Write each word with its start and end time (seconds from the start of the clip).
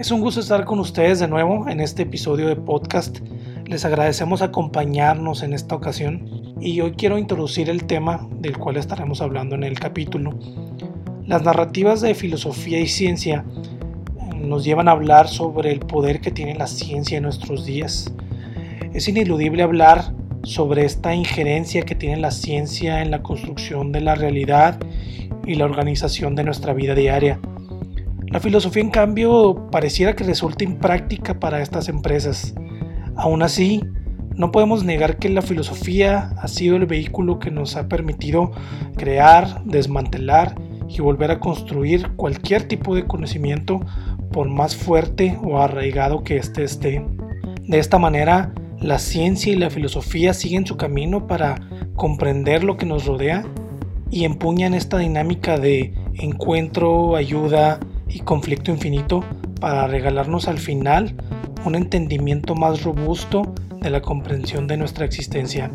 Es 0.00 0.10
un 0.10 0.22
gusto 0.22 0.40
estar 0.40 0.64
con 0.64 0.78
ustedes 0.78 1.18
de 1.18 1.28
nuevo 1.28 1.68
en 1.68 1.78
este 1.78 2.04
episodio 2.04 2.48
de 2.48 2.56
podcast. 2.56 3.18
Les 3.66 3.84
agradecemos 3.84 4.40
acompañarnos 4.40 5.42
en 5.42 5.52
esta 5.52 5.74
ocasión 5.74 6.56
y 6.58 6.80
hoy 6.80 6.92
quiero 6.92 7.18
introducir 7.18 7.68
el 7.68 7.84
tema 7.84 8.26
del 8.38 8.56
cual 8.56 8.78
estaremos 8.78 9.20
hablando 9.20 9.56
en 9.56 9.62
el 9.62 9.78
capítulo. 9.78 10.38
Las 11.26 11.42
narrativas 11.42 12.00
de 12.00 12.14
filosofía 12.14 12.80
y 12.80 12.86
ciencia 12.86 13.44
nos 14.38 14.64
llevan 14.64 14.88
a 14.88 14.92
hablar 14.92 15.28
sobre 15.28 15.70
el 15.70 15.80
poder 15.80 16.22
que 16.22 16.30
tiene 16.30 16.54
la 16.54 16.66
ciencia 16.66 17.18
en 17.18 17.24
nuestros 17.24 17.66
días. 17.66 18.10
Es 18.94 19.06
ineludible 19.06 19.62
hablar 19.62 20.14
sobre 20.44 20.86
esta 20.86 21.14
injerencia 21.14 21.82
que 21.82 21.94
tiene 21.94 22.16
la 22.16 22.30
ciencia 22.30 23.02
en 23.02 23.10
la 23.10 23.22
construcción 23.22 23.92
de 23.92 24.00
la 24.00 24.14
realidad 24.14 24.80
y 25.46 25.56
la 25.56 25.66
organización 25.66 26.36
de 26.36 26.44
nuestra 26.44 26.72
vida 26.72 26.94
diaria. 26.94 27.38
La 28.30 28.38
filosofía, 28.38 28.82
en 28.82 28.90
cambio, 28.90 29.68
pareciera 29.72 30.14
que 30.14 30.22
resulta 30.22 30.62
impráctica 30.62 31.40
para 31.40 31.62
estas 31.62 31.88
empresas. 31.88 32.54
Aún 33.16 33.42
así, 33.42 33.82
no 34.36 34.52
podemos 34.52 34.84
negar 34.84 35.16
que 35.16 35.28
la 35.28 35.42
filosofía 35.42 36.30
ha 36.38 36.46
sido 36.46 36.76
el 36.76 36.86
vehículo 36.86 37.40
que 37.40 37.50
nos 37.50 37.74
ha 37.74 37.88
permitido 37.88 38.52
crear, 38.96 39.64
desmantelar 39.64 40.54
y 40.88 41.00
volver 41.00 41.32
a 41.32 41.40
construir 41.40 42.12
cualquier 42.14 42.68
tipo 42.68 42.94
de 42.94 43.04
conocimiento 43.04 43.80
por 44.30 44.48
más 44.48 44.76
fuerte 44.76 45.36
o 45.42 45.58
arraigado 45.58 46.22
que 46.22 46.36
éste 46.36 46.62
esté. 46.62 47.04
De 47.66 47.80
esta 47.80 47.98
manera, 47.98 48.54
la 48.78 49.00
ciencia 49.00 49.52
y 49.52 49.56
la 49.56 49.70
filosofía 49.70 50.34
siguen 50.34 50.66
su 50.66 50.76
camino 50.76 51.26
para 51.26 51.56
comprender 51.96 52.62
lo 52.62 52.76
que 52.76 52.86
nos 52.86 53.06
rodea 53.06 53.44
y 54.08 54.24
empuñan 54.24 54.74
esta 54.74 54.98
dinámica 54.98 55.58
de 55.58 55.94
encuentro, 56.14 57.16
ayuda, 57.16 57.80
y 58.12 58.20
conflicto 58.20 58.70
infinito 58.70 59.24
para 59.60 59.86
regalarnos 59.86 60.48
al 60.48 60.58
final 60.58 61.14
un 61.64 61.74
entendimiento 61.74 62.54
más 62.54 62.82
robusto 62.82 63.54
de 63.80 63.90
la 63.90 64.00
comprensión 64.00 64.66
de 64.66 64.76
nuestra 64.76 65.04
existencia. 65.04 65.70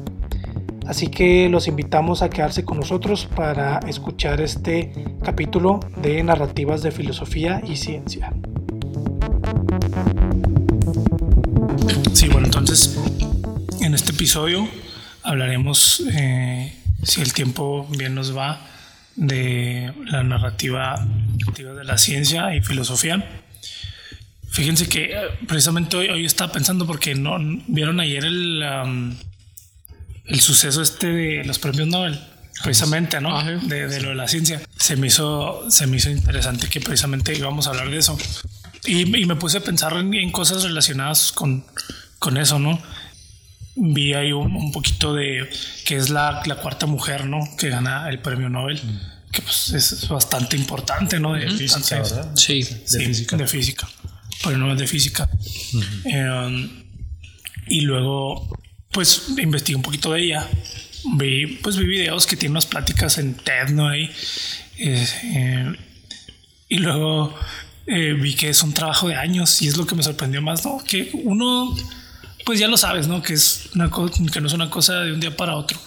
Así 0.87 1.07
que 1.07 1.49
los 1.49 1.67
invitamos 1.67 2.21
a 2.21 2.29
quedarse 2.29 2.63
con 2.63 2.79
nosotros 2.79 3.27
para 3.35 3.79
escuchar 3.87 4.39
este 4.41 4.91
capítulo 5.23 5.79
de 6.01 6.21
narrativas 6.23 6.83
de 6.83 6.91
filosofía 6.91 7.61
y 7.67 7.75
ciencia. 7.75 8.31
Sí, 12.13 12.27
bueno, 12.29 12.45
entonces 12.45 12.99
en 13.81 13.95
este 13.95 14.11
episodio 14.11 14.67
hablaremos, 15.23 16.03
eh, 16.13 16.71
si 17.03 17.21
el 17.21 17.33
tiempo 17.33 17.87
bien 17.89 18.13
nos 18.13 18.37
va, 18.37 18.61
de 19.15 19.93
la 20.05 20.23
narrativa 20.23 21.05
de 21.55 21.83
la 21.83 21.97
ciencia 21.97 22.55
y 22.55 22.61
filosofía. 22.61 23.23
Fíjense 24.49 24.87
que 24.87 25.13
eh, 25.13 25.19
precisamente 25.47 25.97
hoy, 25.97 26.07
hoy 26.07 26.25
estaba 26.25 26.51
pensando 26.51 26.85
porque 26.87 27.15
no 27.15 27.37
vieron 27.67 27.99
ayer 27.99 28.23
el, 28.25 28.63
el 30.25 30.39
suceso 30.39 30.81
este 30.81 31.07
de 31.07 31.43
los 31.43 31.59
premios 31.59 31.87
Nobel, 31.87 32.19
precisamente, 32.63 33.21
¿no? 33.21 33.43
De, 33.43 34.01
lo 34.01 34.09
de 34.09 34.15
la 34.15 34.27
ciencia. 34.27 34.61
Se 34.77 34.95
me 34.95 35.07
hizo, 35.07 35.69
se 35.69 35.87
me 35.87 35.97
hizo 35.97 36.09
interesante 36.09 36.67
que 36.67 36.81
precisamente 36.81 37.35
íbamos 37.35 37.67
a 37.67 37.71
hablar 37.71 37.89
de 37.89 37.97
eso. 37.97 38.17
Y, 38.85 39.05
me 39.25 39.35
puse 39.35 39.57
a 39.57 39.61
pensar 39.61 39.93
en, 39.97 40.31
cosas 40.31 40.63
relacionadas 40.63 41.31
con, 41.31 41.65
con 42.19 42.37
eso, 42.37 42.59
¿no? 42.59 42.81
Vi 43.75 44.13
ahí 44.13 44.31
un, 44.31 44.71
poquito 44.71 45.13
de 45.13 45.49
que 45.85 45.97
es 45.97 46.09
la, 46.09 46.41
la, 46.45 46.55
cuarta 46.55 46.85
mujer, 46.85 47.25
¿no? 47.25 47.39
Que 47.57 47.69
gana 47.69 48.09
el 48.09 48.19
premio 48.19 48.49
Nobel. 48.49 48.81
Mm 48.83 49.15
que 49.35 49.41
pues 49.41 49.73
es 49.73 50.07
bastante 50.07 50.55
importante, 50.55 51.19
¿no? 51.19 51.33
De 51.33 51.49
física, 51.51 51.97
¿verdad? 51.97 52.31
Sí, 52.35 52.63
de 52.63 53.05
física. 53.05 53.35
De 53.35 53.47
física, 53.47 53.87
pero 54.43 54.57
no 54.57 54.71
es 54.71 54.79
de 54.79 54.87
física. 54.87 55.29
Eh, 56.05 56.69
y 57.67 57.81
luego, 57.81 58.57
pues 58.91 59.23
investigué 59.37 59.75
un 59.75 59.81
poquito 59.81 60.13
de 60.13 60.21
ella. 60.21 60.49
Vi, 61.17 61.47
pues 61.61 61.75
vi 61.75 61.85
videos 61.85 62.25
que 62.25 62.37
tiene 62.37 62.51
unas 62.51 62.65
pláticas 62.65 63.17
en 63.17 63.33
TED, 63.33 63.69
¿no? 63.69 63.89
Ahí. 63.89 64.09
Eh, 64.77 65.75
y 66.69 66.77
luego 66.77 67.37
eh, 67.87 68.13
vi 68.13 68.35
que 68.35 68.49
es 68.49 68.63
un 68.63 68.73
trabajo 68.73 69.09
de 69.09 69.15
años 69.15 69.61
y 69.61 69.67
es 69.67 69.75
lo 69.75 69.85
que 69.85 69.95
me 69.95 70.03
sorprendió 70.03 70.41
más, 70.41 70.63
¿no? 70.63 70.81
Que 70.87 71.11
uno, 71.25 71.75
pues 72.45 72.59
ya 72.59 72.67
lo 72.67 72.77
sabes, 72.77 73.07
¿no? 73.07 73.21
Que 73.21 73.33
es 73.33 73.69
una 73.75 73.91
que 74.31 74.39
no 74.39 74.47
es 74.47 74.53
una 74.53 74.69
cosa 74.69 75.01
de 75.01 75.11
un 75.11 75.19
día 75.19 75.35
para 75.35 75.55
otro 75.55 75.79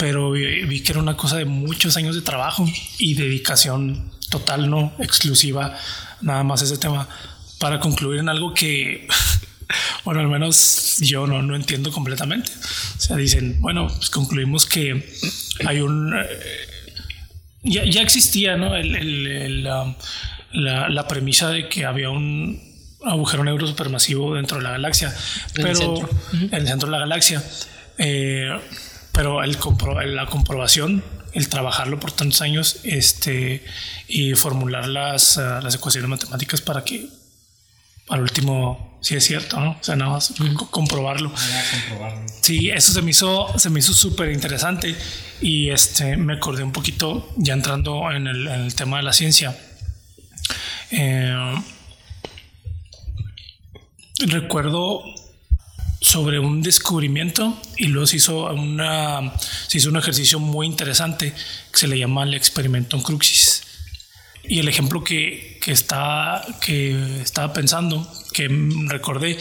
pero 0.00 0.30
vi, 0.30 0.80
que 0.80 0.92
era 0.92 1.00
una 1.00 1.14
cosa 1.14 1.36
de 1.36 1.44
muchos 1.44 1.94
años 1.98 2.14
de 2.14 2.22
trabajo 2.22 2.66
y 2.98 3.14
dedicación 3.14 4.10
total, 4.30 4.70
no 4.70 4.94
exclusiva, 4.98 5.76
nada 6.22 6.42
más 6.42 6.62
ese 6.62 6.78
tema, 6.78 7.06
para 7.58 7.80
concluir 7.80 8.20
en 8.20 8.30
algo 8.30 8.54
que, 8.54 9.06
bueno, 10.06 10.20
al 10.20 10.28
menos 10.28 10.96
yo 11.00 11.26
no, 11.26 11.42
no 11.42 11.54
entiendo 11.54 11.92
completamente. 11.92 12.50
O 12.96 13.00
sea, 13.00 13.16
dicen, 13.18 13.60
bueno, 13.60 13.88
pues 13.88 14.08
concluimos 14.08 14.64
que 14.64 15.14
hay 15.66 15.80
un... 15.80 16.14
Eh, 16.18 16.26
ya, 17.62 17.84
ya, 17.84 18.00
existía, 18.00 18.56
¿no? 18.56 18.74
El, 18.74 19.66
um, 19.66 19.94
la, 20.52 20.88
la, 20.88 21.06
premisa 21.08 21.50
de 21.50 21.68
que 21.68 21.84
había 21.84 22.08
un 22.08 22.58
agujero 23.04 23.44
negro 23.44 23.66
supermasivo 23.66 24.34
dentro 24.34 24.58
de 24.58 24.64
la 24.64 24.70
galaxia, 24.72 25.14
pero 25.54 25.94
en 26.32 26.54
el 26.54 26.66
centro 26.66 26.88
de 26.88 26.92
la 26.92 26.98
galaxia. 26.98 27.42
Eh, 27.98 28.50
pero 29.12 29.42
el 29.42 29.58
la 30.14 30.26
comprobación, 30.26 31.04
el 31.32 31.48
trabajarlo 31.48 31.98
por 32.00 32.12
tantos 32.12 32.40
años 32.40 32.80
este, 32.84 33.64
y 34.08 34.34
formular 34.34 34.88
las, 34.88 35.38
ah, 35.38 35.60
las 35.62 35.74
ecuaciones 35.74 36.08
matemáticas 36.08 36.60
para 36.60 36.84
que 36.84 37.08
al 38.08 38.22
último 38.22 38.98
sí 39.00 39.14
es 39.16 39.24
cierto, 39.24 39.58
¿no? 39.60 39.72
O 39.72 39.82
sea, 39.84 39.96
nada 39.96 40.12
más 40.12 40.34
comprobarlo. 40.70 41.32
Sí, 42.40 42.70
eso 42.70 42.92
se 42.92 43.02
me 43.02 43.10
hizo, 43.10 43.46
se 43.58 43.70
me 43.70 43.78
hizo 43.78 43.94
súper 43.94 44.30
interesante 44.30 44.94
y 45.40 45.70
este, 45.70 46.16
me 46.16 46.34
acordé 46.34 46.62
un 46.62 46.72
poquito 46.72 47.32
ya 47.36 47.54
entrando 47.54 48.10
en 48.10 48.26
el, 48.26 48.46
en 48.46 48.60
el 48.62 48.74
tema 48.74 48.98
de 48.98 49.02
la 49.04 49.12
ciencia. 49.12 49.56
Eh, 50.90 51.54
recuerdo 54.26 55.02
sobre 56.00 56.38
un 56.38 56.62
descubrimiento 56.62 57.60
y 57.76 57.88
luego 57.88 58.06
se 58.06 58.16
hizo, 58.16 58.52
una, 58.52 59.32
hizo 59.72 59.88
un 59.90 59.96
ejercicio 59.96 60.38
muy 60.38 60.66
interesante 60.66 61.34
que 61.72 61.78
se 61.78 61.88
le 61.88 61.98
llama 61.98 62.22
el 62.24 62.34
experimento 62.34 62.96
en 62.96 63.02
Cruxis. 63.02 63.62
Y 64.42 64.58
el 64.58 64.68
ejemplo 64.68 65.04
que, 65.04 65.58
que, 65.62 65.74
que 66.60 67.20
estaba 67.22 67.52
pensando, 67.52 68.10
que 68.32 68.48
recordé, 68.88 69.38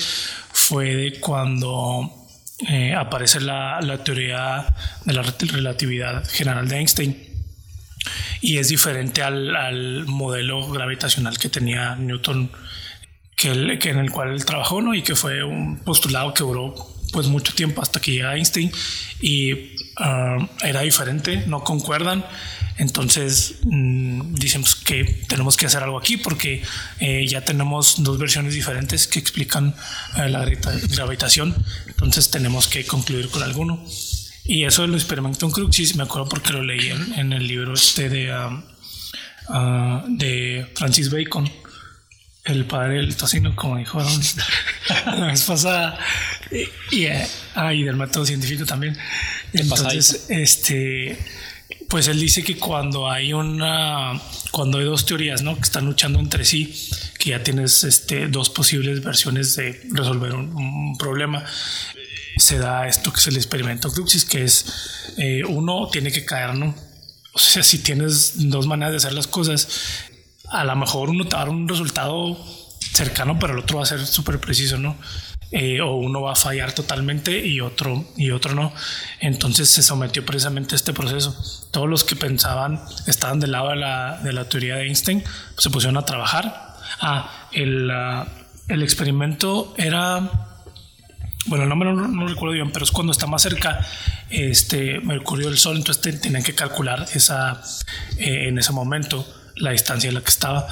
fue 0.51 0.93
de 0.93 1.19
cuando 1.19 2.27
eh, 2.67 2.93
aparece 2.93 3.39
la, 3.39 3.79
la, 3.81 4.03
teoría 4.03 4.67
de 5.05 5.13
la 5.13 5.23
relatividad 5.23 6.27
general 6.29 6.67
de 6.67 6.77
Einstein. 6.77 7.29
Y 8.41 8.57
es 8.57 8.67
diferente 8.67 9.23
al, 9.23 9.55
al 9.55 10.05
modelo 10.05 10.69
gravitacional 10.69 11.37
que 11.37 11.49
tenía 11.49 11.95
Newton 11.95 12.51
que, 13.39 13.79
que 13.79 13.89
en 13.89 13.99
el 13.99 14.11
cual 14.11 14.33
él 14.33 14.43
trabajó, 14.43 14.81
¿no? 14.81 14.93
Y 14.93 15.01
que 15.01 15.15
fue 15.15 15.43
un 15.43 15.79
postulado 15.79 16.33
que 16.33 16.43
duró 16.43 16.75
pues 17.13 17.27
mucho 17.27 17.53
tiempo 17.55 17.81
hasta 17.81 17.99
que 18.01 18.11
llega 18.11 18.35
Einstein 18.35 18.71
y 19.21 19.71
ah, 19.97 20.37
era 20.61 20.81
diferente, 20.81 21.43
no 21.47 21.63
concuerdan. 21.63 22.25
Entonces 22.77 23.55
mm, 23.63 24.35
decimos 24.35 24.75
que 24.75 25.05
tenemos 25.27 25.55
que 25.55 25.65
hacer 25.65 25.83
algo 25.83 25.97
aquí 25.97 26.17
porque 26.17 26.61
eh, 26.99 27.25
ya 27.27 27.41
tenemos 27.45 28.03
dos 28.03 28.17
versiones 28.17 28.53
diferentes 28.53 29.07
que 29.07 29.19
explican 29.19 29.73
eh, 30.17 30.29
la 30.29 30.45
gravitación. 30.45 31.55
Entonces 31.87 32.29
tenemos 32.31 32.67
que 32.67 32.85
concluir 32.85 33.29
con 33.29 33.41
alguno. 33.41 33.83
Y 34.43 34.65
eso 34.65 34.85
lo 34.85 34.95
experimentó 34.95 35.45
en 35.45 35.53
Cruxis, 35.53 35.95
me 35.95 36.03
acuerdo 36.03 36.27
porque 36.27 36.51
lo 36.51 36.61
leí 36.61 36.89
en, 36.89 37.31
el 37.31 37.47
libro 37.47 37.73
este 37.73 38.09
de, 38.09 38.31
ah, 38.31 38.63
ah, 39.47 40.03
de 40.07 40.71
Francis 40.75 41.09
Bacon 41.09 41.49
el 42.45 42.65
padre 42.65 42.95
del 42.95 43.15
tocino, 43.15 43.55
como 43.55 43.77
dijo 43.77 44.01
la 45.05 45.27
vez 45.27 45.43
pasada, 45.43 45.97
y, 46.91 47.05
eh, 47.05 47.27
ah, 47.55 47.73
y, 47.73 47.83
del 47.83 47.95
método 47.95 48.25
científico 48.25 48.65
también. 48.65 48.97
Entonces, 49.53 50.25
este, 50.29 51.17
pues 51.87 52.07
él 52.07 52.19
dice 52.19 52.43
que 52.43 52.57
cuando 52.57 53.09
hay 53.09 53.33
una, 53.33 54.19
cuando 54.51 54.77
hay 54.77 54.85
dos 54.85 55.05
teorías, 55.05 55.41
¿no? 55.41 55.55
Que 55.55 55.61
están 55.61 55.85
luchando 55.85 56.19
entre 56.19 56.45
sí, 56.45 56.73
que 57.17 57.31
ya 57.31 57.43
tienes 57.43 57.83
este, 57.83 58.27
dos 58.27 58.49
posibles 58.49 59.03
versiones 59.03 59.55
de 59.55 59.81
resolver 59.91 60.33
un, 60.33 60.97
problema, 60.97 61.43
se 62.37 62.57
da 62.57 62.87
esto 62.87 63.11
que 63.11 63.19
es 63.19 63.27
el 63.27 63.35
experimento 63.35 63.91
Cruxis, 63.91 64.25
que 64.25 64.43
es 64.43 65.13
eh, 65.17 65.43
uno 65.47 65.87
tiene 65.91 66.11
que 66.11 66.25
caer, 66.25 66.55
¿no? 66.55 66.75
O 67.33 67.39
sea, 67.39 67.63
si 67.63 67.79
tienes 67.79 68.49
dos 68.49 68.65
maneras 68.67 68.91
de 68.91 68.97
hacer 68.97 69.13
las 69.13 69.27
cosas, 69.27 69.67
a 70.51 70.63
lo 70.63 70.75
mejor 70.75 71.09
uno 71.09 71.25
te 71.25 71.35
va 71.35 71.41
a 71.41 71.45
dar 71.45 71.53
un 71.53 71.67
resultado 71.67 72.37
cercano, 72.79 73.37
pero 73.39 73.53
el 73.53 73.59
otro 73.59 73.77
va 73.77 73.83
a 73.83 73.87
ser 73.87 74.05
súper 74.05 74.39
preciso, 74.39 74.77
¿no? 74.77 74.95
Eh, 75.51 75.81
o 75.81 75.95
uno 75.95 76.21
va 76.21 76.33
a 76.33 76.35
fallar 76.35 76.73
totalmente 76.73 77.45
y 77.45 77.59
otro, 77.59 78.05
y 78.15 78.31
otro 78.31 78.53
no. 78.53 78.71
Entonces 79.19 79.69
se 79.69 79.81
sometió 79.81 80.25
precisamente 80.25 80.75
a 80.75 80.77
este 80.77 80.93
proceso. 80.93 81.35
Todos 81.71 81.89
los 81.89 82.03
que 82.03 82.15
pensaban 82.15 82.79
estaban 83.07 83.39
del 83.39 83.53
lado 83.53 83.69
de 83.69 83.77
la, 83.77 84.19
de 84.23 84.31
la 84.31 84.47
teoría 84.47 84.75
de 84.75 84.83
Einstein, 84.83 85.21
pues 85.21 85.63
se 85.63 85.69
pusieron 85.69 85.97
a 85.97 86.05
trabajar 86.05 86.69
Ah, 87.01 87.47
el, 87.53 87.89
ah, 87.91 88.27
el 88.67 88.83
experimento 88.83 89.73
era 89.77 90.47
bueno, 91.45 91.63
el 91.63 91.69
nombre 91.69 91.93
no, 91.93 92.07
no, 92.07 92.27
recuerdo 92.27 92.53
bien, 92.53 92.71
pero 92.71 92.83
es 92.83 92.91
cuando 92.91 93.11
está 93.11 93.25
más 93.25 93.41
cerca 93.41 93.79
este 94.29 94.99
Mercurio 94.99 95.47
del 95.47 95.57
Sol, 95.57 95.77
entonces 95.77 96.21
tenían 96.21 96.43
que 96.43 96.53
calcular 96.53 97.07
esa 97.13 97.61
eh, 98.17 98.49
en 98.49 98.59
ese 98.59 98.71
momento 98.71 99.25
la 99.59 99.71
distancia 99.71 100.07
en 100.07 100.15
la 100.15 100.21
que 100.21 100.29
estaba. 100.29 100.67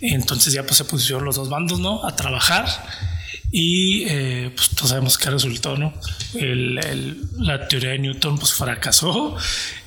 Entonces 0.00 0.52
ya 0.52 0.62
pues 0.62 0.76
se 0.76 0.84
pusieron 0.84 1.24
los 1.24 1.36
dos 1.36 1.48
bandos, 1.48 1.80
¿no? 1.80 2.06
A 2.06 2.16
trabajar 2.16 2.66
y 3.52 4.04
eh, 4.08 4.52
pues 4.54 4.70
todos 4.70 4.90
sabemos 4.90 5.18
qué 5.18 5.28
resultó, 5.28 5.76
¿no? 5.76 5.92
El, 6.34 6.78
el, 6.78 7.28
la 7.38 7.66
teoría 7.66 7.90
de 7.90 7.98
Newton 7.98 8.38
pues 8.38 8.52
fracasó 8.52 9.36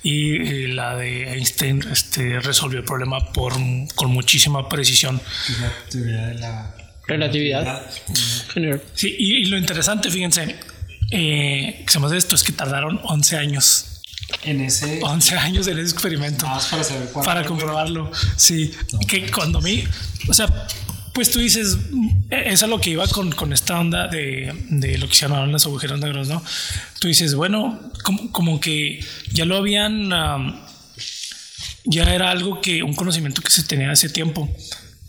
y, 0.01 0.35
y 0.35 0.67
la 0.67 0.97
de 0.97 1.33
Einstein 1.33 1.81
este, 1.89 2.39
resolvió 2.41 2.79
el 2.79 2.85
problema 2.85 3.31
por, 3.31 3.53
con 3.95 4.11
muchísima 4.11 4.67
precisión. 4.67 5.21
La 5.61 5.71
teoría 5.89 6.27
de 6.27 6.33
la 6.35 6.75
relatividad. 7.07 7.89
Sí, 8.95 9.15
y, 9.17 9.37
y, 9.37 9.45
lo 9.45 9.57
interesante, 9.57 10.11
fíjense, 10.11 10.57
eh, 11.11 11.83
que 11.85 11.91
se 11.91 11.99
me 11.99 12.07
hace 12.07 12.17
esto 12.17 12.35
es 12.35 12.43
que 12.43 12.51
tardaron 12.51 12.99
11 13.03 13.37
años. 13.37 13.92
En 14.43 14.61
ese 14.61 14.99
11 15.01 15.37
años 15.37 15.67
en 15.67 15.79
ese 15.79 15.91
experimento. 15.91 16.45
Más 16.45 16.67
para 16.67 16.83
saber 16.83 17.09
cuánto. 17.11 17.29
Para 17.29 17.45
comprobarlo. 17.45 18.11
Sí, 18.35 18.71
no, 18.91 18.99
que 18.99 19.19
pues. 19.19 19.31
cuando 19.31 19.59
a 19.59 19.61
mí, 19.61 19.83
o 20.27 20.33
sea, 20.33 20.67
pues 21.13 21.31
tú 21.31 21.39
dices, 21.39 21.77
eso 22.29 22.65
es 22.65 22.69
lo 22.69 22.81
que 22.81 22.89
iba 22.89 23.07
con, 23.07 23.31
con 23.31 23.53
esta 23.53 23.79
onda 23.79 24.07
de, 24.07 24.51
de, 24.69 24.97
lo 24.97 25.07
que 25.07 25.15
se 25.15 25.21
llamaban 25.21 25.51
los 25.51 25.65
agujeros 25.65 25.99
negros, 25.99 26.27
¿no? 26.27 26.43
Tú 26.99 27.07
dices, 27.07 27.35
bueno, 27.35 27.79
como, 28.03 28.31
como 28.31 28.59
que 28.59 28.99
ya 29.31 29.45
lo 29.45 29.55
habían, 29.55 30.11
um, 30.11 30.59
ya 31.85 32.11
era 32.13 32.31
algo 32.31 32.61
que, 32.61 32.81
un 32.81 32.95
conocimiento 32.95 33.43
que 33.43 33.51
se 33.51 33.63
tenía 33.63 33.91
hace 33.91 34.09
tiempo, 34.09 34.49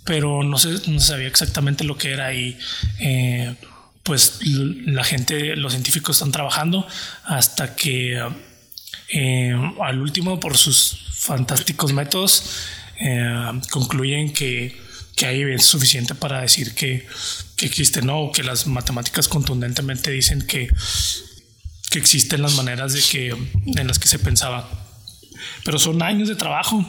pero 0.04 0.42
no 0.42 0.58
se, 0.58 0.68
no 0.90 1.00
se 1.00 1.06
sabía 1.06 1.26
exactamente 1.26 1.84
lo 1.84 1.96
que 1.96 2.12
era 2.12 2.34
y 2.34 2.58
eh, 3.00 3.54
pues 4.02 4.40
la 4.42 5.02
gente, 5.04 5.56
los 5.56 5.72
científicos 5.72 6.16
están 6.16 6.32
trabajando 6.32 6.86
hasta 7.24 7.74
que 7.74 8.22
eh, 9.08 9.54
al 9.80 10.00
último, 10.00 10.40
por 10.40 10.56
sus 10.56 11.06
fantásticos 11.12 11.92
métodos, 11.92 12.44
eh, 13.00 13.60
concluyen 13.70 14.32
que 14.32 14.84
que 15.16 15.26
hay 15.26 15.40
evidencia 15.40 15.70
suficiente 15.70 16.14
para 16.14 16.40
decir 16.40 16.74
que, 16.74 17.06
que 17.56 17.66
existe, 17.66 18.02
¿no? 18.02 18.32
Que 18.32 18.42
las 18.42 18.66
matemáticas 18.66 19.28
contundentemente 19.28 20.10
dicen 20.10 20.46
que, 20.46 20.68
que 21.90 21.98
existen 21.98 22.42
las 22.42 22.54
maneras 22.54 22.92
de 22.94 23.00
que, 23.00 23.28
en 23.28 23.86
las 23.86 23.98
que 23.98 24.08
se 24.08 24.18
pensaba. 24.18 24.68
Pero 25.64 25.78
son 25.78 26.02
años 26.02 26.28
de 26.28 26.34
trabajo, 26.34 26.84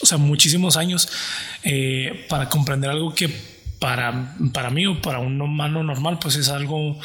o 0.00 0.06
sea, 0.06 0.18
muchísimos 0.18 0.76
años 0.76 1.08
eh, 1.62 2.26
para 2.28 2.48
comprender 2.48 2.90
algo 2.90 3.14
que 3.14 3.53
para, 3.84 4.34
para 4.54 4.70
mí 4.70 4.86
o 4.86 5.02
para 5.02 5.18
un 5.18 5.38
humano 5.42 5.82
normal, 5.82 6.18
pues 6.18 6.36
es 6.36 6.48
algo 6.48 6.98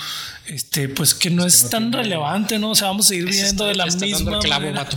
este, 0.46 0.88
pues 0.88 1.14
que 1.14 1.30
no 1.30 1.46
es, 1.46 1.56
es 1.56 1.60
que 1.64 1.66
no 1.66 1.72
tan 1.72 1.92
relevante, 1.92 2.58
¿no? 2.58 2.70
O 2.70 2.76
sea, 2.76 2.88
vamos 2.88 3.08
a 3.08 3.10
seguir 3.10 3.26
viviendo 3.26 3.66
de 3.66 3.76
la 3.76 3.86
misma 3.86 4.40
clavo, 4.40 4.62
manera, 4.62 4.88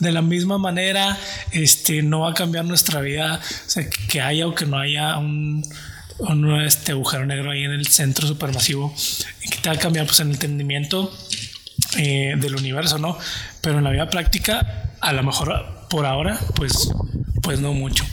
de 0.00 0.10
la 0.10 0.20
misma 0.20 0.58
manera, 0.58 1.16
este, 1.52 2.02
no 2.02 2.22
va 2.22 2.30
a 2.30 2.34
cambiar 2.34 2.64
nuestra 2.64 3.00
vida, 3.00 3.40
o 3.40 3.70
sea, 3.70 3.88
que 3.88 4.20
haya 4.20 4.48
o 4.48 4.54
que 4.56 4.66
no 4.66 4.80
haya 4.80 5.16
un, 5.16 5.64
un 6.18 6.60
este 6.60 6.90
agujero 6.90 7.24
negro 7.24 7.52
ahí 7.52 7.62
en 7.62 7.70
el 7.70 7.86
centro 7.86 8.26
supermasivo, 8.26 8.92
que 9.40 9.58
te 9.58 9.68
va 9.68 9.76
a 9.76 9.78
cambiar 9.78 10.06
pues 10.06 10.18
el 10.18 10.32
entendimiento 10.32 11.16
eh, 11.98 12.34
del 12.36 12.56
universo, 12.56 12.98
¿no? 12.98 13.16
Pero 13.60 13.78
en 13.78 13.84
la 13.84 13.90
vida 13.90 14.10
práctica, 14.10 14.90
a 15.00 15.12
lo 15.12 15.22
mejor 15.22 15.86
por 15.88 16.04
ahora, 16.04 16.36
pues, 16.56 16.90
pues 17.42 17.60
no 17.60 17.74
mucho. 17.74 18.04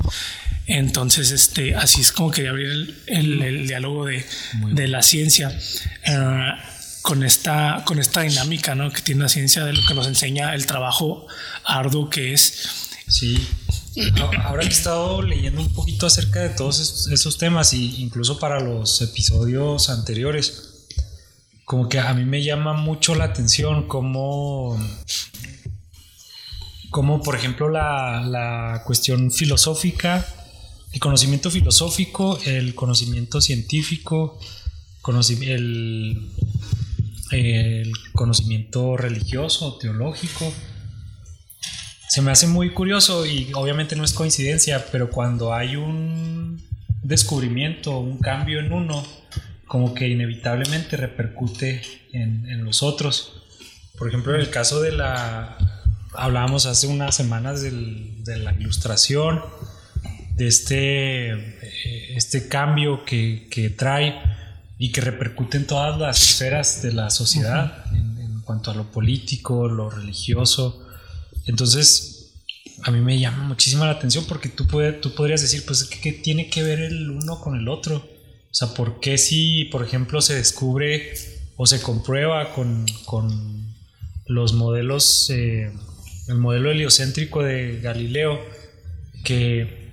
Entonces, 0.67 1.31
este, 1.31 1.75
así 1.75 2.01
es 2.01 2.11
como 2.11 2.31
quería 2.31 2.49
abrir 2.49 2.67
el, 2.67 2.95
el, 3.07 3.41
el 3.41 3.67
diálogo 3.67 4.05
de, 4.05 4.25
de, 4.71 4.87
la 4.87 5.03
ciencia 5.03 5.49
uh, 6.07 7.01
con, 7.03 7.23
esta, 7.23 7.83
con 7.85 7.99
esta 7.99 8.21
dinámica 8.21 8.73
¿no? 8.73 8.91
que 8.91 9.01
tiene 9.01 9.21
la 9.21 9.29
ciencia 9.29 9.63
de 9.63 9.73
lo 9.73 9.85
que 9.87 9.93
nos 9.93 10.07
enseña 10.07 10.55
el 10.55 10.65
trabajo 10.65 11.27
arduo 11.63 12.09
que 12.09 12.33
es. 12.33 12.89
Sí, 13.07 13.47
ahora 14.43 14.63
que 14.63 14.69
he 14.69 14.71
estado 14.71 15.21
leyendo 15.21 15.61
un 15.61 15.71
poquito 15.71 16.07
acerca 16.07 16.39
de 16.39 16.49
todos 16.49 16.79
esos, 16.79 17.11
esos 17.11 17.37
temas, 17.37 17.71
y 17.73 18.01
incluso 18.01 18.39
para 18.39 18.59
los 18.59 18.99
episodios 19.03 19.91
anteriores, 19.91 20.87
como 21.65 21.87
que 21.87 21.99
a 21.99 22.11
mí 22.15 22.25
me 22.25 22.43
llama 22.43 22.73
mucho 22.73 23.13
la 23.13 23.25
atención 23.25 23.87
cómo 23.87 24.79
como 26.89 27.21
por 27.21 27.35
ejemplo 27.35 27.67
la, 27.67 28.21
la, 28.21 28.83
cuestión 28.85 29.29
filosófica 29.29 30.25
el 30.95 31.01
conocimiento 31.01 31.51
filosófico, 31.51 32.39
el 32.45 32.73
conocimiento 32.73 33.41
científico, 33.41 34.39
el, 35.41 36.31
conocimiento 38.13 38.95
religioso, 38.95 39.77
teológico. 39.77 40.53
Se 42.07 42.21
me 42.21 42.31
hace 42.31 42.47
muy 42.47 42.71
curioso 42.71 43.25
y 43.25 43.51
obviamente 43.55 43.97
no 43.97 44.05
es 44.05 44.13
coincidencia, 44.13 44.85
pero 44.89 45.09
cuando 45.11 45.53
hay 45.53 45.75
un 45.75 46.63
descubrimiento, 47.03 47.99
un 47.99 48.17
cambio 48.19 48.61
en 48.61 48.71
uno, 48.71 49.05
como 49.67 49.93
que 49.93 50.07
inevitablemente 50.07 50.95
repercute 50.95 51.81
en, 52.13 52.47
en 52.49 52.63
los 52.63 52.83
otros. 52.83 53.43
Por 53.97 54.07
ejemplo, 54.07 54.33
en 54.33 54.39
el 54.39 54.49
caso 54.49 54.79
de 54.81 54.93
la... 54.93 55.57
Hablábamos 56.13 56.65
hace 56.67 56.87
unas 56.87 57.13
semanas 57.13 57.61
del, 57.61 58.23
de 58.23 58.37
la 58.37 58.53
ilustración, 58.53 59.41
de 60.35 60.47
este, 60.47 62.15
este 62.15 62.47
cambio 62.47 63.05
que, 63.05 63.47
que, 63.49 63.69
trae 63.69 64.15
y 64.77 64.91
que 64.91 65.01
repercute 65.01 65.57
en 65.57 65.65
todas 65.65 65.97
las 65.97 66.21
esferas 66.21 66.81
de 66.81 66.91
la 66.93 67.09
sociedad, 67.09 67.85
uh 67.85 67.89
-huh. 67.89 67.97
en, 67.97 68.17
en, 68.19 68.41
cuanto 68.41 68.71
a 68.71 68.75
lo 68.75 68.91
político, 68.91 69.67
lo 69.69 69.89
religioso. 69.89 70.85
Entonces, 71.45 72.33
a 72.83 72.91
mí 72.91 72.99
me 72.99 73.17
llama 73.17 73.43
muchísimo 73.43 73.85
la 73.85 73.91
atención 73.91 74.25
porque 74.27 74.49
tú, 74.49 74.67
puede, 74.67 74.91
tú 74.93 75.15
podrías 75.15 75.41
decir, 75.41 75.63
pues, 75.65 75.85
¿qué, 75.85 75.99
¿qué, 76.01 76.11
tiene 76.11 76.49
que 76.49 76.63
ver 76.63 76.79
el 76.79 77.09
uno 77.09 77.39
con 77.39 77.55
el 77.55 77.67
otro? 77.69 77.97
O 77.97 78.53
sea, 78.57 78.73
¿por 78.73 78.99
qué 78.99 79.17
si, 79.17 79.65
por 79.65 79.83
ejemplo, 79.83 80.21
se 80.21 80.35
descubre 80.35 81.13
o 81.55 81.65
se 81.65 81.81
comprueba 81.81 82.53
con, 82.53 82.85
con 83.05 83.73
los 84.27 84.53
modelos, 84.53 85.29
eh, 85.29 85.71
el 86.27 86.35
modelo 86.35 86.71
heliocéntrico 86.71 87.43
de 87.43 87.79
Galileo, 87.81 88.39
que 89.23 89.84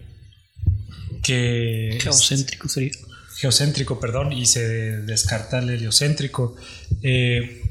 que 1.22 1.98
geocéntrico 2.00 2.68
sería. 2.68 2.92
geocéntrico 3.36 4.00
perdón 4.00 4.32
y 4.32 4.46
se 4.46 4.62
descarta 5.02 5.60
el 5.60 5.70
heliocéntrico. 5.70 6.56
Eh, 7.02 7.62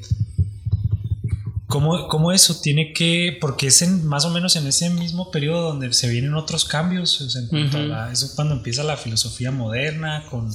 ¿cómo, 1.67 2.07
¿cómo, 2.07 2.31
eso 2.31 2.59
tiene 2.61 2.93
que 2.93 3.37
porque 3.39 3.67
es 3.67 3.81
en, 3.81 4.05
más 4.05 4.25
o 4.25 4.29
menos 4.29 4.55
en 4.55 4.67
ese 4.67 4.89
mismo 4.89 5.31
periodo 5.31 5.69
donde 5.69 5.93
se 5.93 6.09
vienen 6.09 6.33
otros 6.33 6.65
cambios 6.65 7.21
o 7.21 7.29
sea, 7.29 7.41
en 7.41 7.47
cuanto 7.47 7.77
uh 7.77 7.81
-huh. 7.81 7.83
a 7.83 7.87
la, 8.07 8.11
eso 8.11 8.31
cuando 8.35 8.55
empieza 8.55 8.83
la 8.83 8.97
filosofía 8.97 9.51
moderna 9.51 10.25
con, 10.29 10.53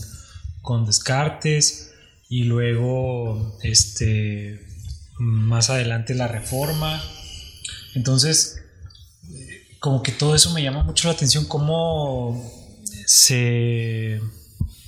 con 0.63 0.85
Descartes 0.85 1.93
y 2.29 2.45
luego 2.45 3.59
este 3.63 4.67
más 5.19 5.71
adelante 5.71 6.15
la 6.15 6.29
reforma. 6.29 7.03
Entonces 7.95 8.61
como 9.81 10.03
que 10.03 10.13
todo 10.13 10.35
eso 10.35 10.53
me 10.53 10.63
llama 10.63 10.83
mucho 10.83 11.09
la 11.09 11.15
atención 11.15 11.45
cómo 11.45 12.66
se 13.07 14.21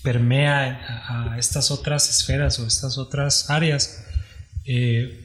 permea 0.03 1.33
a, 1.33 1.39
estas 1.39 1.71
otras 1.71 2.11
esferas 2.11 2.59
o 2.59 2.67
estas 2.67 2.99
otras 2.99 3.49
áreas. 3.49 4.05
Eh, 4.67 5.25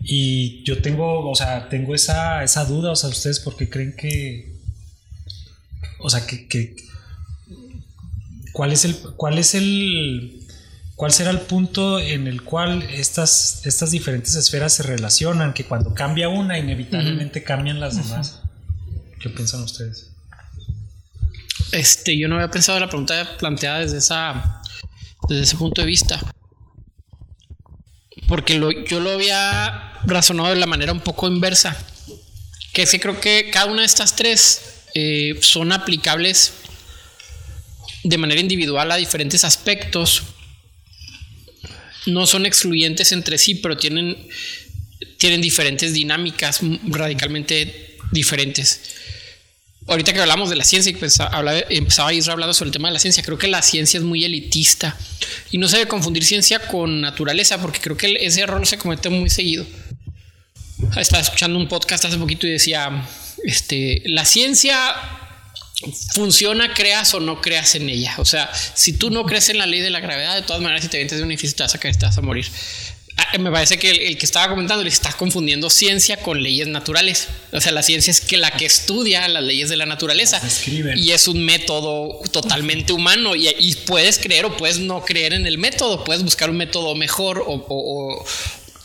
y 0.00 0.62
yo 0.64 0.80
tengo, 0.80 1.28
o 1.28 1.34
sea, 1.34 1.68
tengo 1.68 1.94
esa, 1.94 2.44
esa 2.44 2.64
duda, 2.64 2.92
o 2.92 2.96
sea, 2.96 3.10
ustedes 3.10 3.40
porque 3.40 3.68
creen 3.68 3.96
que, 3.96 4.56
o 5.98 6.08
sea, 6.08 6.24
que, 6.26 6.46
que 6.46 6.76
¿cuál 8.52 8.72
es 8.72 8.84
el, 8.84 8.94
cuál 9.16 9.38
es 9.38 9.54
el, 9.54 10.46
cuál 10.94 11.12
será 11.12 11.30
el 11.30 11.40
punto 11.40 11.98
en 11.98 12.26
el 12.26 12.42
cual 12.42 12.82
estas, 12.82 13.62
estas 13.64 13.90
diferentes 13.90 14.34
esferas 14.36 14.74
se 14.74 14.82
relacionan, 14.82 15.54
que 15.54 15.64
cuando 15.64 15.94
cambia 15.94 16.28
una, 16.28 16.58
inevitablemente 16.58 17.40
uh 17.40 17.42
-huh. 17.42 17.46
cambian 17.46 17.80
las 17.80 17.96
demás? 17.96 18.42
Uh 18.44 18.46
-huh. 18.46 19.18
¿Qué 19.18 19.30
piensan 19.30 19.62
ustedes? 19.62 20.10
Este, 21.72 22.16
yo 22.16 22.28
no 22.28 22.36
había 22.36 22.50
pensado 22.50 22.80
la 22.80 22.88
pregunta 22.88 23.36
planteada 23.38 23.80
desde 23.80 23.98
esa 23.98 24.62
desde 25.28 25.42
ese 25.42 25.56
punto 25.56 25.80
de 25.80 25.86
vista. 25.86 26.20
Porque 28.26 28.58
lo, 28.58 28.70
yo 28.70 29.00
lo 29.00 29.10
había 29.10 29.92
razonado 30.04 30.50
de 30.50 30.56
la 30.56 30.66
manera 30.66 30.92
un 30.92 31.00
poco 31.00 31.28
inversa. 31.28 31.76
Que 32.72 32.86
sí 32.86 32.98
creo 32.98 33.20
que 33.20 33.50
cada 33.50 33.66
una 33.66 33.80
de 33.80 33.86
estas 33.86 34.16
tres 34.16 34.60
eh, 34.94 35.38
son 35.40 35.72
aplicables 35.72 36.52
de 38.04 38.18
manera 38.18 38.40
individual 38.40 38.90
a 38.90 38.96
diferentes 38.96 39.44
aspectos. 39.44 40.22
No 42.06 42.26
son 42.26 42.46
excluyentes 42.46 43.12
entre 43.12 43.38
sí, 43.38 43.56
pero 43.56 43.76
tienen, 43.76 44.28
tienen 45.18 45.40
diferentes 45.40 45.92
dinámicas 45.92 46.60
radicalmente 46.86 47.96
diferentes. 48.12 48.80
Ahorita 49.88 50.12
que 50.12 50.20
hablamos 50.20 50.50
de 50.50 50.56
la 50.56 50.64
ciencia 50.64 50.90
y 50.90 50.94
empezaba, 50.94 51.58
empezaba 51.70 52.12
Isra 52.12 52.34
hablando 52.34 52.54
sobre 52.54 52.68
el 52.68 52.72
tema 52.72 52.88
de 52.88 52.94
la 52.94 53.00
ciencia, 53.00 53.22
creo 53.22 53.38
que 53.38 53.48
la 53.48 53.62
ciencia 53.62 53.98
es 53.98 54.04
muy 54.04 54.24
elitista 54.24 54.96
y 55.50 55.58
no 55.58 55.68
se 55.68 55.78
debe 55.78 55.88
confundir 55.88 56.24
ciencia 56.24 56.60
con 56.60 57.00
naturaleza, 57.00 57.60
porque 57.60 57.80
creo 57.80 57.96
que 57.96 58.16
ese 58.20 58.42
error 58.42 58.66
se 58.66 58.78
comete 58.78 59.08
muy 59.08 59.30
seguido. 59.30 59.66
Estaba 60.96 61.22
escuchando 61.22 61.58
un 61.58 61.68
podcast 61.68 62.04
hace 62.04 62.16
poquito 62.18 62.46
y 62.46 62.50
decía, 62.50 63.08
este, 63.44 64.02
la 64.06 64.24
ciencia 64.24 64.94
funciona, 66.12 66.74
creas 66.74 67.14
o 67.14 67.20
no 67.20 67.40
creas 67.40 67.74
en 67.74 67.88
ella. 67.88 68.14
O 68.18 68.24
sea, 68.24 68.50
si 68.74 68.92
tú 68.94 69.10
no 69.10 69.24
crees 69.24 69.48
en 69.48 69.58
la 69.58 69.66
ley 69.66 69.80
de 69.80 69.90
la 69.90 70.00
gravedad, 70.00 70.34
de 70.34 70.42
todas 70.42 70.60
maneras, 70.60 70.82
si 70.82 70.88
te 70.88 70.98
vienes 70.98 71.16
de 71.16 71.22
un 71.22 71.30
edificio, 71.30 71.56
te 71.56 71.62
vas 71.62 71.74
a 71.74 71.78
caer, 71.78 71.96
te 71.96 72.06
vas 72.06 72.18
a 72.18 72.20
morir. 72.20 72.46
Ah, 73.18 73.36
me 73.38 73.50
parece 73.50 73.78
que 73.78 73.90
el, 73.90 74.16
que 74.16 74.24
estaba 74.24 74.48
comentando 74.48 74.82
le 74.82 74.88
está 74.88 75.12
confundiendo 75.12 75.68
ciencia 75.70 76.18
con 76.18 76.42
leyes 76.42 76.68
naturales. 76.68 77.28
O 77.52 77.60
sea, 77.60 77.72
la 77.72 77.82
ciencia 77.82 78.10
es 78.10 78.20
que 78.20 78.36
la 78.36 78.52
que 78.52 78.64
estudia 78.64 79.26
las 79.28 79.42
leyes 79.42 79.68
de 79.68 79.76
la 79.76 79.86
naturaleza 79.86 80.40
y 80.96 81.10
es 81.10 81.26
un 81.28 81.44
método 81.44 82.20
totalmente 82.30 82.92
humano 82.92 83.34
y, 83.34 83.74
puedes 83.86 84.18
creer 84.18 84.44
o 84.44 84.56
puedes 84.56 84.78
no 84.78 85.04
creer 85.04 85.32
en 85.32 85.46
el 85.46 85.58
método, 85.58 86.04
puedes 86.04 86.22
buscar 86.22 86.48
un 86.50 86.56
método 86.56 86.94
mejor 86.94 87.42
o, 87.46 88.24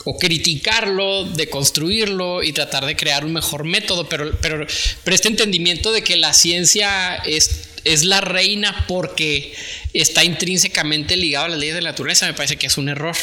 o 0.05 0.17
criticarlo, 0.17 1.25
deconstruirlo 1.25 2.43
y 2.43 2.51
tratar 2.51 2.85
de 2.85 2.95
crear 2.95 3.25
un 3.25 3.33
mejor 3.33 3.63
método, 3.63 4.07
pero, 4.09 4.31
pero, 4.41 4.65
pero 5.03 5.15
este 5.15 5.29
entendimiento 5.29 5.91
de 5.91 6.01
que 6.01 6.17
la 6.17 6.33
ciencia 6.33 7.15
es, 7.15 7.69
es 7.85 8.03
la 8.03 8.21
reina 8.21 8.85
porque 8.87 9.53
está 9.93 10.23
intrínsecamente 10.23 11.15
ligado 11.15 11.45
a 11.45 11.49
las 11.49 11.59
leyes 11.59 11.75
de 11.75 11.81
la 11.81 11.91
naturaleza 11.91 12.27
me 12.27 12.33
parece 12.33 12.57
que 12.57 12.67
es 12.67 12.77
un 12.77 12.89
error. 12.89 13.15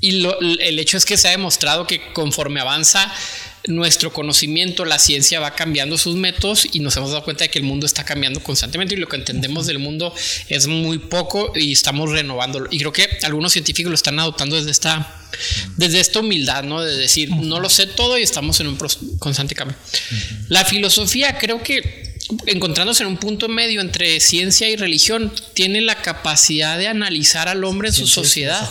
Y 0.00 0.24
el 0.60 0.78
hecho 0.78 0.96
es 0.96 1.04
que 1.04 1.16
se 1.16 1.28
ha 1.28 1.32
demostrado 1.32 1.86
que 1.86 2.12
conforme 2.12 2.60
avanza 2.60 3.12
nuestro 3.66 4.12
conocimiento, 4.12 4.84
la 4.84 4.98
ciencia 4.98 5.40
va 5.40 5.54
cambiando 5.54 5.98
sus 5.98 6.14
métodos 6.14 6.66
y 6.72 6.80
nos 6.80 6.96
hemos 6.96 7.10
dado 7.10 7.24
cuenta 7.24 7.44
de 7.44 7.50
que 7.50 7.58
el 7.58 7.64
mundo 7.64 7.84
está 7.84 8.04
cambiando 8.04 8.40
constantemente 8.42 8.94
y 8.94 8.98
lo 8.98 9.08
que 9.08 9.16
entendemos 9.16 9.66
del 9.66 9.78
mundo 9.78 10.14
es 10.48 10.66
muy 10.66 10.98
poco 10.98 11.52
y 11.54 11.72
estamos 11.72 12.10
renovándolo. 12.10 12.68
Y 12.70 12.78
creo 12.78 12.92
que 12.92 13.18
algunos 13.22 13.52
científicos 13.52 13.90
lo 13.90 13.96
están 13.96 14.18
adoptando 14.18 14.56
desde 14.56 14.70
esta, 14.70 15.20
desde 15.76 16.00
esta 16.00 16.20
humildad, 16.20 16.62
¿no? 16.62 16.82
De 16.82 16.96
decir, 16.96 17.30
no 17.30 17.60
lo 17.60 17.68
sé 17.68 17.86
todo 17.86 18.18
y 18.18 18.22
estamos 18.22 18.60
en 18.60 18.68
un 18.68 18.78
constante 19.18 19.54
cambio. 19.54 19.76
La 20.48 20.64
filosofía 20.64 21.38
creo 21.38 21.62
que 21.62 22.07
encontrándose 22.46 23.02
en 23.02 23.08
un 23.08 23.16
punto 23.16 23.48
medio 23.48 23.80
entre 23.80 24.20
ciencia 24.20 24.68
y 24.68 24.76
religión, 24.76 25.32
tiene 25.54 25.80
la 25.80 26.02
capacidad 26.02 26.78
de 26.78 26.88
analizar 26.88 27.48
al 27.48 27.64
hombre 27.64 27.88
en 27.88 27.94
su 27.94 28.06
sociedad. 28.06 28.68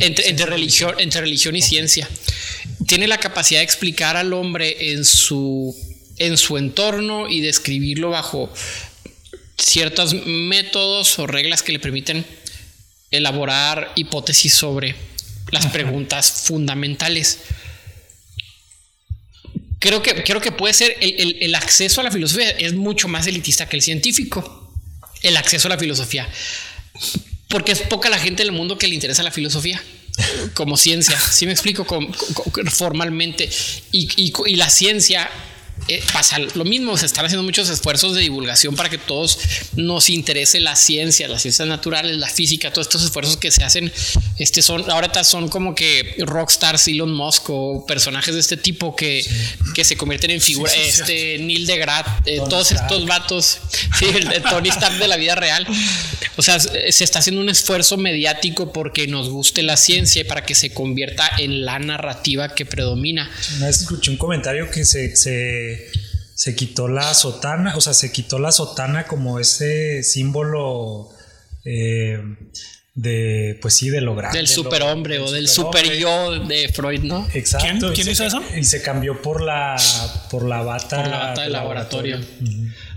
entre, 0.00 0.46
religión, 0.46 0.94
entre 0.98 1.20
religión 1.20 1.56
y 1.56 1.62
ciencia. 1.62 2.08
Tiene 2.86 3.06
la 3.06 3.18
capacidad 3.18 3.60
de 3.60 3.64
explicar 3.64 4.16
al 4.16 4.32
hombre 4.32 4.92
en 4.92 5.04
su, 5.04 5.76
en 6.18 6.36
su 6.36 6.58
entorno 6.58 7.28
y 7.28 7.40
describirlo 7.40 8.10
bajo 8.10 8.52
ciertos 9.58 10.14
métodos 10.26 11.18
o 11.18 11.26
reglas 11.26 11.62
que 11.62 11.72
le 11.72 11.78
permiten 11.78 12.24
elaborar 13.10 13.92
hipótesis 13.94 14.52
sobre 14.52 14.94
las 15.50 15.66
preguntas 15.66 16.42
fundamentales 16.44 17.38
creo 19.86 20.02
que, 20.02 20.24
creo 20.24 20.40
que 20.40 20.50
puede 20.50 20.74
ser 20.74 20.96
el, 21.00 21.54
acceso 21.54 22.00
a 22.00 22.04
la 22.04 22.10
filosofía 22.10 22.50
es 22.50 22.74
mucho 22.74 23.06
más 23.06 23.26
elitista 23.28 23.68
que 23.68 23.76
el 23.76 23.82
científico. 23.82 24.72
El 25.22 25.36
acceso 25.36 25.68
a 25.68 25.70
la 25.70 25.78
filosofía. 25.78 26.28
Porque 27.48 27.72
es 27.72 27.82
poca 27.82 28.10
la 28.10 28.18
gente 28.18 28.42
del 28.42 28.52
mundo 28.52 28.78
que 28.78 28.88
le 28.88 28.94
interesa 28.94 29.22
la 29.22 29.30
filosofía 29.30 29.80
como 30.54 30.76
ciencia. 30.76 31.18
Si 31.20 31.46
me 31.46 31.52
explico 31.52 31.86
formalmente. 32.70 33.48
Y, 33.92 34.32
y 34.46 34.56
la 34.56 34.68
ciencia 34.70 35.30
eh, 35.88 36.02
pasa 36.12 36.38
lo 36.38 36.64
mismo, 36.64 36.96
se 36.96 37.06
están 37.06 37.24
haciendo 37.24 37.42
muchos 37.42 37.68
esfuerzos 37.68 38.14
de 38.14 38.22
divulgación 38.22 38.74
para 38.74 38.88
que 38.88 38.98
todos 38.98 39.38
nos 39.76 40.10
interese 40.10 40.60
la 40.60 40.76
ciencia, 40.76 41.28
las 41.28 41.42
ciencias 41.42 41.66
naturales, 41.68 42.16
la 42.16 42.28
física, 42.28 42.72
todos 42.72 42.88
estos 42.88 43.04
esfuerzos 43.04 43.36
que 43.36 43.50
se 43.50 43.64
hacen, 43.64 43.92
este 44.38 44.62
son, 44.62 44.90
ahora 44.90 45.24
son 45.24 45.48
como 45.48 45.74
que 45.74 46.16
rockstars, 46.18 46.88
Elon 46.88 47.12
Musk 47.12 47.50
o 47.50 47.86
personajes 47.86 48.34
de 48.34 48.40
este 48.40 48.56
tipo 48.56 48.96
que, 48.96 49.24
que 49.74 49.84
se 49.84 49.96
convierten 49.96 50.32
en 50.32 50.40
figuras, 50.40 50.74
este 50.76 51.38
Neil 51.38 51.66
deGrasse, 51.66 52.10
eh, 52.26 52.40
todos 52.50 52.72
estos 52.72 53.06
vatos, 53.06 53.58
el 54.00 54.28
de 54.28 54.40
Tony 54.40 54.68
Stark 54.70 54.98
de 54.98 55.08
la 55.08 55.16
vida 55.16 55.34
real. 55.34 55.66
O 56.36 56.42
sea, 56.42 56.58
se 56.60 57.04
está 57.04 57.20
haciendo 57.20 57.40
un 57.40 57.48
esfuerzo 57.48 57.96
mediático 57.96 58.72
porque 58.72 59.06
nos 59.06 59.30
guste 59.30 59.62
la 59.62 59.76
ciencia 59.76 60.20
y 60.20 60.24
para 60.24 60.44
que 60.44 60.54
se 60.54 60.74
convierta 60.74 61.30
en 61.38 61.64
la 61.64 61.78
narrativa 61.78 62.54
que 62.54 62.66
predomina. 62.66 63.30
Una 63.56 63.66
vez 63.66 63.80
escuché 63.80 64.10
un 64.10 64.18
comentario 64.18 64.70
que 64.70 64.84
se 64.84 64.96
se, 65.14 65.75
quitó 66.54 66.88
la 66.88 67.14
sotana, 67.14 67.74
o 67.76 67.80
sea, 67.80 67.94
se 67.94 68.12
quitó 68.12 68.38
la 68.38 68.52
sotana 68.52 69.06
como 69.06 69.40
ese 69.40 70.02
símbolo 70.02 71.10
eh, 71.64 72.20
de, 72.94 73.58
pues 73.60 73.74
sí, 73.74 73.90
de 73.90 74.00
lo 74.00 74.14
grande. 74.14 74.38
Del 74.38 74.48
superhombre 74.48 75.18
o 75.18 75.30
del 75.30 75.48
super 75.48 75.84
yo 75.96 76.38
de 76.44 76.68
Freud, 76.68 77.02
¿no? 77.02 77.28
Exacto. 77.34 77.92
¿Quién, 77.92 78.08
hizo 78.08 78.24
eso? 78.24 78.42
Y 78.56 78.64
se 78.64 78.82
cambió 78.82 79.20
por 79.20 79.42
la, 79.42 79.76
por 80.30 80.44
la 80.44 80.62
bata. 80.62 81.02
Por 81.02 81.10
la 81.10 81.18
bata 81.18 81.42
de 81.42 81.50
laboratorio. 81.50 82.20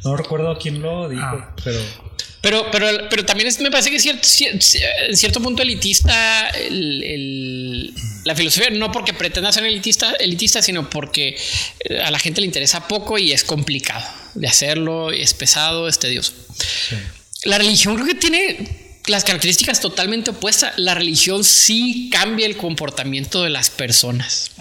No 0.03 0.15
recuerdo 0.15 0.57
quién 0.57 0.81
lo 0.81 1.09
dijo, 1.09 1.23
ah. 1.23 1.55
pero... 1.63 1.79
Pero, 2.41 2.71
pero, 2.71 2.87
pero 3.09 3.25
también 3.25 3.49
me 3.59 3.69
parece 3.69 3.89
que 3.89 3.97
es 3.97 4.03
cierto, 4.03 4.27
en 5.07 5.17
cierto 5.17 5.41
punto 5.41 5.61
elitista 5.61 6.49
el, 6.49 7.93
la 8.23 8.35
filosofía, 8.35 8.69
no 8.69 8.91
porque 8.91 9.13
pretenda 9.13 9.51
ser 9.51 9.65
elitista, 9.65 10.13
elitista, 10.13 10.61
sino 10.61 10.89
porque 10.89 11.37
eh, 11.81 11.99
a 11.99 12.11
la 12.11 12.19
gente 12.19 12.39
le 12.39 12.47
interesa 12.47 12.87
poco 12.87 13.17
y 13.17 13.33
es 13.33 13.43
complicado 13.43 14.05
de 14.35 14.47
hacerlo, 14.47 15.11
es 15.11 15.33
pesado, 15.33 15.89
es 15.89 15.99
tedioso. 15.99 16.33
La 17.43 17.57
religión 17.57 17.95
creo 17.95 18.07
que 18.07 18.15
tiene 18.15 18.99
las 19.07 19.23
características 19.23 19.81
totalmente 19.81 20.31
opuestas. 20.31 20.77
La 20.77 20.93
religión 20.93 21.43
sí 21.43 22.09
cambia 22.11 22.45
el 22.45 22.55
comportamiento 22.55 23.43
de 23.43 23.49
las 23.49 23.69
personas. 23.69 24.51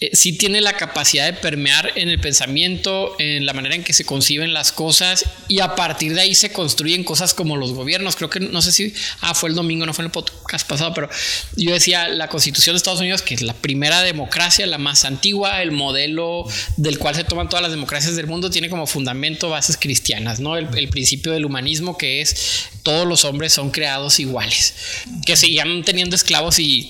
Eh, 0.00 0.10
sí 0.14 0.32
tiene 0.32 0.60
la 0.60 0.74
capacidad 0.74 1.26
de 1.26 1.32
permear 1.32 1.90
en 1.96 2.08
el 2.08 2.20
pensamiento, 2.20 3.16
en 3.18 3.44
la 3.44 3.52
manera 3.52 3.74
en 3.74 3.82
que 3.82 3.92
se 3.92 4.04
conciben 4.04 4.52
las 4.52 4.70
cosas 4.70 5.24
y 5.48 5.58
a 5.58 5.74
partir 5.74 6.14
de 6.14 6.20
ahí 6.20 6.36
se 6.36 6.52
construyen 6.52 7.02
cosas 7.02 7.34
como 7.34 7.56
los 7.56 7.72
gobiernos. 7.72 8.14
Creo 8.14 8.30
que 8.30 8.38
no 8.38 8.62
sé 8.62 8.70
si 8.70 8.94
ah, 9.22 9.34
fue 9.34 9.48
el 9.48 9.56
domingo, 9.56 9.86
no 9.86 9.94
fue 9.94 10.04
en 10.04 10.06
el 10.06 10.12
podcast 10.12 10.68
pasado, 10.68 10.94
pero 10.94 11.08
yo 11.56 11.72
decía 11.72 12.06
la 12.06 12.28
constitución 12.28 12.74
de 12.74 12.78
Estados 12.78 13.00
Unidos, 13.00 13.22
que 13.22 13.34
es 13.34 13.42
la 13.42 13.54
primera 13.54 14.02
democracia, 14.02 14.68
la 14.68 14.78
más 14.78 15.04
antigua, 15.04 15.62
el 15.62 15.72
modelo 15.72 16.44
del 16.76 16.98
cual 16.98 17.16
se 17.16 17.24
toman 17.24 17.48
todas 17.48 17.62
las 17.62 17.72
democracias 17.72 18.14
del 18.14 18.28
mundo, 18.28 18.50
tiene 18.50 18.70
como 18.70 18.86
fundamento 18.86 19.50
bases 19.50 19.76
cristianas, 19.76 20.38
¿no? 20.38 20.56
El, 20.56 20.68
principio 20.88 21.32
del 21.32 21.44
humanismo 21.44 21.98
que 21.98 22.20
es 22.20 22.68
todos 22.82 23.06
los 23.06 23.24
hombres 23.24 23.52
son 23.52 23.70
creados 23.70 24.20
iguales, 24.20 24.74
que 25.26 25.36
seguían 25.36 25.82
teniendo 25.82 26.14
esclavos 26.14 26.58
y 26.60 26.88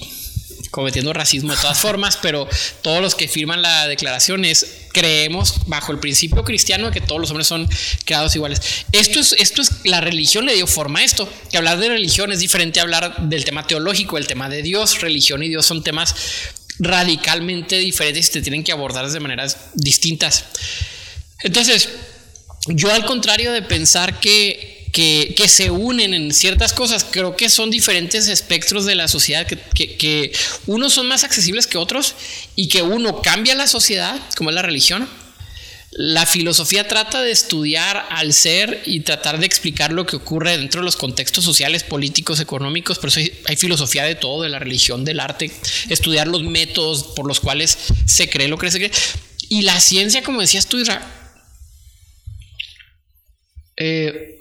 cometiendo 0.71 1.12
racismo 1.12 1.53
de 1.53 1.61
todas 1.61 1.79
formas, 1.79 2.19
pero 2.21 2.49
todos 2.83 3.00
los 3.00 3.15
que 3.15 3.29
firman 3.29 3.62
la 3.62 3.87
declaración 3.87 4.45
es 4.45 4.67
creemos 4.93 5.67
bajo 5.67 5.93
el 5.93 5.99
principio 5.99 6.45
cristiano 6.45 6.87
de 6.87 6.93
que 6.93 7.00
todos 7.00 7.21
los 7.21 7.31
hombres 7.31 7.47
son 7.47 7.69
creados 8.05 8.35
iguales. 8.35 8.61
Esto 8.93 9.21
es, 9.21 9.35
esto 9.38 9.62
es, 9.62 9.85
la 9.85 10.00
religión 10.00 10.47
le 10.47 10.55
dio 10.55 10.67
forma 10.67 11.00
a 11.00 11.05
esto. 11.05 11.29
Que 11.50 11.57
hablar 11.57 11.79
de 11.79 11.88
religión 11.88 12.33
es 12.33 12.41
diferente 12.41 12.81
a 12.81 12.83
hablar 12.83 13.29
del 13.29 13.45
tema 13.45 13.67
teológico, 13.67 14.19
el 14.19 14.27
tema 14.27 14.49
de 14.49 14.62
Dios, 14.62 15.00
religión 15.00 15.43
y 15.43 15.49
Dios 15.49 15.67
son 15.67 15.83
temas 15.83 16.15
radicalmente 16.79 17.77
diferentes 17.79 18.29
y 18.29 18.33
te 18.33 18.43
tienen 18.43 18.65
que 18.65 18.73
abordar 18.73 19.09
de 19.11 19.21
maneras 19.21 19.57
distintas. 19.75 20.45
Entonces, 21.43 21.88
yo 22.67 22.93
al 22.93 23.05
contrario 23.05 23.53
de 23.53 23.62
pensar 23.62 24.21
que 24.21 24.78
que, 24.92 25.45
se 25.49 25.71
unen 25.71 26.14
en 26.14 26.33
ciertas 26.33 26.73
cosas. 26.73 27.04
Creo 27.04 27.37
que 27.37 27.49
son 27.49 27.71
diferentes 27.71 28.28
espectros 28.28 28.85
de 28.87 28.95
la 28.95 29.09
sociedad, 29.09 29.47
que, 29.47 29.97
que, 29.97 30.33
unos 30.66 30.92
son 30.92 31.09
más 31.09 31.25
accesibles 31.25 31.66
que 31.66 31.78
otros 31.78 32.14
y 32.57 32.68
que 32.68 32.83
uno 32.83 33.23
cambia 33.23 33.54
la 33.54 33.66
sociedad, 33.66 34.21
como 34.37 34.50
es 34.50 34.54
la 34.54 34.62
religión. 34.62 35.09
La 35.90 36.26
filosofía 36.26 36.87
trata 36.87 37.23
de 37.23 37.30
estudiar 37.30 38.07
al 38.11 38.33
ser 38.35 38.83
y 38.85 39.00
tratar 39.00 39.40
de 39.40 39.47
explicar 39.47 39.90
lo 39.90 40.04
que 40.07 40.16
ocurre 40.16 40.57
dentro 40.57 40.83
de 40.83 40.85
los 40.85 40.97
contextos 40.97 41.45
sociales, 41.45 41.83
políticos, 41.83 42.40
económicos. 42.40 42.99
Por 42.99 43.09
eso 43.09 43.21
hay, 43.21 43.57
filosofía 43.57 44.04
de 44.04 44.14
todo, 44.14 44.42
de 44.42 44.50
la 44.50 44.59
religión, 44.59 45.04
del 45.04 45.18
arte, 45.18 45.50
estudiar 45.88 46.28
los 46.28 46.42
métodos 46.42 47.04
por 47.16 47.26
los 47.26 47.40
cuales 47.40 47.76
se 48.04 48.28
cree 48.28 48.49
lo 48.49 48.59
que 48.59 48.71
se 48.71 48.78
cree. 48.78 48.92
Y 49.49 49.62
la 49.62 49.80
ciencia, 49.80 50.23
como 50.23 50.42
decías 50.42 50.66
tú, 50.66 50.78
Isra, 50.78 51.00
eh, 53.78 54.38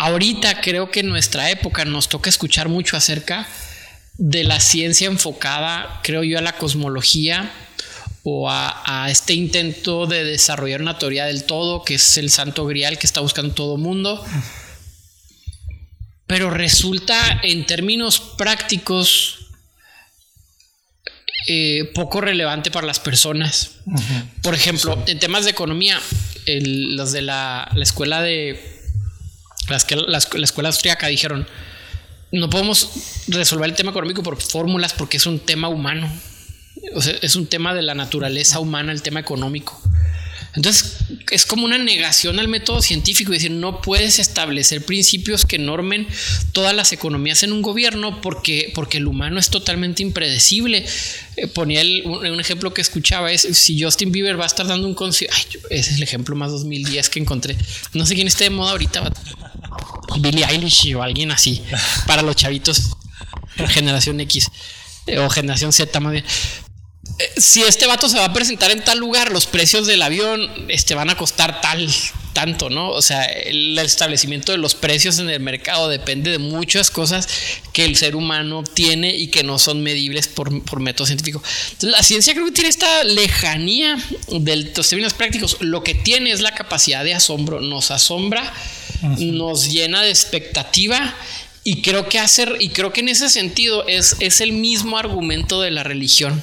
Ahorita 0.00 0.62
creo 0.62 0.90
que 0.90 1.00
en 1.00 1.10
nuestra 1.10 1.50
época 1.50 1.84
nos 1.84 2.08
toca 2.08 2.30
escuchar 2.30 2.70
mucho 2.70 2.96
acerca 2.96 3.46
de 4.16 4.44
la 4.44 4.58
ciencia 4.58 5.06
enfocada, 5.06 6.00
creo 6.02 6.24
yo, 6.24 6.38
a 6.38 6.40
la 6.40 6.56
cosmología 6.56 7.52
o 8.22 8.48
a, 8.50 9.08
este 9.10 9.34
intento 9.34 10.06
de 10.06 10.24
desarrollar 10.24 10.80
una 10.80 10.96
teoría 10.96 11.26
del 11.26 11.44
todo, 11.44 11.84
que 11.84 11.96
es 11.96 12.16
el 12.16 12.30
santo 12.30 12.64
grial 12.64 12.96
que 12.96 13.06
está 13.06 13.20
buscando 13.20 13.52
todo 13.52 13.76
el 13.76 13.82
mundo. 13.82 14.24
Pero 16.26 16.48
resulta 16.48 17.38
en 17.42 17.66
términos 17.66 18.20
prácticos 18.38 19.50
eh, 21.46 21.90
poco 21.94 22.22
relevante 22.22 22.70
para 22.70 22.86
las 22.86 23.00
personas. 23.00 23.72
Por 24.40 24.54
ejemplo, 24.54 25.04
en 25.06 25.18
temas 25.18 25.44
de 25.44 25.50
economía, 25.50 26.00
los 26.46 27.12
de 27.12 27.20
la, 27.20 27.70
escuela 27.76 28.22
de 28.22 28.79
las 29.70 29.84
que, 29.84 29.96
la, 29.96 30.18
escuela 30.18 30.68
austríaca 30.68 31.06
dijeron, 31.06 31.46
no 32.32 32.50
podemos 32.50 32.90
resolver 33.28 33.68
el 33.68 33.76
tema 33.76 33.90
económico 33.90 34.22
por 34.22 34.40
fórmulas 34.40 34.92
porque 34.92 35.16
es 35.16 35.26
un 35.26 35.40
tema 35.40 35.68
humano. 35.68 36.10
O 36.94 37.00
sea, 37.02 37.14
es 37.20 37.36
un 37.36 37.46
tema 37.46 37.74
de 37.74 37.82
la 37.82 37.94
naturaleza 37.94 38.58
humana, 38.60 38.92
el 38.92 39.02
tema 39.02 39.20
económico. 39.20 39.80
Entonces, 40.54 40.96
es 41.30 41.46
como 41.46 41.64
una 41.64 41.78
negación 41.78 42.38
al 42.38 42.48
método 42.48 42.82
científico, 42.82 43.32
es 43.32 43.42
decir, 43.42 43.56
no 43.56 43.80
puedes 43.80 44.18
establecer 44.18 44.84
principios 44.84 45.46
que 45.46 45.58
normen 45.58 46.06
todas 46.52 46.74
las 46.74 46.92
economías 46.92 47.42
en 47.42 47.52
un 47.52 47.62
gobierno 47.62 48.20
porque, 48.20 48.72
porque 48.74 48.98
el 48.98 49.06
humano 49.06 49.38
es 49.38 49.50
totalmente 49.50 50.02
impredecible. 50.02 50.84
Eh, 51.36 51.46
ponía 51.46 51.82
un, 52.04 52.40
ejemplo 52.40 52.74
que 52.74 52.80
escuchaba, 52.80 53.30
es 53.30 53.42
si 53.42 53.80
Justin 53.80 54.10
Bieber 54.10 54.38
va 54.38 54.44
a 54.44 54.48
estar 54.48 54.66
dando 54.66 54.88
un 54.88 54.94
concierto, 54.94 55.58
ese 55.70 55.90
es 55.90 55.96
el 55.96 56.02
ejemplo 56.02 56.34
más 56.34 56.50
2010 56.50 57.10
que 57.10 57.20
encontré. 57.20 57.56
No 57.92 58.04
sé 58.06 58.14
quién 58.14 58.26
esté 58.26 58.44
de 58.44 58.50
moda 58.50 58.72
ahorita, 58.72 59.12
Billie 60.18 60.44
Eilish 60.44 60.94
o 60.94 61.02
alguien 61.02 61.30
así, 61.30 61.62
para 62.06 62.22
los 62.22 62.34
chavitos, 62.34 62.96
generación 63.68 64.20
X 64.20 64.48
eh, 65.06 65.18
o 65.18 65.30
generación 65.30 65.72
Z 65.72 66.00
más 66.00 66.12
bien 66.12 66.24
si 67.36 67.62
este 67.62 67.86
vato 67.86 68.08
se 68.08 68.18
va 68.18 68.26
a 68.26 68.32
presentar 68.32 68.70
en 68.70 68.82
tal 68.82 68.98
lugar, 68.98 69.32
los 69.32 69.46
precios 69.46 69.86
del 69.86 70.02
avión 70.02 70.50
este, 70.68 70.94
van 70.94 71.10
a 71.10 71.16
costar 71.16 71.60
tal, 71.60 71.88
tanto, 72.32 72.70
¿no? 72.70 72.90
O 72.90 73.02
sea, 73.02 73.24
el 73.24 73.78
establecimiento 73.78 74.52
de 74.52 74.58
los 74.58 74.74
precios 74.74 75.18
en 75.18 75.28
el 75.28 75.40
mercado 75.40 75.88
depende 75.88 76.30
de 76.30 76.38
muchas 76.38 76.90
cosas 76.90 77.28
que 77.72 77.84
el 77.84 77.96
ser 77.96 78.16
humano 78.16 78.62
tiene 78.62 79.14
y 79.16 79.28
que 79.28 79.42
no 79.42 79.58
son 79.58 79.82
medibles 79.82 80.28
por, 80.28 80.62
por 80.64 80.80
método 80.80 81.06
científico. 81.06 81.42
Entonces, 81.72 81.90
la 81.90 82.02
ciencia 82.02 82.34
creo 82.34 82.46
que 82.46 82.52
tiene 82.52 82.70
esta 82.70 83.04
lejanía 83.04 83.98
de 84.28 84.56
los 84.74 84.88
términos 84.88 85.14
prácticos. 85.14 85.56
Lo 85.60 85.82
que 85.82 85.94
tiene 85.94 86.32
es 86.32 86.40
la 86.40 86.54
capacidad 86.54 87.04
de 87.04 87.14
asombro. 87.14 87.60
Nos 87.60 87.90
asombra, 87.90 88.52
nos 89.18 89.70
llena 89.70 90.02
de 90.02 90.10
expectativa 90.10 91.14
y 91.62 91.82
creo 91.82 92.08
que 92.08 92.18
hacer, 92.18 92.56
y 92.58 92.70
creo 92.70 92.92
que 92.92 93.00
en 93.00 93.08
ese 93.08 93.28
sentido 93.28 93.86
es, 93.86 94.16
es 94.20 94.40
el 94.40 94.52
mismo 94.52 94.96
argumento 94.96 95.60
de 95.60 95.70
la 95.70 95.82
religión. 95.82 96.42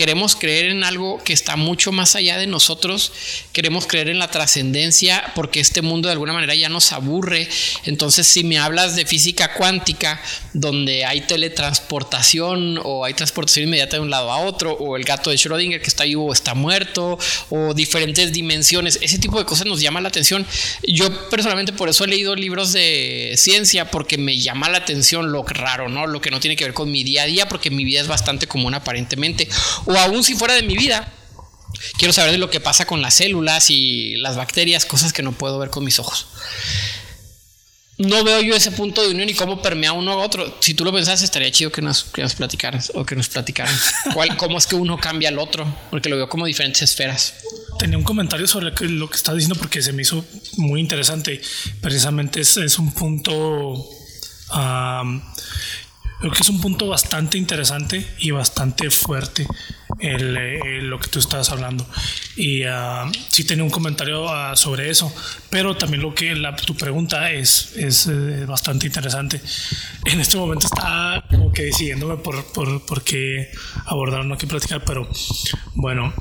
Queremos 0.00 0.34
creer 0.34 0.70
en 0.70 0.82
algo 0.82 1.22
que 1.22 1.34
está 1.34 1.56
mucho 1.56 1.92
más 1.92 2.16
allá 2.16 2.38
de 2.38 2.46
nosotros, 2.46 3.12
queremos 3.52 3.86
creer 3.86 4.08
en 4.08 4.18
la 4.18 4.30
trascendencia 4.30 5.30
porque 5.34 5.60
este 5.60 5.82
mundo 5.82 6.08
de 6.08 6.12
alguna 6.12 6.32
manera 6.32 6.54
ya 6.54 6.70
nos 6.70 6.92
aburre. 6.92 7.46
Entonces, 7.84 8.26
si 8.26 8.42
me 8.42 8.56
hablas 8.56 8.96
de 8.96 9.04
física 9.04 9.52
cuántica, 9.52 10.18
donde 10.54 11.04
hay 11.04 11.20
teletransportación 11.20 12.80
o 12.82 13.04
hay 13.04 13.12
transportación 13.12 13.66
inmediata 13.66 13.96
de 13.96 14.02
un 14.02 14.08
lado 14.08 14.32
a 14.32 14.38
otro, 14.38 14.72
o 14.72 14.96
el 14.96 15.04
gato 15.04 15.28
de 15.28 15.36
Schrödinger 15.36 15.82
que 15.82 15.88
está 15.88 16.04
vivo 16.04 16.24
o 16.24 16.32
está 16.32 16.54
muerto, 16.54 17.18
o 17.50 17.74
diferentes 17.74 18.32
dimensiones, 18.32 18.98
ese 19.02 19.18
tipo 19.18 19.38
de 19.38 19.44
cosas 19.44 19.66
nos 19.66 19.82
llama 19.82 20.00
la 20.00 20.08
atención. 20.08 20.46
Yo 20.82 21.28
personalmente 21.28 21.74
por 21.74 21.90
eso 21.90 22.04
he 22.04 22.08
leído 22.08 22.34
libros 22.36 22.72
de 22.72 23.34
ciencia, 23.36 23.90
porque 23.90 24.16
me 24.16 24.38
llama 24.38 24.70
la 24.70 24.78
atención 24.78 25.30
lo 25.30 25.42
raro, 25.42 25.90
¿no? 25.90 26.06
Lo 26.06 26.22
que 26.22 26.30
no 26.30 26.40
tiene 26.40 26.56
que 26.56 26.64
ver 26.64 26.72
con 26.72 26.90
mi 26.90 27.04
día 27.04 27.24
a 27.24 27.26
día, 27.26 27.48
porque 27.50 27.70
mi 27.70 27.84
vida 27.84 28.00
es 28.00 28.08
bastante 28.08 28.46
común 28.46 28.72
aparentemente. 28.72 29.46
O 29.90 29.98
aún 29.98 30.22
si 30.22 30.34
fuera 30.34 30.54
de 30.54 30.62
mi 30.62 30.76
vida, 30.76 31.12
quiero 31.98 32.12
saber 32.12 32.30
de 32.30 32.38
lo 32.38 32.48
que 32.48 32.60
pasa 32.60 32.84
con 32.84 33.02
las 33.02 33.14
células 33.14 33.70
y 33.70 34.14
las 34.16 34.36
bacterias, 34.36 34.84
cosas 34.84 35.12
que 35.12 35.22
no 35.22 35.32
puedo 35.32 35.58
ver 35.58 35.70
con 35.70 35.84
mis 35.84 35.98
ojos. 35.98 36.28
No 37.98 38.22
veo 38.22 38.40
yo 38.40 38.54
ese 38.54 38.70
punto 38.70 39.02
de 39.02 39.10
unión 39.10 39.28
y 39.28 39.34
cómo 39.34 39.60
permea 39.60 39.92
uno 39.92 40.12
a 40.12 40.16
otro. 40.18 40.56
Si 40.60 40.74
tú 40.74 40.84
lo 40.84 40.92
pensás, 40.92 41.22
estaría 41.22 41.50
chido 41.50 41.72
que 41.72 41.82
nos, 41.82 42.04
que 42.04 42.22
nos 42.22 42.36
platicaras 42.36 42.92
o 42.94 43.04
que 43.04 43.16
nos 43.16 43.28
platicaran 43.28 43.74
cuál, 44.14 44.36
cómo 44.36 44.58
es 44.58 44.68
que 44.68 44.76
uno 44.76 44.96
cambia 44.96 45.28
al 45.28 45.40
otro, 45.40 45.66
porque 45.90 46.08
lo 46.08 46.16
veo 46.16 46.28
como 46.28 46.46
diferentes 46.46 46.82
esferas. 46.82 47.34
Tenía 47.80 47.98
un 47.98 48.04
comentario 48.04 48.46
sobre 48.46 48.70
lo 48.88 49.10
que 49.10 49.16
estás 49.16 49.34
diciendo 49.34 49.56
porque 49.56 49.82
se 49.82 49.92
me 49.92 50.02
hizo 50.02 50.24
muy 50.56 50.80
interesante. 50.80 51.40
Precisamente 51.80 52.40
es, 52.40 52.56
es 52.58 52.78
un 52.78 52.92
punto 52.92 53.74
Creo 56.20 56.32
que 56.32 56.42
es 56.42 56.48
un 56.50 56.60
punto 56.60 56.86
bastante 56.86 57.38
interesante 57.38 58.06
y 58.18 58.30
bastante 58.30 58.90
fuerte 58.90 59.46
el, 60.00 60.86
lo 60.86 60.98
que 60.98 61.08
tú 61.08 61.18
estabas 61.18 61.50
hablando. 61.50 61.86
Y 62.36 62.64
uh, 62.64 63.10
sí 63.28 63.44
tenía 63.44 63.64
un 63.64 63.70
comentario 63.70 64.28
ah, 64.28 64.54
sobre 64.54 64.90
eso, 64.90 65.12
pero 65.48 65.76
también 65.76 66.02
lo 66.02 66.14
que 66.14 66.34
la, 66.34 66.54
tu 66.56 66.76
pregunta 66.76 67.30
es, 67.30 67.74
es 67.76 68.06
eh, 68.06 68.44
bastante 68.46 68.86
interesante. 68.86 69.40
En 70.04 70.20
este 70.20 70.36
momento 70.36 70.66
está 70.66 71.24
como 71.30 71.52
que 71.52 71.62
decidiéndome 71.64 72.16
por, 72.18 72.52
por, 72.52 72.84
por 72.84 73.02
qué 73.02 73.50
abordar, 73.86 74.24
no 74.24 74.36
qué 74.36 74.46
platicar, 74.46 74.84
pero 74.84 75.08
bueno, 75.74 76.12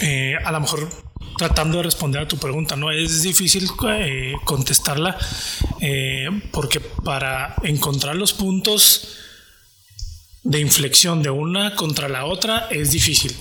eh, 0.00 0.36
a 0.44 0.52
lo 0.52 0.60
mejor 0.60 0.88
tratando 1.38 1.78
de 1.78 1.84
responder 1.84 2.20
a 2.20 2.28
tu 2.28 2.36
pregunta, 2.36 2.76
¿no? 2.76 2.90
Es 2.90 3.22
difícil 3.22 3.70
eh, 3.88 4.34
contestarla 4.44 5.16
eh, 5.80 6.28
porque 6.52 6.80
para 6.80 7.54
encontrar 7.62 8.16
los 8.16 8.34
puntos 8.34 9.16
de 10.42 10.60
inflexión 10.60 11.22
de 11.22 11.30
una 11.30 11.74
contra 11.74 12.08
la 12.08 12.26
otra 12.26 12.68
es 12.70 12.90
difícil. 12.90 13.34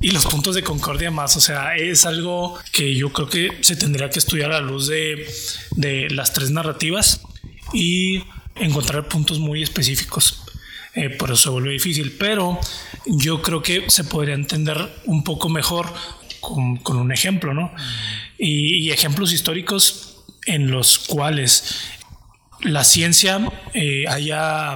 Y 0.00 0.12
los 0.12 0.24
puntos 0.24 0.54
de 0.54 0.62
concordia 0.62 1.10
más, 1.10 1.36
o 1.36 1.40
sea, 1.40 1.76
es 1.76 2.06
algo 2.06 2.58
que 2.72 2.94
yo 2.94 3.12
creo 3.12 3.28
que 3.28 3.58
se 3.62 3.76
tendría 3.76 4.08
que 4.08 4.18
estudiar 4.18 4.52
a 4.52 4.60
la 4.60 4.66
luz 4.66 4.86
de, 4.86 5.28
de 5.72 6.08
las 6.10 6.32
tres 6.32 6.50
narrativas 6.50 7.20
y 7.72 8.22
encontrar 8.54 9.08
puntos 9.08 9.38
muy 9.38 9.62
específicos. 9.62 10.42
Eh, 10.94 11.10
por 11.10 11.30
eso 11.30 11.42
se 11.42 11.48
vuelve 11.50 11.72
difícil, 11.72 12.16
pero 12.18 12.58
yo 13.06 13.42
creo 13.42 13.62
que 13.62 13.88
se 13.88 14.04
podría 14.04 14.34
entender 14.34 14.76
un 15.04 15.22
poco 15.22 15.48
mejor 15.48 15.86
con, 16.40 16.80
un 16.86 17.12
ejemplo, 17.12 17.54
¿no? 17.54 17.72
Y, 18.38 18.90
ejemplos 18.90 19.32
históricos 19.32 20.24
en 20.46 20.70
los 20.70 20.98
cuales 20.98 21.88
la 22.62 22.84
ciencia 22.84 23.40
eh, 23.74 24.04
haya, 24.08 24.74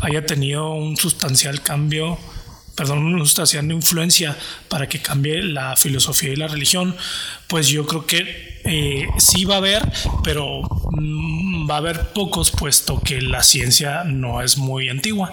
haya 0.00 0.26
tenido 0.26 0.72
un 0.72 0.96
sustancial 0.96 1.62
cambio 1.62 2.18
perdón, 2.76 2.98
una 3.06 3.24
sustancial 3.24 3.70
influencia 3.72 4.36
para 4.68 4.86
que 4.86 5.00
cambie 5.00 5.42
la 5.42 5.76
filosofía 5.76 6.30
y 6.30 6.36
la 6.36 6.46
religión, 6.46 6.94
pues 7.48 7.68
yo 7.68 7.86
creo 7.86 8.04
que 8.04 8.60
eh, 8.64 9.06
sí 9.16 9.46
va 9.46 9.54
a 9.54 9.58
haber, 9.58 9.90
pero 10.22 10.60
mm, 10.90 11.68
va 11.68 11.76
a 11.76 11.78
haber 11.78 12.12
pocos, 12.12 12.50
puesto 12.50 13.00
que 13.00 13.22
la 13.22 13.42
ciencia 13.42 14.04
no 14.04 14.42
es 14.42 14.58
muy 14.58 14.90
antigua 14.90 15.32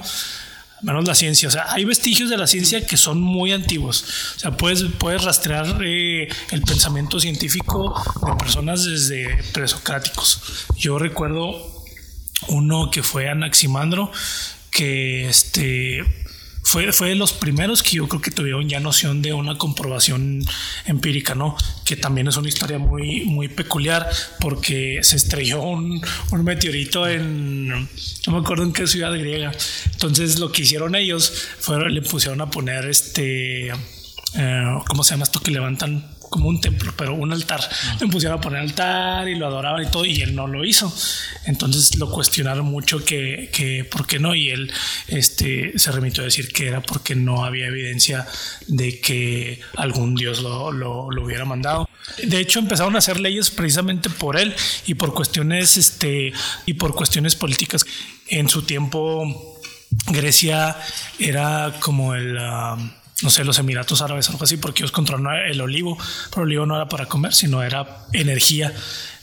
menos 0.83 1.07
la 1.07 1.15
ciencia. 1.15 1.47
O 1.47 1.51
sea, 1.51 1.71
hay 1.71 1.85
vestigios 1.85 2.29
de 2.29 2.37
la 2.37 2.47
ciencia 2.47 2.85
que 2.85 2.97
son 2.97 3.21
muy 3.21 3.51
antiguos. 3.51 4.05
O 4.35 4.39
sea, 4.39 4.51
puedes, 4.51 4.83
puedes 4.99 5.23
rastrear 5.23 5.81
eh, 5.83 6.27
el 6.51 6.61
pensamiento 6.61 7.19
científico 7.19 7.95
de 8.25 8.35
personas 8.35 8.85
desde 8.85 9.41
presocráticos. 9.53 10.41
Yo 10.77 10.99
recuerdo 10.99 11.83
uno 12.47 12.91
que 12.91 13.03
fue 13.03 13.29
Anaximandro, 13.29 14.11
que 14.69 15.29
este 15.29 16.03
fue, 16.73 16.91
fue 16.91 17.09
de 17.09 17.15
los 17.15 17.33
primeros 17.33 17.83
que 17.83 17.97
yo 17.97 18.07
creo 18.07 18.19
que 18.19 18.31
tuvieron 18.31 18.67
ya 18.67 18.79
noción 18.79 19.21
de 19.21 19.31
una 19.31 19.59
comprobación 19.59 20.43
empírica, 20.85 21.35
¿no? 21.35 21.55
Que 21.85 21.95
también 21.95 22.27
es 22.27 22.35
una 22.35 22.49
historia 22.49 22.79
muy, 22.79 23.25
muy 23.25 23.47
peculiar 23.47 24.09
porque 24.39 24.97
se 25.03 25.17
estrelló 25.17 25.61
un, 25.61 26.01
un 26.31 26.43
meteorito 26.43 27.07
en, 27.07 27.67
no 27.67 27.87
me 28.27 28.39
acuerdo 28.39 28.63
en 28.63 28.73
qué 28.73 28.87
ciudad 28.87 29.13
griega. 29.13 29.51
Entonces 29.91 30.39
lo 30.39 30.51
que 30.51 30.63
hicieron 30.63 30.95
ellos 30.95 31.31
fue, 31.59 31.91
le 31.91 32.01
pusieron 32.01 32.41
a 32.41 32.49
poner 32.49 32.87
este, 32.87 33.71
eh, 34.35 34.79
¿cómo 34.87 35.03
se 35.03 35.11
llama 35.11 35.23
esto 35.23 35.39
que 35.39 35.51
levantan? 35.51 36.03
como 36.33 36.49
un 36.49 36.59
templo, 36.59 36.91
pero 36.97 37.13
un 37.13 37.31
altar. 37.31 37.61
Le 38.01 38.07
pusieron 38.07 38.39
a 38.39 38.41
poner 38.41 38.61
altar 38.61 39.29
y 39.29 39.35
lo 39.35 39.45
adoraban 39.45 39.83
y 39.83 39.91
todo, 39.91 40.03
y 40.03 40.19
él 40.19 40.33
no 40.33 40.47
lo 40.47 40.65
hizo. 40.65 40.91
Entonces 41.45 41.95
lo 41.99 42.09
cuestionaron 42.09 42.65
mucho 42.65 43.05
que, 43.05 43.51
que 43.53 43.85
por 43.85 44.07
qué 44.07 44.17
no, 44.17 44.33
y 44.33 44.49
él 44.49 44.71
este, 45.09 45.77
se 45.77 45.91
remitió 45.91 46.23
a 46.23 46.25
decir 46.25 46.51
que 46.51 46.67
era 46.67 46.81
porque 46.81 47.13
no 47.13 47.45
había 47.45 47.67
evidencia 47.67 48.25
de 48.65 48.99
que 48.99 49.61
algún 49.77 50.15
dios 50.15 50.41
lo, 50.41 50.71
lo, 50.71 51.11
lo 51.11 51.23
hubiera 51.23 51.45
mandado. 51.45 51.87
De 52.23 52.39
hecho, 52.39 52.57
empezaron 52.57 52.95
a 52.95 52.97
hacer 52.97 53.19
leyes 53.19 53.51
precisamente 53.51 54.09
por 54.09 54.35
él 54.35 54.55
y 54.87 54.95
por 54.95 55.13
cuestiones, 55.13 55.77
este, 55.77 56.33
y 56.65 56.73
por 56.73 56.95
cuestiones 56.95 57.35
políticas. 57.35 57.85
En 58.27 58.49
su 58.49 58.63
tiempo, 58.63 59.61
Grecia 60.07 60.75
era 61.19 61.75
como 61.79 62.15
el... 62.15 62.37
Um, 62.37 63.02
no 63.21 63.29
sé, 63.29 63.43
los 63.43 63.59
Emiratos 63.59 64.01
Árabes, 64.01 64.29
algo 64.29 64.43
así, 64.43 64.57
porque 64.57 64.83
ellos 64.83 64.91
controlaban 64.91 65.45
el 65.45 65.61
olivo, 65.61 65.97
pero 66.29 66.43
el 66.43 66.49
olivo 66.49 66.65
no 66.65 66.75
era 66.75 66.89
para 66.89 67.05
comer, 67.05 67.33
sino 67.33 67.61
era 67.61 68.05
energía. 68.11 68.73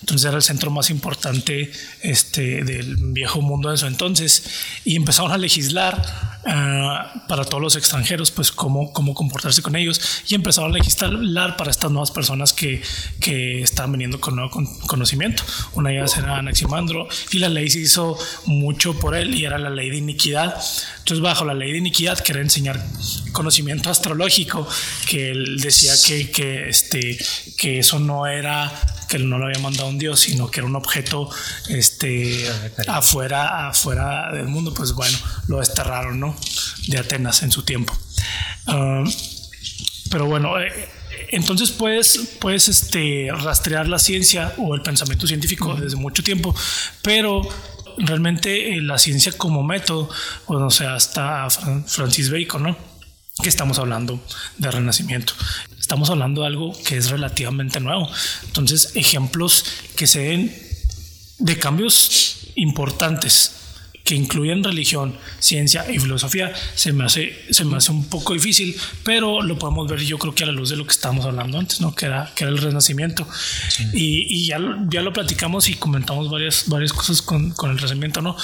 Entonces 0.01 0.27
era 0.27 0.37
el 0.37 0.43
centro 0.43 0.71
más 0.71 0.91
importante 0.91 1.71
este, 2.01 2.65
del 2.65 2.97
viejo 2.97 3.43
mundo 3.43 3.69
de 3.69 3.75
eso 3.75 3.87
entonces. 3.87 4.45
Y 4.85 4.97
empezaron 4.97 5.33
a 5.33 5.39
legislar 5.39 6.03
ah, 6.47 7.25
para 7.29 7.45
todos 7.45 7.63
los 7.63 7.77
extranjeros, 7.77 8.31
pues 8.31 8.51
cómo, 8.51 8.93
cómo 8.93 9.15
comportarse 9.15 9.63
con 9.63 9.77
ellos. 9.77 10.01
Y 10.29 10.35
empezaron 10.35 10.71
a 10.71 10.75
legislar 10.75 11.57
para 11.57 11.71
estas 11.71 11.91
nuevas 11.91 12.11
personas 12.11 12.53
que, 12.53 12.83
que 13.21 13.63
estaban 13.63 13.93
viniendo 13.93 14.21
con 14.21 14.37
nuevo 14.37 14.51
conocimiento. 14.87 15.43
Una 15.75 15.91
de 15.91 15.99
ellas 15.99 16.17
era 16.17 16.39
Anaximandro 16.39 17.07
y 17.31 17.39
la 17.39 17.49
ley 17.49 17.69
se 17.69 17.81
hizo 17.81 18.19
mucho 18.47 18.99
por 18.99 19.15
él 19.15 19.35
y 19.35 19.45
era 19.45 19.59
la 19.59 19.71
ley 19.71 19.91
de 19.91 19.99
iniquidad. 19.99 20.55
Entonces 20.99 21.21
bajo 21.21 21.45
la 21.45 21.55
ley 21.55 21.73
de 21.73 21.79
iniquidad 21.79 22.19
quería 22.19 22.43
enseñar 22.43 22.85
conocimiento 23.33 23.91
astrológico 23.91 24.67
que 25.09 25.31
él 25.31 25.61
decía 25.61 25.93
que, 26.07 26.31
que, 26.31 26.69
este, 26.69 27.19
que 27.57 27.81
eso 27.81 27.99
no 27.99 28.27
era 28.27 28.73
que 29.11 29.19
no 29.19 29.39
lo 29.39 29.47
había 29.47 29.59
mandado 29.59 29.89
un 29.89 29.99
dios, 29.99 30.21
sino 30.21 30.49
que 30.51 30.61
era 30.61 30.69
un 30.69 30.77
objeto 30.77 31.29
este, 31.69 32.49
afuera, 32.87 33.69
afuera 33.69 34.33
del 34.33 34.47
mundo, 34.47 34.73
pues 34.73 34.93
bueno, 34.93 35.19
lo 35.49 35.59
desterraron, 35.59 36.21
¿no? 36.21 36.37
De 36.87 36.97
Atenas 36.97 37.43
en 37.43 37.51
su 37.51 37.65
tiempo. 37.65 37.93
Ah, 38.69 39.03
pero 40.11 40.27
bueno, 40.27 40.61
eh, 40.61 40.89
entonces 41.31 41.73
puedes, 41.73 42.37
puedes 42.39 42.69
este, 42.69 43.31
rastrear 43.33 43.89
la 43.89 43.99
ciencia 43.99 44.55
o 44.59 44.77
el 44.77 44.83
pensamiento 44.83 45.27
científico 45.27 45.75
desde 45.75 45.97
mucho 45.97 46.23
tiempo, 46.23 46.55
pero 47.03 47.43
realmente 47.99 48.75
eh, 48.75 48.81
la 48.81 48.97
ciencia 48.97 49.33
como 49.33 49.65
método, 49.65 50.09
bueno, 50.47 50.69
o 50.69 50.71
sea, 50.71 50.95
hasta 50.95 51.49
Francis 51.51 52.31
Bacon, 52.31 52.63
¿no? 52.63 52.77
Que 53.43 53.49
estamos 53.49 53.81
hablando 53.81 54.23
de 54.59 54.71
renacimiento. 54.71 55.33
Estamos 55.91 56.09
hablando 56.09 56.43
de 56.43 56.47
algo 56.47 56.73
que 56.85 56.97
es 56.97 57.11
relativamente 57.11 57.81
nuevo. 57.81 58.09
Entonces, 58.45 58.93
ejemplos 58.95 59.65
que 59.97 60.07
se 60.07 60.21
den 60.21 60.57
de 61.41 61.59
cambios 61.59 62.53
importantes 62.55 63.57
que 64.05 64.15
incluyen 64.15 64.63
religión, 64.63 65.17
ciencia 65.41 65.91
y 65.91 65.99
filosofía, 65.99 66.53
se 66.77 66.93
me 66.93 67.05
hace, 67.05 67.37
se 67.51 67.65
me 67.65 67.77
hace 67.77 67.91
un 67.91 68.05
poco 68.09 68.35
difícil, 68.35 68.77
pero 69.03 69.43
lo 69.43 69.59
podemos 69.59 69.89
ver 69.89 70.01
yo 70.01 70.17
creo 70.19 70.33
que 70.33 70.45
a 70.45 70.47
la 70.47 70.53
luz 70.53 70.71
de 70.71 70.77
lo 70.77 70.87
que 70.87 70.93
estábamos 70.93 71.27
hablando 71.27 71.59
antes, 71.59 71.81
¿no? 71.81 71.93
que, 71.93 72.07
era, 72.07 72.31
que 72.37 72.45
era 72.45 72.53
el 72.53 72.59
renacimiento. 72.59 73.27
Y, 73.93 74.27
y, 74.29 74.47
ya, 74.47 74.59
ya 74.89 75.03
lo 75.03 75.13
platicamos 75.13 75.69
y 75.69 75.75
comentamos 75.75 76.31
varias, 76.31 76.69
varias 76.69 76.93
cosas 76.93 77.21
con, 77.21 77.51
con 77.51 77.71
el 77.71 77.79
renacimiento, 77.79 78.23
¿no? 78.23 78.37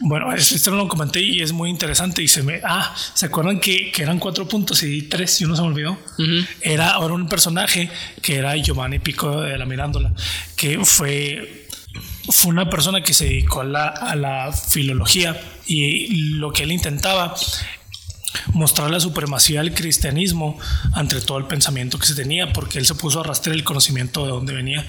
Bueno, 0.00 0.32
esto 0.34 0.70
no 0.70 0.76
lo 0.76 0.88
comenté 0.88 1.20
y 1.20 1.40
es 1.40 1.52
muy 1.52 1.70
interesante. 1.70 2.22
Y 2.22 2.28
se 2.28 2.42
me. 2.42 2.60
Ah, 2.64 2.94
¿se 3.14 3.26
acuerdan 3.26 3.60
que, 3.60 3.90
que 3.92 4.02
eran 4.02 4.18
cuatro 4.18 4.46
puntos 4.46 4.82
y 4.82 5.02
tres 5.02 5.40
y 5.40 5.44
uno 5.44 5.56
se 5.56 5.62
me 5.62 5.68
olvidó? 5.68 5.98
Era 6.60 6.90
ahora 6.90 7.14
un 7.14 7.28
personaje 7.28 7.90
que 8.20 8.36
era 8.36 8.56
Giovanni 8.56 8.98
Pico 8.98 9.40
de 9.40 9.56
la 9.56 9.64
Mirándola, 9.64 10.12
que 10.56 10.84
fue 10.84 11.60
fue 12.28 12.52
una 12.52 12.70
persona 12.70 13.02
que 13.02 13.12
se 13.12 13.26
dedicó 13.26 13.60
a 13.60 13.64
la, 13.64 13.86
a 13.86 14.16
la 14.16 14.50
filología 14.52 15.38
y 15.66 16.34
lo 16.36 16.52
que 16.52 16.64
él 16.64 16.72
intentaba 16.72 17.34
mostrar 18.52 18.90
la 18.90 19.00
supremacía 19.00 19.60
del 19.60 19.74
cristianismo 19.74 20.58
ante 20.92 21.20
todo 21.20 21.38
el 21.38 21.46
pensamiento 21.46 21.98
que 21.98 22.06
se 22.06 22.14
tenía, 22.14 22.52
porque 22.52 22.78
él 22.78 22.86
se 22.86 22.94
puso 22.94 23.18
a 23.18 23.22
arrastrar 23.22 23.54
el 23.54 23.64
conocimiento 23.64 24.24
de 24.24 24.30
dónde 24.30 24.52
venía. 24.52 24.86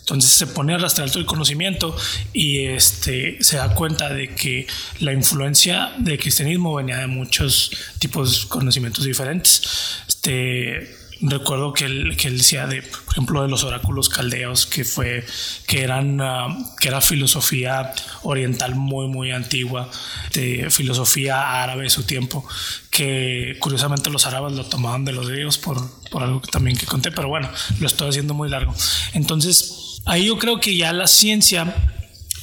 Entonces 0.00 0.30
se 0.30 0.46
pone 0.46 0.72
a 0.72 0.76
arrastrar 0.76 1.08
todo 1.10 1.18
el 1.18 1.26
conocimiento 1.26 1.96
y 2.32 2.66
este, 2.66 3.38
se 3.42 3.56
da 3.56 3.74
cuenta 3.74 4.08
de 4.08 4.34
que 4.34 4.66
la 5.00 5.12
influencia 5.12 5.92
del 5.98 6.18
cristianismo 6.18 6.74
venía 6.74 6.98
de 6.98 7.08
muchos 7.08 7.70
tipos 7.98 8.42
de 8.42 8.48
conocimientos 8.48 9.04
diferentes. 9.04 9.62
Este, 10.06 11.05
recuerdo 11.20 11.72
que 11.72 11.84
él, 11.84 12.16
que 12.16 12.28
él 12.28 12.38
decía 12.38 12.66
de, 12.66 12.82
por 12.82 13.12
ejemplo, 13.12 13.42
de 13.42 13.48
los 13.48 13.64
oráculos 13.64 14.08
caldeos, 14.08 14.66
que 14.66 14.84
fue, 14.84 15.24
que 15.66 15.82
eran, 15.82 16.20
ah, 16.20 16.48
que 16.80 16.88
era 16.88 17.00
filosofía 17.00 17.92
oriental 18.22 18.74
muy, 18.74 19.08
muy 19.08 19.30
antigua, 19.30 19.90
de 20.32 20.68
filosofía 20.70 21.62
árabe 21.62 21.84
de 21.84 21.90
su 21.90 22.04
tiempo, 22.04 22.46
que 22.90 23.56
curiosamente 23.60 24.10
los 24.10 24.26
árabes 24.26 24.52
lo 24.52 24.64
tomaban 24.66 25.04
de 25.04 25.12
los 25.12 25.28
griegos 25.28 25.58
por, 25.58 25.78
por 26.10 26.22
algo 26.22 26.40
que 26.40 26.50
también 26.50 26.76
que 26.76 26.86
conté, 26.86 27.10
pero 27.10 27.28
bueno, 27.28 27.48
lo 27.80 27.86
estoy 27.86 28.08
haciendo 28.08 28.34
muy 28.34 28.48
largo. 28.48 28.74
Entonces, 29.14 30.00
ahí 30.04 30.26
yo 30.26 30.38
creo 30.38 30.60
que 30.60 30.76
ya 30.76 30.92
la 30.92 31.06
ciencia 31.06 31.74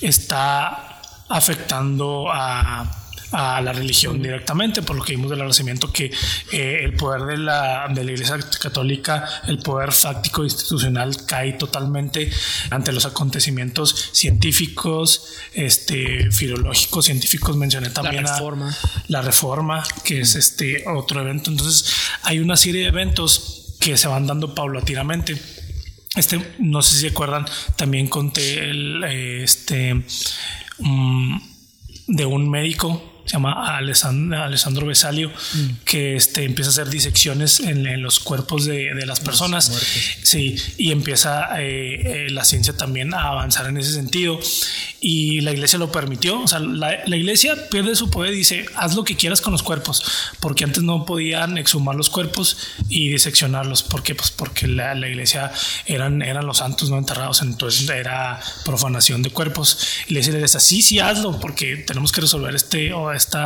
está 0.01 1.01
afectando 1.29 2.31
a 2.31 3.02
a 3.33 3.59
la 3.61 3.73
religión 3.73 4.21
directamente, 4.21 4.83
por 4.83 4.95
lo 4.95 5.03
que 5.03 5.13
vimos 5.13 5.29
del 5.31 5.39
renacimiento 5.39 5.91
que 5.91 6.11
eh, 6.51 6.81
el 6.83 6.93
poder 6.93 7.23
de 7.23 7.37
la, 7.37 7.87
de 7.89 8.03
la 8.03 8.11
Iglesia 8.11 8.37
Católica, 8.61 9.27
el 9.47 9.57
poder 9.57 9.91
fáctico 9.91 10.43
institucional 10.43 11.25
cae 11.25 11.53
totalmente 11.53 12.29
ante 12.69 12.91
los 12.91 13.05
acontecimientos 13.05 14.11
científicos, 14.11 15.33
este, 15.53 16.31
filológicos, 16.31 17.05
científicos. 17.05 17.57
Mencioné 17.57 17.89
también 17.89 18.23
la 18.23 18.33
reforma, 18.33 18.77
la 19.07 19.21
reforma 19.23 19.83
que 20.03 20.21
es 20.21 20.35
este 20.35 20.83
otro 20.87 21.21
evento. 21.21 21.49
Entonces 21.49 21.91
hay 22.21 22.39
una 22.39 22.55
serie 22.55 22.83
de 22.83 22.87
eventos 22.89 23.75
que 23.79 23.97
se 23.97 24.07
van 24.07 24.27
dando 24.27 24.53
paulatinamente. 24.53 25.41
Este, 26.15 26.55
no 26.59 26.83
sé 26.83 26.95
si 26.95 27.01
se 27.01 27.07
acuerdan, 27.07 27.45
también 27.75 28.07
conté 28.07 28.69
el, 28.69 29.03
este, 29.03 30.05
mm, 30.77 31.37
de 32.05 32.25
un 32.27 32.47
médico 32.47 33.12
se 33.25 33.33
llama 33.33 33.77
Alessandro, 33.77 34.85
Besalio, 34.85 35.29
mm. 35.29 35.69
que 35.85 36.15
este, 36.15 36.43
empieza 36.43 36.69
a 36.69 36.73
hacer 36.73 36.89
disecciones 36.89 37.59
en, 37.61 37.83
los 38.01 38.19
cuerpos 38.19 38.65
de, 38.65 38.93
de 38.93 39.05
las 39.05 39.19
personas. 39.19 39.71
Sí, 40.23 40.55
y 40.77 40.91
empieza 40.91 41.61
eh, 41.61 42.25
eh, 42.25 42.29
la 42.29 42.43
ciencia 42.43 42.75
también 42.75 43.13
a 43.13 43.29
avanzar 43.29 43.67
en 43.67 43.77
ese 43.77 43.93
sentido. 43.93 44.39
Y 44.99 45.41
la 45.41 45.51
iglesia 45.51 45.79
lo 45.79 45.91
permitió. 45.91 46.41
O 46.41 46.47
sea, 46.47 46.59
la, 46.59 46.99
la, 47.05 47.15
iglesia 47.15 47.69
pierde 47.69 47.95
su 47.95 48.09
poder 48.09 48.33
y 48.33 48.37
dice, 48.37 48.65
haz 48.75 48.95
lo 48.95 49.03
que 49.03 49.15
quieras 49.15 49.41
con 49.41 49.51
los 49.51 49.63
cuerpos, 49.63 50.03
porque 50.39 50.63
antes 50.63 50.83
no 50.83 51.05
podían 51.05 51.57
exhumar 51.57 51.95
los 51.95 52.09
cuerpos 52.09 52.57
y 52.89 53.09
diseccionarlos. 53.09 53.83
¿Por 53.83 54.03
qué? 54.03 54.15
Pues 54.15 54.31
porque 54.31 54.67
la, 54.67 54.95
la 54.95 55.07
iglesia 55.07 55.51
eran, 55.85 56.21
eran 56.21 56.45
los 56.45 56.57
santos 56.57 56.89
no 56.89 56.97
enterrados, 56.97 57.41
entonces 57.41 57.89
era 57.89 58.39
profanación 58.65 59.21
de 59.21 59.29
cuerpos. 59.29 59.77
Y 60.07 60.13
le 60.13 60.21
dice, 60.21 60.59
sí, 60.59 60.81
sí, 60.81 60.99
hazlo, 60.99 61.39
porque 61.39 61.77
tenemos 61.77 62.11
que 62.11 62.21
resolver 62.21 62.55
este 62.55 62.93
este 63.15 63.37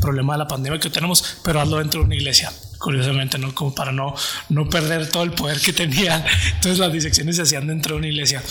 problema 0.00 0.34
de 0.34 0.38
la 0.38 0.48
pandemia 0.48 0.80
que 0.80 0.90
tenemos, 0.90 1.38
pero 1.42 1.60
hazlo 1.60 1.78
dentro 1.78 2.00
de 2.00 2.06
una 2.06 2.14
iglesia. 2.14 2.52
Curiosamente, 2.78 3.38
¿no? 3.38 3.54
Como 3.54 3.74
para 3.74 3.90
no, 3.90 4.14
no 4.50 4.68
perder 4.68 5.08
todo 5.08 5.22
el 5.22 5.32
poder 5.32 5.60
que 5.60 5.72
tenía. 5.72 6.24
Entonces 6.54 6.78
las 6.78 6.92
disecciones 6.92 7.36
se 7.36 7.42
hacían 7.42 7.66
dentro 7.66 7.94
de 7.94 7.98
una 7.98 8.08
iglesia. 8.08 8.42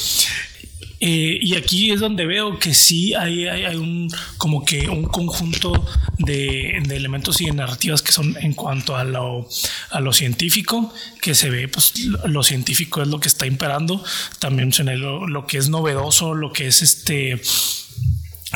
Eh, 1.00 1.40
y 1.42 1.56
aquí 1.56 1.92
es 1.92 2.00
donde 2.00 2.26
veo 2.26 2.58
que 2.58 2.74
sí 2.74 3.14
hay, 3.14 3.48
hay, 3.48 3.76
un 3.76 4.10
como 4.38 4.64
que 4.64 4.90
un 4.90 5.04
conjunto 5.04 5.86
de, 6.18 6.82
de, 6.88 6.96
elementos 6.96 7.42
y 7.42 7.46
de 7.46 7.52
narrativas 7.52 8.02
que 8.02 8.14
son 8.14 8.38
en 8.40 8.54
cuanto 8.54 8.96
a 8.96 9.04
lo, 9.04 9.48
a 9.92 10.00
lo 10.00 10.14
científico, 10.14 10.94
que 11.22 11.36
se 11.36 11.50
ve, 11.50 11.68
pues 11.68 11.94
lo, 12.26 12.44
científico 12.44 13.02
es 13.02 13.10
lo 13.10 13.20
que 13.20 13.28
está 13.28 13.46
imperando. 13.46 14.04
También 14.40 14.72
lo, 15.00 15.28
lo 15.28 15.46
que 15.46 15.58
es 15.58 15.70
novedoso, 15.70 16.34
lo 16.34 16.54
que 16.54 16.68
es 16.68 16.82
este 16.82 17.42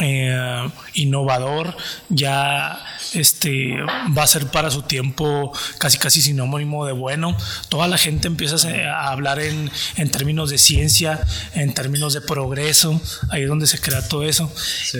eh, 0.01 0.69
innovador, 0.93 1.75
ya 2.09 2.79
este, 3.13 3.75
va 4.17 4.23
a 4.23 4.27
ser 4.27 4.47
para 4.47 4.71
su 4.71 4.83
tiempo 4.83 5.51
casi 5.77 5.97
casi 5.97 6.21
sinónimo 6.21 6.85
de 6.85 6.93
bueno. 6.93 7.35
Toda 7.69 7.87
la 7.87 7.97
gente 7.97 8.27
empieza 8.27 8.55
a 8.91 9.11
hablar 9.11 9.39
en, 9.39 9.71
en 9.97 10.11
términos 10.11 10.49
de 10.49 10.57
ciencia, 10.57 11.25
en 11.53 11.73
términos 11.73 12.13
de 12.13 12.21
progreso, 12.21 13.01
ahí 13.29 13.43
es 13.43 13.49
donde 13.49 13.67
se 13.67 13.79
crea 13.79 14.07
todo 14.07 14.23
eso. 14.23 14.51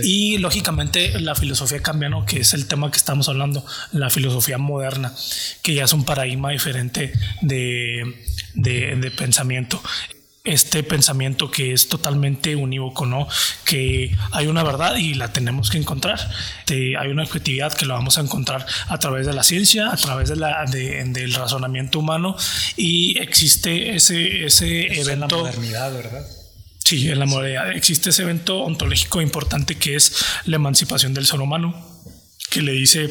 Y 0.04 0.38
lógicamente 0.38 1.20
la 1.20 1.36
filosofía 1.36 1.82
cambia, 1.82 2.10
¿no? 2.10 2.26
que 2.26 2.42
es 2.42 2.54
el 2.54 2.68
tema 2.68 2.92
que 2.92 2.98
estamos 2.98 3.30
hablando, 3.30 3.66
la 3.92 4.10
filosofía 4.10 4.58
moderna, 4.58 5.14
que 5.62 5.74
ya 5.74 5.86
es 5.86 5.94
un 5.94 6.06
paradigma 6.06 6.52
diferente 6.52 7.14
de, 7.42 8.16
de, 8.54 8.96
de 8.96 9.12
pensamiento 9.12 9.82
este 10.44 10.84
pensamiento 10.84 11.52
que 11.52 11.74
es 11.74 11.90
totalmente 11.90 12.56
unívoco, 12.56 13.06
¿no? 13.06 13.28
Que 13.66 14.16
hay 14.32 14.48
una 14.48 14.64
verdad 14.64 14.96
y 14.96 15.14
la 15.14 15.34
tenemos 15.34 15.70
que 15.70 15.78
encontrar. 15.78 16.20
hay 16.68 17.08
una 17.10 17.24
objetividad 17.24 17.74
que 17.74 17.86
la 17.86 17.96
vamos 17.96 18.18
a 18.18 18.22
encontrar 18.22 18.66
a 18.88 18.98
través 19.00 19.26
de 19.26 19.34
la 19.34 19.44
ciencia, 19.44 19.92
a 19.92 19.98
través 19.98 20.30
de 20.30 20.38
la, 20.38 20.66
del 20.66 21.34
razonamiento 21.34 22.00
humano 22.00 22.36
y 22.78 23.20
existe 23.20 23.96
ese, 23.96 24.46
ese 24.46 25.00
evento. 25.00 25.12
En 25.12 25.20
la 25.20 25.28
modernidad, 25.28 25.94
¿verdad? 25.94 26.26
Sí, 26.84 27.10
en 27.10 27.20
la 27.20 27.26
modernidad 27.26 27.72
existe 27.72 28.10
ese 28.10 28.24
evento 28.24 28.60
ontológico 28.60 29.22
importante 29.22 29.78
que 29.78 29.96
es 29.96 30.26
la 30.46 30.56
emancipación 30.56 31.14
del 31.14 31.28
ser 31.28 31.42
humano, 31.42 31.76
que 32.50 32.62
le 32.62 32.72
dice 32.72 33.10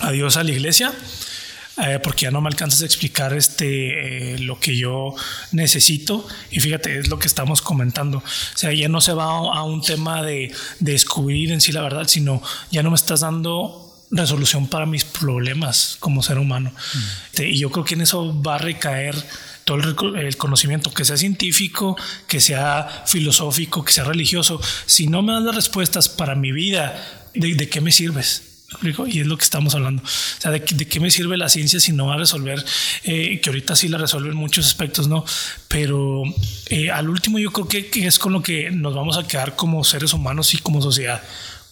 adiós 0.00 0.36
a 0.36 0.42
la 0.42 0.50
iglesia 0.50 0.92
eh, 1.78 1.98
porque 2.02 2.24
ya 2.24 2.30
no 2.30 2.40
me 2.40 2.48
alcanzas 2.48 2.82
a 2.82 2.84
explicar 2.84 3.32
este, 3.32 4.34
eh, 4.34 4.38
lo 4.38 4.60
que 4.60 4.76
yo 4.76 5.14
necesito. 5.52 6.26
Y 6.50 6.60
fíjate, 6.60 6.98
es 6.98 7.08
lo 7.08 7.18
que 7.18 7.26
estamos 7.26 7.62
comentando. 7.62 8.18
O 8.18 8.56
sea, 8.56 8.72
ya 8.72 8.88
no 8.88 9.00
se 9.00 9.12
va 9.12 9.24
a, 9.24 9.62
un 9.62 9.82
tema 9.82 10.22
de, 10.22 10.52
descubrir 10.80 11.52
en 11.52 11.60
sí 11.60 11.72
la 11.72 11.82
verdad, 11.82 12.06
sino 12.08 12.42
ya 12.70 12.82
no 12.82 12.90
me 12.90 12.96
estás 12.96 13.20
dando 13.20 13.78
resolución 14.10 14.66
para 14.66 14.84
mis 14.84 15.04
problemas 15.04 15.96
como 15.98 16.22
ser 16.22 16.38
humano. 16.38 16.70
Mm. 16.70 17.42
y 17.44 17.58
yo 17.58 17.70
creo 17.70 17.84
que 17.84 17.94
en 17.94 18.02
eso 18.02 18.42
va 18.42 18.56
a 18.56 18.58
recaer 18.58 19.14
todo 19.64 19.78
el, 20.16 20.36
conocimiento, 20.36 20.92
que 20.92 21.04
sea 21.04 21.16
científico, 21.16 21.96
que 22.26 22.40
sea 22.40 23.04
filosófico, 23.06 23.84
que 23.84 23.92
sea 23.92 24.04
religioso, 24.04 24.60
si 24.86 25.06
no 25.06 25.22
me 25.22 25.32
das 25.32 25.42
las 25.42 25.54
respuestas 25.54 26.08
para 26.08 26.34
mi 26.34 26.52
vida, 26.52 27.28
¿de, 27.34 27.68
qué 27.68 27.80
me 27.80 27.92
sirves? 27.92 28.51
Y 29.06 29.20
es 29.20 29.26
lo 29.26 29.36
que 29.36 29.44
estamos 29.44 29.74
hablando. 29.74 30.02
O 30.02 30.40
sea, 30.40 30.50
¿de, 30.50 30.62
qué 30.62 31.00
me 31.00 31.10
sirve 31.10 31.36
la 31.36 31.48
ciencia 31.48 31.80
si 31.80 31.92
no 31.92 32.06
va 32.06 32.14
a 32.14 32.18
resolver? 32.18 32.64
Eh, 33.04 33.40
que 33.40 33.50
ahorita 33.50 33.76
sí 33.76 33.88
la 33.88 33.98
resuelve 33.98 34.30
en 34.30 34.36
muchos 34.36 34.66
aspectos, 34.66 35.08
¿no? 35.08 35.24
Pero 35.68 36.22
eh, 36.66 36.90
al 36.90 37.08
último 37.08 37.38
yo 37.38 37.52
creo 37.52 37.68
que, 37.68 37.88
que, 37.88 38.06
es 38.06 38.18
con 38.18 38.32
lo 38.32 38.42
que 38.42 38.70
nos 38.70 38.94
vamos 38.94 39.16
a 39.16 39.26
quedar 39.26 39.56
como 39.56 39.84
seres 39.84 40.12
humanos 40.12 40.54
y 40.54 40.58
como 40.58 40.82
sociedad 40.82 41.22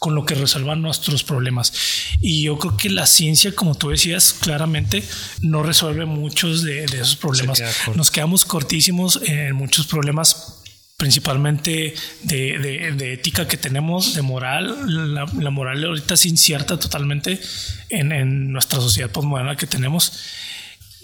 con 0.00 0.14
lo 0.14 0.24
que 0.24 0.34
resuelvan 0.34 0.80
nuestros 0.80 1.22
problemas. 1.22 1.74
Y 2.20 2.44
yo 2.44 2.58
creo 2.58 2.74
que 2.76 2.88
la 2.88 3.06
ciencia, 3.06 3.54
como 3.54 3.74
tú 3.74 3.90
decías, 3.90 4.32
claramente 4.32 5.04
no 5.42 5.62
resuelve 5.62 6.06
muchos 6.06 6.62
de, 6.62 6.84
esos 6.84 7.16
problemas. 7.16 7.62
Nos 7.94 8.10
quedamos 8.10 8.46
cortísimos 8.46 9.20
en 9.22 9.54
muchos 9.54 9.86
problemas 9.86 10.59
principalmente 11.00 11.94
de, 12.24 13.14
ética 13.14 13.48
que 13.48 13.56
tenemos, 13.56 14.14
de 14.14 14.20
moral. 14.20 15.14
La, 15.14 15.50
moral 15.50 15.82
ahorita 15.82 16.12
es 16.12 16.26
incierta 16.26 16.78
totalmente 16.78 17.40
en, 17.88 18.52
nuestra 18.52 18.80
sociedad 18.80 19.10
postmoderna 19.10 19.56
que 19.56 19.66
tenemos. 19.66 20.12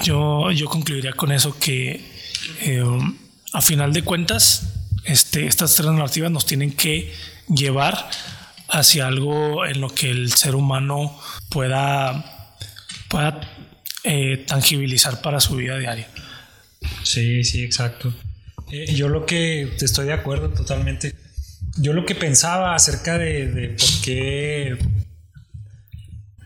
Yo, 0.05 0.51
yo 0.53 0.67
concluiría 0.67 1.15
con 1.15 1.33
eso 1.33 1.59
que 1.59 2.05
eh, 2.61 2.85
a 3.55 3.63
final 3.63 3.95
de 3.95 4.03
cuentas 4.03 4.75
este, 5.05 5.47
estas 5.47 5.75
tres 5.75 5.91
narrativas 5.91 6.31
nos 6.31 6.45
tienen 6.45 6.73
que 6.73 7.15
llevar 7.49 8.11
hacia 8.69 9.07
algo 9.07 9.65
en 9.65 9.81
lo 9.81 9.89
que 9.89 10.11
el 10.11 10.31
ser 10.35 10.57
humano 10.57 11.19
pueda, 11.49 12.53
pueda 13.09 13.41
eh, 14.05 14.45
tangibilizar 14.47 15.23
para 15.23 15.41
su 15.41 15.57
vida 15.57 15.79
diaria. 15.79 16.07
Sí, 17.03 17.45
sí, 17.45 17.65
exacto. 17.65 18.13
Eh, 18.71 18.95
yo 18.95 19.09
lo 19.09 19.27
que 19.27 19.75
estoy 19.81 20.07
de 20.07 20.13
acuerdo 20.13 20.51
totalmente. 20.51 21.15
Yo 21.79 21.93
lo 21.93 22.05
que 22.05 22.15
pensaba 22.15 22.75
acerca 22.75 23.19
de, 23.19 23.77
por 23.79 24.03
qué 24.05 24.79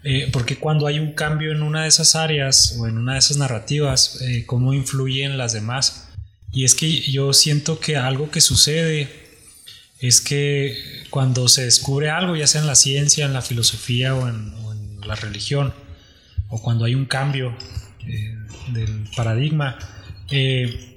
eh, 0.02 0.30
porque 0.32 0.56
cuando 0.56 0.86
hay 0.86 0.98
un 0.98 1.12
cambio 1.12 1.52
en 1.52 1.62
una 1.62 1.82
de 1.82 1.88
esas 1.88 2.16
áreas 2.16 2.76
o 2.78 2.88
en 2.88 2.96
una 2.96 3.14
de 3.14 3.18
esas 3.18 3.36
narrativas, 3.36 4.18
cómo 4.46 4.72
influyen 4.72 5.38
las 5.38 5.52
demás. 5.52 6.08
Y 6.52 6.64
es 6.64 6.74
que 6.74 7.02
yo 7.02 7.32
siento 7.32 7.78
que 7.78 7.96
algo 7.96 8.30
que 8.30 8.40
sucede 8.40 9.08
es 10.00 10.20
que 10.20 10.76
cuando 11.10 11.46
se 11.48 11.64
descubre 11.64 12.10
algo, 12.10 12.34
ya 12.34 12.46
sea 12.46 12.62
en 12.62 12.66
la 12.66 12.74
ciencia, 12.74 13.26
en 13.26 13.34
la 13.34 13.42
filosofía 13.42 14.14
o 14.14 14.28
en, 14.28 14.58
la 15.06 15.14
religión, 15.14 15.72
o 16.48 16.60
cuando 16.62 16.84
hay 16.84 16.94
un 16.94 17.06
cambio 17.06 17.56
eh, 18.06 18.36
del 18.72 19.08
paradigma, 19.16 19.78
eh, 20.30 20.89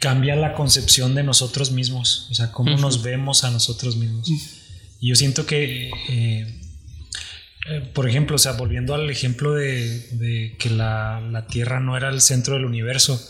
cambia 0.00 0.36
la 0.36 0.54
concepción 0.54 1.14
de 1.14 1.22
nosotros 1.22 1.72
mismos, 1.72 2.28
o 2.30 2.34
sea, 2.34 2.52
cómo 2.52 2.76
nos 2.76 3.02
vemos 3.02 3.44
a 3.44 3.50
nosotros 3.50 3.96
mismos. 3.96 4.30
Y 5.00 5.08
yo 5.08 5.14
siento 5.14 5.46
que, 5.46 5.90
eh, 6.08 7.90
por 7.94 8.08
ejemplo, 8.08 8.36
o 8.36 8.38
sea, 8.38 8.52
volviendo 8.52 8.94
al 8.94 9.10
ejemplo 9.10 9.54
de, 9.54 10.56
que 10.58 10.70
la, 10.70 11.46
Tierra 11.50 11.80
no 11.80 11.96
era 11.96 12.08
el 12.08 12.20
centro 12.20 12.54
del 12.54 12.64
universo, 12.64 13.20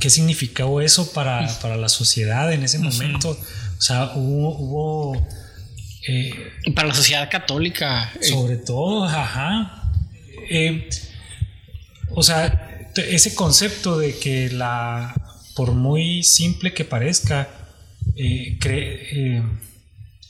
¿qué 0.00 0.10
significó 0.10 0.80
eso 0.80 1.12
para, 1.12 1.42
la 1.76 1.88
sociedad 1.88 2.52
en 2.52 2.62
ese 2.62 2.78
momento? 2.78 3.30
O 3.78 3.82
sea, 3.82 4.12
hubo... 4.14 5.26
Eh, 6.08 6.52
para 6.74 6.88
la 6.88 6.94
sociedad 6.94 7.28
católica. 7.28 8.12
Eh. 8.20 8.26
Sobre 8.28 8.58
todo, 8.58 9.04
ajá. 9.04 9.90
Eh, 10.48 10.88
o 12.10 12.22
sea, 12.22 12.90
ese 12.96 13.34
concepto 13.34 13.98
de 13.98 14.16
que 14.16 14.48
la, 14.50 15.14
por 15.56 15.72
muy 15.72 16.22
simple 16.22 16.74
que 16.74 16.84
parezca, 16.84 17.48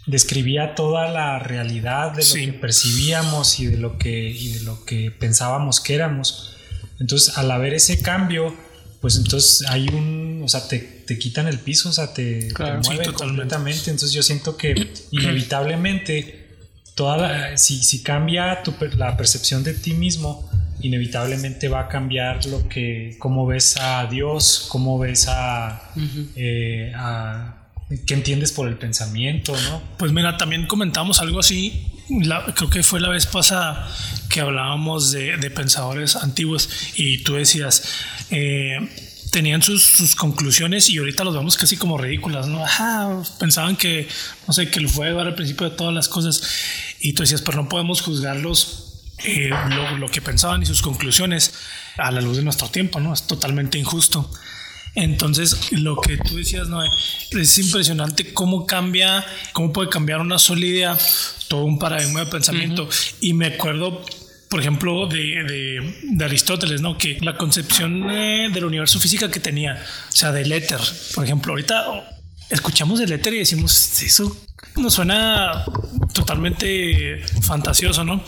describía 0.07 0.75
toda 0.75 1.11
la 1.11 1.41
realidad 1.41 2.13
de 2.13 2.25
lo 2.25 2.35
que 2.35 2.59
percibíamos 2.59 3.59
y 3.61 3.67
de 3.67 3.77
lo 3.77 3.99
que, 3.99 4.31
y 4.31 4.53
de 4.53 4.61
lo 4.61 4.85
que 4.85 5.11
pensábamos 5.11 5.81
que 5.81 5.95
éramos. 5.95 6.57
Entonces, 7.01 7.37
al 7.37 7.51
haber 7.51 7.75
ese 7.75 8.01
cambio, 8.01 8.57
pues 9.01 9.17
entonces 9.17 9.69
hay 9.69 9.89
un, 9.89 10.43
o 10.45 10.49
sea, 10.49 10.67
te, 10.69 10.79
te 10.79 11.19
quitan 11.19 11.49
el 11.49 11.59
piso, 11.59 11.89
o 11.89 11.93
sea, 11.93 12.15
te, 12.15 12.49
mueven 12.85 13.13
completamente. 13.13 13.91
Entonces 13.91 14.13
yo 14.13 14.23
siento 14.23 14.57
que 14.57 14.93
inevitablemente, 15.11 16.47
toda 16.95 17.57
si, 17.57 17.83
si 17.83 18.03
cambia 18.03 18.63
tu, 18.63 18.75
la 18.97 19.17
percepción 19.17 19.65
de 19.65 19.75
ti 19.75 19.93
mismo, 19.93 20.49
inevitablemente 20.87 21.69
va 21.69 21.81
a 21.81 21.89
cambiar 21.89 22.45
lo 22.47 22.69
que, 22.69 23.17
cómo 23.19 23.47
ves 23.47 23.77
a 23.79 24.07
Dios, 24.07 24.67
cómo 24.69 24.99
ves 24.99 25.27
a, 25.29 25.91
eh, 26.35 26.93
a 26.97 27.69
qué 28.07 28.15
entiendes 28.15 28.53
por 28.53 28.69
el 28.69 28.77
pensamiento, 28.77 29.53
¿no? 29.71 29.83
Pues 29.99 30.13
mira, 30.13 30.37
también 30.37 30.67
comentamos 30.67 31.21
algo 31.21 31.41
así, 31.41 31.87
creo 32.55 32.71
que 32.71 32.83
fue 32.83 33.01
la 33.01 33.09
vez 33.09 33.27
pasada 33.27 33.89
que 34.29 34.41
hablábamos 34.41 35.13
de, 35.13 35.37
de 35.37 35.51
pensadores 35.51 36.17
antiguos 36.17 36.69
y 36.97 37.23
tú 37.23 37.35
decías, 37.35 37.83
eh, 38.31 38.77
tenían 39.31 39.63
sus, 39.63 40.15
conclusiones 40.15 40.89
y 40.89 40.99
ahorita 40.99 41.25
los 41.25 41.35
vemos 41.35 41.57
casi 41.57 41.77
como 41.77 41.99
ridículas, 41.99 42.47
¿no? 42.47 42.65
pensaban 43.39 43.77
que, 43.77 44.09
no 44.47 44.53
sé, 44.55 44.71
que 44.71 44.79
el 44.79 44.89
fuego 44.89 45.21
era 45.21 45.31
el 45.31 45.35
principio 45.35 45.69
de 45.69 45.77
todas 45.77 45.93
las 45.93 46.09
cosas 46.09 46.43
y 47.01 47.13
tú 47.13 47.23
decías, 47.23 47.43
pero 47.43 47.63
no 47.63 47.69
podemos 47.69 48.01
juzgarlos 48.01 48.86
eh, 49.25 49.51
lo, 49.99 50.09
que 50.11 50.21
pensaban 50.21 50.63
y 50.63 50.67
sus 50.67 50.83
conclusiones 50.83 51.55
a 51.97 52.11
la 52.11 52.21
luz 52.21 52.37
de 52.37 52.43
nuestro 52.43 52.69
tiempo, 52.69 53.01
¿no? 53.01 53.13
Es 53.13 53.27
totalmente 53.27 53.79
injusto. 53.79 54.31
Entonces, 54.95 55.73
lo 55.73 55.97
que 56.01 56.17
tú 56.17 56.37
decías, 56.37 56.69
no 56.69 56.83
es 56.83 57.59
impresionante 57.59 58.33
cómo 58.33 58.67
cambia, 58.67 59.25
cómo 59.53 59.73
puede 59.73 59.91
cambiar 59.91 60.21
una 60.21 60.39
sola 60.39 60.65
idea 60.65 60.99
todo 61.49 61.65
un 61.65 61.79
paradigma 61.79 62.21
de 62.21 62.27
pensamiento. 62.27 62.89
Y 63.21 63.35
me 63.35 63.47
acuerdo 63.47 64.05
por 64.49 64.61
ejemplo, 64.61 65.09
de, 65.09 65.93
de, 66.05 66.25
Aristóteles, 66.25 66.81
¿no? 66.81 66.97
Que 66.97 67.19
la 67.21 67.37
concepción 67.37 68.09
eh, 68.09 68.49
del 68.53 68.65
universo 68.65 69.01
física 69.01 69.29
que 69.29 69.41
tenía, 69.41 69.75
o 70.09 70.13
sea, 70.13 70.31
del 70.31 70.53
éter, 70.53 70.79
por 71.15 71.25
ejemplo, 71.25 71.53
ahorita 71.53 72.17
escuchamos 72.49 73.01
el 73.01 73.11
éter 73.11 73.35
y 73.35 73.39
decimos, 73.39 74.01
eso 74.01 74.37
nos 74.77 74.95
suena 74.95 75.65
totalmente 76.13 77.25
fantasioso, 77.43 78.05
¿no? 78.05 78.23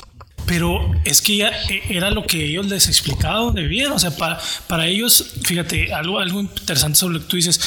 Pero 0.48 0.90
es 1.04 1.20
que 1.20 1.36
ya 1.36 1.50
eh, 1.68 1.82
era 1.90 2.10
lo 2.10 2.26
que 2.26 2.46
ellos 2.46 2.66
les 2.66 2.88
explicaban 2.88 3.54
de 3.54 3.68
bien, 3.68 3.92
o 3.92 3.98
sea, 3.98 4.16
para, 4.16 4.40
para 4.66 4.86
ellos, 4.86 5.34
fíjate, 5.44 5.92
algo, 5.92 6.18
algo 6.18 6.40
interesante 6.40 6.98
sobre 6.98 7.14
lo 7.14 7.20
que 7.20 7.26
tú 7.26 7.36
dices, 7.36 7.60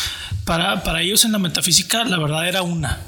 para, 0.43 0.83
para 0.83 1.01
ellos 1.01 1.23
en 1.23 1.31
la 1.31 1.37
metafísica 1.37 2.03
la 2.03 2.17
verdad 2.17 2.47
era 2.47 2.63
una, 2.63 2.99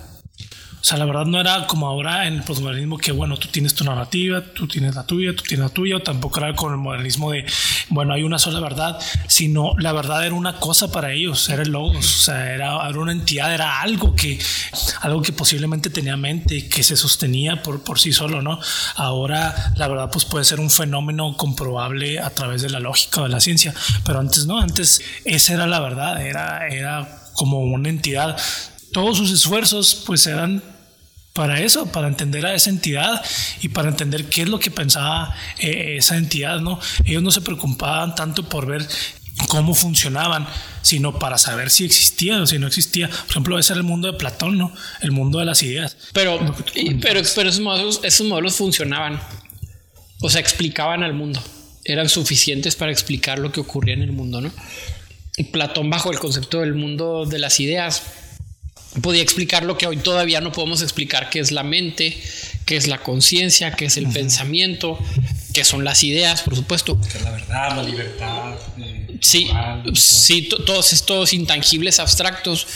o 0.83 0.85
sea, 0.85 0.97
la 0.97 1.05
verdad 1.05 1.25
no 1.25 1.39
era 1.39 1.65
como 1.65 1.87
ahora 1.87 2.27
en 2.27 2.33
el 2.33 2.43
postmodernismo 2.43 2.97
que, 2.97 3.13
bueno, 3.13 3.37
tú 3.37 3.47
tienes 3.47 3.73
tu 3.73 3.85
narrativa, 3.85 4.41
tú 4.41 4.67
tienes 4.67 4.95
la 4.95 5.05
tuya, 5.05 5.33
tú 5.33 5.41
tienes 5.41 5.65
la 5.65 5.73
tuya, 5.73 5.95
o 5.95 5.99
tampoco 6.01 6.39
era 6.39 6.53
con 6.55 6.73
el 6.73 6.77
modernismo 6.77 7.31
de, 7.31 7.45
bueno, 7.87 8.13
hay 8.13 8.23
una 8.23 8.37
sola 8.37 8.59
verdad, 8.59 8.99
sino 9.27 9.75
la 9.79 9.93
verdad 9.93 10.25
era 10.25 10.35
una 10.35 10.59
cosa 10.59 10.91
para 10.91 11.13
ellos, 11.13 11.47
era 11.47 11.61
el 11.61 11.71
logos, 11.71 12.05
o 12.05 12.23
sea, 12.25 12.53
era, 12.53 12.89
una 12.97 13.13
entidad, 13.13 13.53
era 13.53 13.79
algo 13.79 14.13
que, 14.13 14.37
algo 14.99 15.21
que 15.21 15.31
posiblemente 15.31 15.89
tenía 15.89 16.17
mente, 16.17 16.67
que 16.67 16.83
se 16.83 16.97
sostenía 16.97 17.63
por, 17.63 17.81
por 17.85 17.97
sí 17.97 18.11
solo, 18.11 18.41
¿no? 18.41 18.59
Ahora 18.97 19.55
la 19.77 19.87
verdad 19.87 20.09
pues 20.11 20.25
puede 20.25 20.43
ser 20.43 20.59
un 20.59 20.69
fenómeno 20.69 21.37
comprobable 21.37 22.19
a 22.19 22.29
través 22.31 22.61
de 22.61 22.69
la 22.69 22.81
lógica 22.81 23.21
o 23.21 23.23
de 23.23 23.29
la 23.29 23.39
ciencia, 23.39 23.73
pero 24.05 24.19
antes 24.19 24.47
no, 24.47 24.59
antes 24.59 25.01
esa 25.23 25.53
era 25.53 25.65
la 25.65 25.79
verdad, 25.79 26.21
era, 26.21 26.67
era 26.67 27.21
como 27.35 27.61
una 27.61 27.87
entidad 27.87 28.37
todos 28.91 29.17
sus 29.17 29.31
esfuerzos 29.31 30.03
pues 30.05 30.27
eran 30.27 30.61
para 31.33 31.61
eso, 31.61 31.87
para 31.87 32.07
entender 32.07 32.45
a 32.45 32.53
esa 32.53 32.69
entidad 32.69 33.23
y 33.61 33.69
para 33.69 33.89
entender 33.89 34.29
qué 34.29 34.43
es 34.43 34.49
lo 34.49 34.59
que 34.59 34.69
pensaba 34.69 35.35
eh, 35.59 35.95
esa 35.97 36.15
entidad, 36.15 36.59
¿no? 36.59 36.79
Ellos 37.05 37.23
no 37.23 37.31
se 37.31 37.41
preocupaban 37.41 38.13
tanto 38.13 38.47
por 38.47 38.67
ver 38.67 38.87
cómo 39.47 39.73
funcionaban, 39.73 40.47
sino 40.83 41.17
para 41.17 41.39
saber 41.39 41.71
si 41.71 41.85
existía 41.85 42.39
o 42.39 42.45
si 42.45 42.59
no 42.59 42.67
existía. 42.67 43.09
Por 43.09 43.31
ejemplo, 43.31 43.57
ese 43.57 43.73
era 43.73 43.79
el 43.79 43.87
mundo 43.87 44.11
de 44.11 44.17
Platón, 44.17 44.59
¿no? 44.59 44.71
El 45.01 45.11
mundo 45.11 45.39
de 45.39 45.45
las 45.45 45.63
ideas. 45.63 45.97
Pero, 46.13 46.39
pero, 46.73 47.01
pero 47.01 47.19
esos, 47.19 47.59
modelos, 47.59 48.01
esos 48.03 48.27
modelos 48.27 48.55
funcionaban, 48.55 49.19
o 50.21 50.29
sea, 50.29 50.39
explicaban 50.39 51.01
al 51.01 51.13
mundo, 51.13 51.41
eran 51.83 52.09
suficientes 52.09 52.75
para 52.75 52.91
explicar 52.91 53.39
lo 53.39 53.51
que 53.51 53.59
ocurría 53.59 53.95
en 53.95 54.03
el 54.03 54.11
mundo, 54.11 54.39
¿no? 54.39 54.51
Platón 55.51 55.89
bajo 55.89 56.11
el 56.11 56.19
concepto 56.19 56.59
del 56.59 56.75
mundo 56.75 57.25
de 57.25 57.39
las 57.39 57.59
ideas 57.59 58.03
podía 59.01 59.21
explicar 59.21 59.63
lo 59.63 59.77
que 59.77 59.87
hoy 59.87 59.97
todavía 59.97 60.41
no 60.41 60.51
podemos 60.51 60.81
explicar, 60.81 61.29
que 61.29 61.39
es 61.39 61.51
la 61.51 61.63
mente, 61.63 62.21
que 62.65 62.77
es 62.77 62.87
la 62.87 62.99
conciencia, 62.99 63.75
que 63.75 63.85
es 63.85 63.97
el 63.97 64.07
pensamiento, 64.09 64.99
que 65.53 65.63
son 65.63 65.83
las 65.83 66.03
ideas, 66.03 66.41
por 66.41 66.55
supuesto. 66.55 66.99
Que 67.11 67.19
la 67.19 67.31
verdad, 67.31 67.75
la 67.75 67.83
libertad. 67.83 68.55
Eh, 68.79 69.17
sí, 69.21 69.49
sí, 69.95 70.49
todos 70.65 70.93
estos 70.93 71.33
intangibles 71.33 71.99
abstractos 71.99 72.67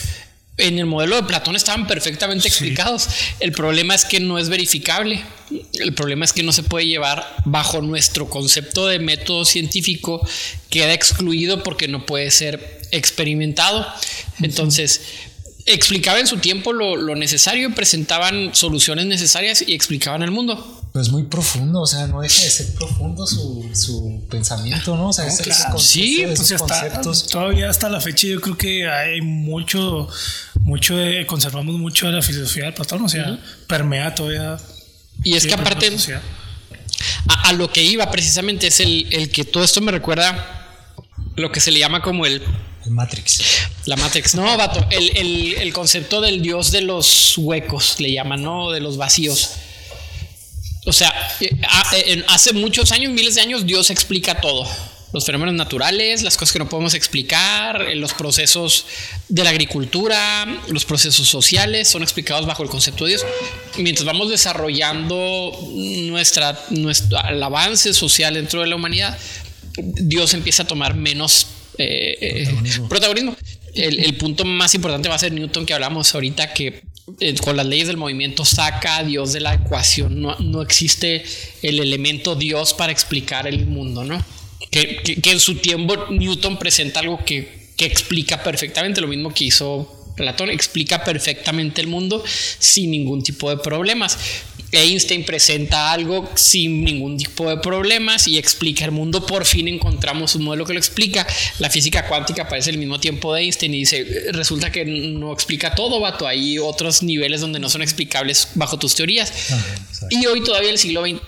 en 0.58 0.78
el 0.78 0.86
modelo 0.86 1.16
de 1.16 1.22
Platón 1.22 1.54
estaban 1.54 1.86
perfectamente 1.86 2.48
explicados. 2.48 3.08
El 3.38 3.52
problema 3.52 3.94
es 3.94 4.04
que 4.04 4.18
no 4.18 4.38
es 4.38 4.48
verificable. 4.48 5.22
El 5.74 5.94
problema 5.94 6.24
es 6.24 6.32
que 6.32 6.42
no 6.42 6.52
se 6.52 6.64
puede 6.64 6.86
llevar 6.86 7.36
bajo 7.44 7.80
nuestro 7.80 8.28
concepto 8.28 8.88
de 8.88 8.98
método 8.98 9.44
científico. 9.44 10.26
Queda 10.68 10.92
excluido 10.92 11.62
porque 11.62 11.86
no 11.86 12.04
puede 12.06 12.32
ser 12.32 12.80
experimentado. 12.90 13.86
Entonces, 14.42 15.00
explicaba 15.72 16.18
en 16.20 16.26
su 16.26 16.38
tiempo 16.38 16.72
lo, 16.72 16.96
lo, 16.96 17.14
necesario, 17.14 17.74
presentaban 17.74 18.54
soluciones 18.54 19.06
necesarias 19.06 19.62
y 19.66 19.74
explicaban 19.74 20.22
el 20.22 20.30
mundo. 20.30 20.74
Pues 20.92 21.10
muy 21.10 21.24
profundo, 21.24 21.82
o 21.82 21.86
sea, 21.86 22.06
no 22.06 22.20
deja 22.22 22.42
de 22.42 22.50
ser 22.50 22.74
profundo 22.74 23.26
su, 23.26 23.68
su 23.74 24.26
pensamiento, 24.30 24.96
¿no? 24.96 25.10
O 25.10 25.12
sea, 25.12 25.26
No, 25.26 25.30
ese- 25.32 25.44
claro. 25.44 25.78
sí, 25.78 26.22
pues 26.26 26.50
hasta, 26.52 26.58
conceptos. 26.80 27.26
todavía 27.28 27.68
hasta 27.70 27.88
la 27.90 28.00
fecha 28.00 28.26
yo 28.26 28.40
creo 28.40 28.56
que 28.56 28.88
hay 28.88 29.20
mucho, 29.20 30.08
mucho 30.62 30.96
de, 30.96 31.26
conservamos 31.26 31.74
mucho 31.76 32.06
de 32.06 32.12
la 32.12 32.22
filosofía 32.22 32.64
de 32.64 32.72
Platón, 32.72 33.04
o 33.04 33.08
sea, 33.08 33.38
permea 33.66 34.14
todavía. 34.14 34.58
Y 35.22 35.34
es 35.36 35.46
que 35.46 35.54
aparte, 35.54 35.94
a, 37.28 37.48
a 37.48 37.52
lo 37.52 37.70
que 37.72 37.82
iba 37.82 38.10
precisamente 38.10 38.68
es 38.68 38.80
el, 38.80 39.06
el 39.12 39.30
que 39.30 39.44
todo 39.44 39.62
esto 39.64 39.80
me 39.80 39.92
recuerda 39.92 40.54
lo 41.36 41.52
que 41.52 41.60
se 41.60 41.70
le 41.70 41.78
llama 41.78 42.02
como 42.02 42.26
El 42.26 42.42
Matrix. 42.90 43.40
La 43.86 43.96
Matrix. 43.96 44.34
No, 44.34 44.56
vato. 44.56 44.84
El, 44.90 45.16
el- 45.16 45.54
el 45.58 45.72
concepto 45.72 46.20
del 46.20 46.42
dios 46.42 46.70
de 46.70 46.80
los 46.82 47.36
huecos, 47.38 48.00
le 48.00 48.12
llaman, 48.12 48.42
¿no? 48.42 48.70
De 48.70 48.80
los 48.80 48.96
vacíos. 48.96 49.50
O 50.86 50.92
sea, 50.92 51.12
eh, 51.40 51.50
en- 52.06 52.24
hace 52.28 52.52
muchos 52.52 52.92
años, 52.92 53.12
miles 53.12 53.34
de 53.34 53.40
años, 53.42 53.66
Dios 53.66 53.90
explica 53.90 54.40
todo. 54.40 54.66
Los 55.12 55.24
fenómenos 55.24 55.54
naturales, 55.54 56.22
las 56.22 56.36
cosas 56.36 56.52
que 56.52 56.58
no 56.58 56.68
podemos 56.68 56.92
explicar, 56.92 57.80
eh, 57.88 57.94
los 57.94 58.12
procesos 58.12 58.84
de 59.28 59.42
la 59.42 59.50
agricultura, 59.50 60.46
los 60.68 60.84
procesos 60.84 61.26
sociales 61.26 61.88
son 61.88 62.02
explicados 62.02 62.44
bajo 62.46 62.62
el 62.62 62.68
concepto 62.68 63.04
de 63.04 63.10
Dios. 63.12 63.26
Mientras 63.78 64.04
vamos 64.04 64.28
desarrollando 64.28 65.58
nuestra, 65.72 66.62
nuestro, 66.70 67.18
el 67.26 67.42
avance 67.42 67.94
social 67.94 68.34
dentro 68.34 68.60
de 68.60 68.66
la 68.66 68.76
humanidad, 68.76 69.16
Dios 69.78 70.34
empieza 70.34 70.64
a 70.64 70.66
tomar 70.66 70.94
menos 70.94 71.46
eh, 71.78 72.18
eh, 72.20 72.44
Protagonismo. 72.44 72.88
protagonismo. 72.88 73.36
El, 73.74 74.00
el 74.04 74.14
punto 74.16 74.44
más 74.44 74.74
importante 74.74 75.08
va 75.08 75.14
a 75.14 75.18
ser 75.18 75.32
Newton, 75.32 75.64
que 75.64 75.74
hablamos 75.74 76.12
ahorita, 76.14 76.52
que 76.52 76.82
eh, 77.20 77.34
con 77.36 77.56
las 77.56 77.66
leyes 77.66 77.86
del 77.86 77.96
movimiento 77.96 78.44
saca 78.44 78.96
a 78.98 79.04
Dios 79.04 79.32
de 79.32 79.40
la 79.40 79.54
ecuación. 79.54 80.20
No, 80.20 80.36
no 80.40 80.62
existe 80.62 81.22
el 81.62 81.78
elemento 81.80 82.34
Dios 82.34 82.74
para 82.74 82.92
explicar 82.92 83.46
el 83.46 83.66
mundo, 83.66 84.04
¿no? 84.04 84.24
Que, 84.70 84.96
que- 85.04 85.20
que 85.20 85.30
en 85.30 85.40
su 85.40 85.56
tiempo 85.56 86.06
Newton 86.10 86.58
presenta 86.58 87.00
algo 87.00 87.24
que, 87.24 87.70
que 87.76 87.86
explica 87.86 88.42
perfectamente 88.42 89.00
lo 89.00 89.06
mismo 89.06 89.32
que 89.32 89.44
hizo 89.44 89.97
Platón, 90.18 90.50
explica 90.50 91.04
perfectamente 91.04 91.80
el 91.80 91.86
mundo 91.86 92.22
sin 92.58 92.90
ningún 92.90 93.22
tipo 93.22 93.48
de 93.48 93.56
problemas. 93.56 94.18
Einstein 94.70 95.24
presenta 95.24 95.92
algo 95.92 96.30
sin 96.34 96.84
ningún 96.84 97.16
tipo 97.16 97.48
de 97.48 97.56
problemas 97.56 98.28
y 98.28 98.36
explica 98.36 98.84
el 98.84 98.90
mundo. 98.90 99.24
Por 99.24 99.46
fin 99.46 99.66
encontramos 99.66 100.34
un 100.34 100.44
modelo 100.44 100.66
que 100.66 100.74
lo 100.74 100.78
explica. 100.78 101.26
La 101.58 101.70
física 101.70 102.06
cuántica 102.06 102.42
aparece 102.42 102.70
al 102.70 102.78
mismo 102.78 103.00
tiempo 103.00 103.32
de 103.32 103.42
Einstein 103.42 103.74
y 103.74 103.78
dice, 103.80 104.00
"Eh, 104.00 104.32
resulta 104.32 104.70
que 104.70 104.84
no 104.84 105.32
explica 105.32 105.74
todo, 105.74 106.00
vato. 106.00 106.26
Hay 106.26 106.58
otros 106.58 107.02
niveles 107.02 107.40
donde 107.40 107.58
no 107.58 107.70
son 107.70 107.80
explicables 107.80 108.48
bajo 108.56 108.78
tus 108.78 108.94
teorías. 108.94 109.30
Exacto. 109.30 110.06
Y 110.10 110.26
hoy 110.26 110.42
todavía 110.42 110.70
el 110.70 110.78
siglo 110.78 111.02
XX, 111.02 111.20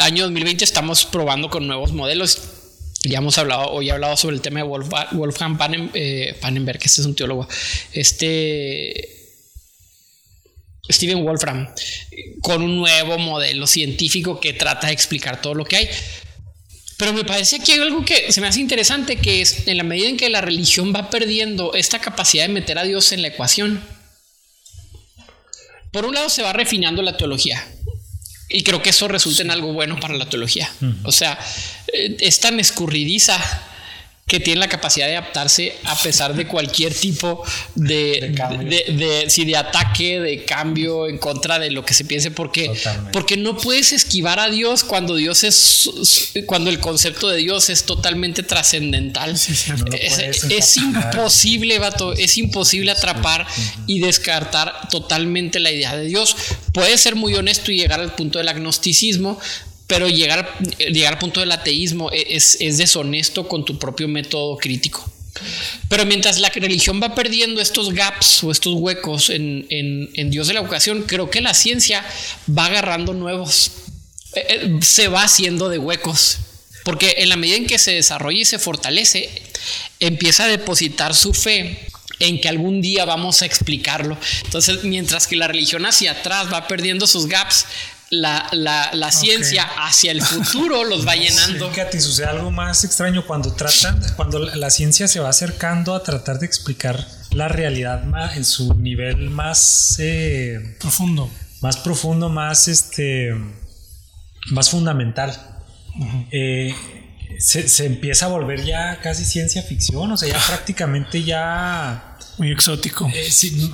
año 0.00 0.24
2020, 0.24 0.64
estamos 0.64 1.04
probando 1.04 1.48
con 1.50 1.68
nuevos 1.68 1.92
modelos. 1.92 2.38
Ya 3.08 3.18
hemos 3.18 3.38
hablado, 3.38 3.70
hoy 3.70 3.88
he 3.88 3.92
hablado 3.92 4.16
sobre 4.16 4.36
el 4.36 4.42
tema 4.42 4.60
de 4.60 4.66
Wolf- 4.66 5.12
Wolfgang 5.12 5.56
Panen- 5.58 5.90
eh, 5.94 6.34
este 6.82 7.00
es 7.00 7.06
un 7.06 7.14
teólogo. 7.14 7.48
Este. 7.92 9.12
Steven 10.88 11.24
Wolfram, 11.24 11.68
con 12.42 12.62
un 12.62 12.76
nuevo 12.76 13.18
modelo 13.18 13.66
científico 13.66 14.38
que 14.38 14.52
trata 14.52 14.86
de 14.86 14.92
explicar 14.92 15.40
todo 15.42 15.54
lo 15.54 15.64
que 15.64 15.76
hay. 15.76 15.88
Pero 16.96 17.12
me 17.12 17.24
parece 17.24 17.58
que 17.58 17.72
hay 17.72 17.80
algo 17.80 18.04
que 18.04 18.30
se 18.32 18.40
me 18.40 18.46
hace 18.46 18.60
interesante, 18.60 19.16
que 19.16 19.40
es 19.42 19.66
en 19.66 19.76
la 19.78 19.82
medida 19.82 20.08
en 20.08 20.16
que 20.16 20.30
la 20.30 20.40
religión 20.40 20.92
va 20.94 21.10
perdiendo 21.10 21.74
esta 21.74 21.98
capacidad 21.98 22.44
de 22.44 22.52
meter 22.52 22.78
a 22.78 22.84
Dios 22.84 23.10
en 23.12 23.22
la 23.22 23.28
ecuación. 23.28 23.82
Por 25.92 26.04
un 26.06 26.14
lado 26.14 26.28
se 26.28 26.42
va 26.42 26.52
refinando 26.52 27.02
la 27.02 27.16
teología. 27.16 27.66
Y 28.48 28.62
creo 28.62 28.82
que 28.82 28.90
eso 28.90 29.08
resulta 29.08 29.42
en 29.42 29.50
algo 29.50 29.72
bueno 29.72 29.98
para 29.98 30.14
la 30.14 30.28
teología. 30.28 30.70
O 31.02 31.12
sea, 31.12 31.38
eh, 31.92 32.16
es 32.20 32.40
tan 32.40 32.60
escurridiza 32.60 33.38
que 34.28 34.40
tiene 34.40 34.58
la 34.58 34.68
capacidad 34.68 35.06
de 35.06 35.16
adaptarse 35.16 35.72
a 35.84 35.94
pesar 36.02 36.34
de 36.34 36.48
cualquier 36.48 36.92
tipo 36.92 37.44
de, 37.76 38.18
De 38.22 38.34
cambio. 38.34 38.68
de, 38.68 38.92
de- 39.22 39.30
sí, 39.30 39.44
de 39.44 39.56
ataque, 39.56 40.18
de 40.18 40.44
cambio 40.44 41.06
en 41.06 41.16
contra 41.18 41.60
de 41.60 41.70
lo 41.70 41.84
que 41.84 41.94
se 41.94 42.04
piense, 42.04 42.32
porque, 42.32 42.66
Totalmente. 42.66 43.12
porque 43.12 43.36
no 43.36 43.56
puedes 43.56 43.92
esquivar 43.92 44.40
a 44.40 44.50
Dios 44.50 44.82
cuando 44.82 45.14
Dios 45.14 45.44
es 45.44 45.88
cuando 46.46 46.70
el 46.70 46.80
concepto 46.80 47.28
de 47.28 47.36
Dios 47.38 47.70
es 47.70 47.84
totalmente 47.84 48.42
trascendental. 48.42 49.38
Sí, 49.38 49.54
sí, 49.54 49.70
no 49.70 49.84
lo 49.84 49.92
es, 49.92 50.76
imposible, 50.76 51.78
vato, 51.78 52.12
es 52.12 52.36
imposible 52.36 52.90
atrapar 52.90 53.46
y 53.86 54.00
descartar 54.00 54.88
totalmente 54.90 55.60
la 55.60 55.70
idea 55.70 55.96
de 55.96 56.04
Dios. 56.06 56.34
Puedes 56.74 57.00
ser 57.00 57.14
muy 57.14 57.32
honesto 57.36 57.70
y 57.70 57.76
llegar 57.78 58.00
al 58.00 58.16
punto 58.16 58.38
del 58.40 58.48
agnosticismo, 58.48 59.38
pero 59.86 60.08
llegar, 60.08 60.58
llegar 60.78 61.14
al 61.14 61.18
punto 61.18 61.40
del 61.40 61.52
ateísmo 61.52 62.10
e, 62.12 62.26
es, 62.36 62.56
es 62.60 62.78
deshonesto 62.78 63.46
con 63.48 63.64
tu 63.64 63.78
propio 63.78 64.08
método 64.08 64.56
crítico. 64.56 65.10
Pero 65.88 66.06
mientras 66.06 66.38
la 66.40 66.48
religión 66.48 67.00
va 67.02 67.14
perdiendo 67.14 67.60
estos 67.60 67.92
gaps 67.92 68.42
o 68.42 68.50
estos 68.50 68.74
huecos 68.74 69.28
en, 69.30 69.66
en- 69.70 70.08
en 70.14 70.30
Dios 70.30 70.48
de 70.48 70.54
la 70.54 70.62
vocación, 70.62 71.02
creo 71.02 71.30
que 71.30 71.40
la 71.42 71.52
ciencia 71.54 72.04
va 72.48 72.66
agarrando 72.66 73.12
nuevos, 73.12 73.70
eh, 74.34 74.46
eh, 74.48 74.78
se 74.82 75.08
va 75.08 75.24
haciendo 75.24 75.68
de 75.68 75.78
huecos. 75.78 76.38
Porque 76.84 77.16
en 77.18 77.28
la 77.28 77.36
medida 77.36 77.56
en 77.56 77.66
que 77.66 77.78
se 77.78 77.92
desarrolla 77.92 78.40
y 78.40 78.44
se 78.44 78.58
fortalece, 78.58 79.28
empieza 80.00 80.44
a 80.44 80.48
depositar 80.48 81.14
su 81.14 81.34
fe 81.34 81.80
en 82.20 82.40
que 82.40 82.48
algún 82.48 82.80
día 82.80 83.04
vamos 83.04 83.42
a 83.42 83.46
explicarlo. 83.46 84.16
Entonces, 84.44 84.84
mientras 84.84 85.26
que 85.26 85.36
la 85.36 85.48
religión 85.48 85.84
hacia 85.84 86.12
atrás 86.12 86.50
va 86.50 86.66
perdiendo 86.68 87.06
sus 87.06 87.26
gaps, 87.26 87.66
la, 88.10 88.46
la- 88.52 88.90
la 88.94 89.10
ciencia 89.10 89.64
hacia 89.78 90.12
el 90.12 90.22
futuro 90.22 90.84
los 90.84 91.06
va 91.06 91.14
llenando. 91.16 91.70
Fíjate, 91.70 92.00
sucede 92.00 92.26
algo 92.26 92.50
más 92.50 92.84
extraño 92.84 93.26
cuando 93.26 93.52
tratan, 93.54 94.00
cuando 94.16 94.38
la 94.38 94.70
ciencia 94.70 95.08
se 95.08 95.20
va 95.20 95.28
acercando 95.30 95.94
a 95.94 96.02
tratar 96.02 96.38
de 96.38 96.46
explicar 96.46 97.04
la 97.32 97.48
realidad 97.48 98.04
en 98.36 98.44
su 98.44 98.74
nivel 98.74 99.30
más, 99.30 99.96
eh, 99.98 100.76
Profundo. 100.80 101.30
más 101.60 101.76
profundo, 101.78 102.28
más 102.28 102.68
este, 102.68 103.34
más 104.50 104.70
fundamental. 104.70 105.62
Eh, 106.30 106.74
se, 107.38 107.68
se 107.68 107.86
empieza 107.86 108.26
a 108.26 108.28
volver 108.28 108.64
ya 108.64 109.00
casi 109.00 109.24
ciencia 109.24 109.62
ficción, 109.62 110.12
o 110.12 110.16
sea, 110.16 110.28
ya 110.28 110.38
prácticamente 110.46 111.22
ya 111.24 112.15
Muy 112.38 112.50
exótico. 112.52 113.08
eh, 113.14 113.30
sí, 113.30 113.72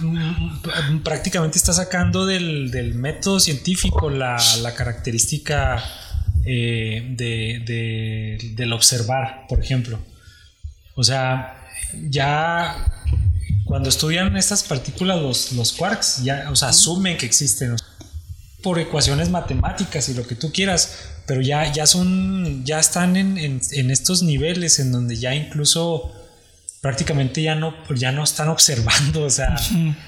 prácticamente 1.02 1.58
está 1.58 1.72
sacando 1.72 2.26
del, 2.26 2.70
del 2.70 2.94
método 2.94 3.40
científico 3.40 4.08
la, 4.10 4.36
la 4.62 4.74
característica 4.74 5.82
eh, 6.44 7.14
de, 7.16 7.62
de- 7.66 8.50
del 8.54 8.72
observar, 8.72 9.46
por 9.48 9.60
ejemplo. 9.60 9.98
O 10.94 11.02
sea, 11.02 11.60
ya 12.08 12.86
cuando 13.64 13.88
estudian 13.88 14.36
estas 14.36 14.62
partículas, 14.62 15.20
los, 15.20 15.52
los 15.52 15.72
quarks, 15.72 16.22
ya, 16.22 16.48
o 16.50 16.56
sea, 16.56 16.68
asumen 16.68 17.16
que 17.16 17.26
existen 17.26 17.74
por 18.62 18.78
ecuaciones 18.78 19.28
matemáticas 19.30 20.08
y 20.08 20.14
lo 20.14 20.24
que 20.26 20.36
tú 20.36 20.52
quieras, 20.52 20.98
pero 21.26 21.40
ya, 21.40 21.72
ya 21.72 21.84
son, 21.86 22.64
ya 22.64 22.78
están 22.78 23.16
en- 23.16 23.38
en 23.38 23.90
estos 23.90 24.22
niveles 24.22 24.78
en 24.78 24.92
donde 24.92 25.16
ya 25.16 25.34
incluso 25.34 26.12
prácticamente 26.82 27.40
ya 27.40 27.54
no, 27.54 27.74
ya 27.94 28.10
no 28.10 28.24
están 28.24 28.48
observando, 28.48 29.22
o 29.22 29.30
sea, 29.30 29.56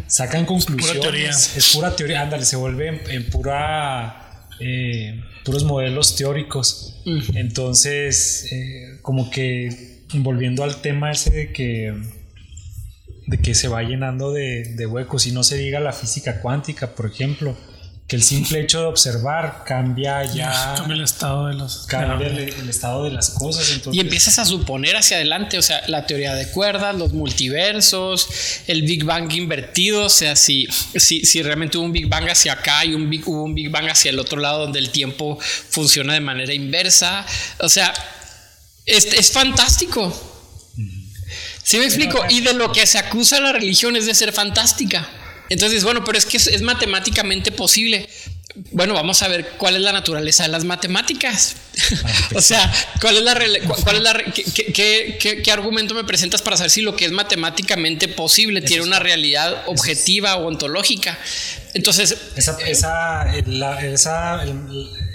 sacan 0.08 0.44
conclusiones. 0.44 1.00
teoría. 1.00 1.30
Es 1.30 1.70
pura 1.72 1.94
teoría, 1.94 2.20
ándale, 2.20 2.44
se 2.44 2.56
vuelve 2.56 2.88
en, 2.88 3.10
en 3.10 3.30
pura, 3.30 4.48
eh, 4.60 5.22
puros 5.44 5.62
modelos 5.64 6.16
teóricos. 6.16 7.00
Entonces, 7.34 8.52
eh, 8.52 8.98
como 9.02 9.30
que 9.30 10.02
volviendo 10.14 10.64
al 10.64 10.82
tema 10.82 11.10
ese 11.12 11.30
de 11.30 11.52
que 11.52 11.94
de 13.26 13.38
que 13.38 13.54
se 13.54 13.68
va 13.68 13.82
llenando 13.82 14.32
de, 14.32 14.74
de 14.74 14.86
huecos 14.86 15.26
y 15.26 15.32
no 15.32 15.42
se 15.44 15.56
diga 15.56 15.80
la 15.80 15.92
física 15.92 16.42
cuántica, 16.42 16.94
por 16.94 17.06
ejemplo, 17.06 17.56
que 18.06 18.16
el 18.16 18.22
simple 18.22 18.60
hecho 18.60 18.80
de 18.80 18.86
observar 18.86 19.64
cambia 19.66 20.22
ya, 20.24 20.74
Cambia 20.76 20.94
el 20.94 21.02
estado 21.04 21.46
de 21.46 21.54
los. 21.54 21.86
cambia 21.86 22.28
de 22.28 22.44
el, 22.44 22.50
la- 22.50 22.56
el 22.62 22.68
estado 22.68 23.04
de 23.04 23.10
las 23.12 23.30
cosas. 23.30 23.70
Entonces, 23.70 23.94
Y 23.96 24.00
empiezas 24.00 24.38
a 24.38 24.44
suponer 24.44 24.94
hacia 24.96 25.16
adelante, 25.16 25.56
o 25.56 25.62
sea, 25.62 25.82
la 25.88 26.04
teoría 26.06 26.34
de 26.34 26.50
cuerdas, 26.50 26.94
los 26.96 27.14
multiversos, 27.14 28.28
el 28.66 28.82
Big 28.82 29.04
Bang 29.04 29.32
invertido, 29.32 30.04
o 30.04 30.08
sea, 30.10 30.36
si, 30.36 30.66
si, 30.96 31.24
si 31.24 31.42
realmente 31.42 31.78
hubo 31.78 31.86
un 31.86 31.92
Big 31.92 32.06
Bang 32.08 32.28
hacia 32.28 32.52
acá 32.52 32.84
y 32.84 32.92
un 32.92 33.08
Big, 33.08 33.26
hubo 33.26 33.42
un 33.42 33.54
Big 33.54 33.70
Bang 33.70 33.88
hacia 33.88 34.10
el 34.10 34.18
otro 34.18 34.38
lado 34.38 34.60
donde 34.60 34.80
el 34.80 34.90
tiempo 34.90 35.38
funciona 35.70 36.12
de 36.12 36.20
manera 36.20 36.52
inversa, 36.52 37.24
o 37.60 37.70
sea, 37.70 37.94
es, 38.84 39.06
es 39.14 39.32
fantástico. 39.32 40.12
¿Sí 41.62 41.78
me 41.78 41.86
explico? 41.86 42.22
Y 42.28 42.42
de 42.42 42.52
lo 42.52 42.70
que 42.70 42.86
se 42.86 42.98
acusa 42.98 43.38
a 43.38 43.40
la 43.40 43.52
religión 43.52 43.96
es 43.96 44.04
de 44.04 44.14
ser 44.14 44.32
fantástica. 44.34 45.08
Entonces, 45.48 45.84
bueno, 45.84 46.04
pero 46.04 46.18
es 46.18 46.26
que 46.26 46.36
es, 46.36 46.46
es 46.46 46.62
matemáticamente 46.62 47.52
posible. 47.52 48.08
bueno, 48.72 48.94
vamos 48.94 49.22
a 49.22 49.28
ver 49.28 49.50
cuál 49.58 49.76
es 49.76 49.82
la 49.82 49.92
naturaleza 49.92 50.44
de 50.44 50.48
las 50.48 50.64
matemáticas. 50.64 51.56
o 52.34 52.40
sea, 52.40 52.72
cuál 53.00 53.16
es 53.16 53.22
la, 53.22 53.34
cuál 53.82 53.96
es 53.96 54.02
la 54.02 54.22
qué, 54.32 55.18
qué, 55.42 55.52
argumento 55.52 55.94
me 55.94 56.04
presentas 56.04 56.40
para 56.40 56.56
saber 56.56 56.70
si 56.70 56.82
lo 56.82 56.96
que 56.96 57.04
es 57.04 57.12
matemáticamente 57.12 58.08
posible 58.08 58.62
tiene 58.62 58.82
una 58.84 59.00
realidad 59.00 59.64
objetiva 59.66 60.36
o 60.36 60.46
ontológica. 60.46 61.18
Entonces, 61.74 62.16
esa, 62.36 62.56
esa, 62.66 63.36
esa, 63.36 64.44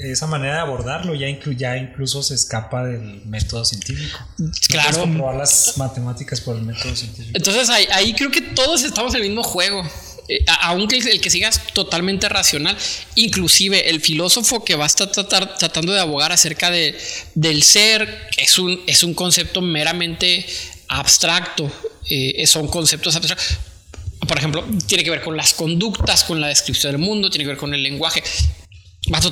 esa, 0.02 0.28
manera 0.28 0.56
de 0.56 0.60
abordarlo 0.60 1.16
ya, 1.16 1.28
ya 1.56 1.78
incluso 1.78 2.22
se 2.22 2.36
escapa 2.36 2.84
del 2.84 3.26
método 3.26 3.64
científico. 3.64 4.20
Claro. 4.68 5.00
comprobar 5.00 5.38
las 5.38 5.78
matemáticas 5.78 6.42
por 6.42 6.58
el 6.58 6.64
método 6.64 6.94
científico. 6.94 7.32
Entonces, 7.34 7.70
ahí, 7.70 7.88
ahí 7.94 8.14
creo 8.14 8.30
que 8.30 8.42
todos 8.42 8.84
estamos 8.84 9.16
en 9.16 9.22
el 9.22 9.30
mismo 9.30 9.44
juego. 9.44 9.90
Eh, 10.30 10.46
aunque 10.62 10.98
el, 10.98 11.20
que 11.20 11.30
sigas 11.32 11.74
totalmente 11.74 12.30
racional, 12.30 12.78
inclusive 13.16 13.90
el 13.90 14.00
filósofo 14.00 14.64
que 14.64 14.76
va 14.76 14.84
a 14.84 14.88
estar 14.88 15.10
tratando 15.10 15.92
de 15.92 16.00
abogar 16.00 16.32
acerca 16.32 16.70
de, 16.70 16.96
del 17.34 17.64
ser, 17.64 18.30
es 18.38 18.60
un, 18.60 18.80
es 18.86 19.04
un 19.04 19.16
concepto 19.16 19.62
meramente 19.62 20.46
abstracto, 20.88 21.72
eh, 22.08 22.46
son 22.46 22.68
conceptos 22.68 23.16
abstractos. 23.16 23.58
Por 24.28 24.38
ejemplo, 24.38 24.64
tiene 24.86 25.04
que 25.04 25.10
ver 25.10 25.24
con 25.24 25.36
las 25.36 25.54
conductas, 25.54 26.24
con 26.24 26.40
la 26.40 26.48
descripción 26.48 26.92
del 26.92 27.02
mundo, 27.02 27.32
tiene 27.32 27.46
que 27.46 27.50
ver 27.50 27.58
con 27.58 27.74
el 27.74 27.82
lenguaje 27.82 28.22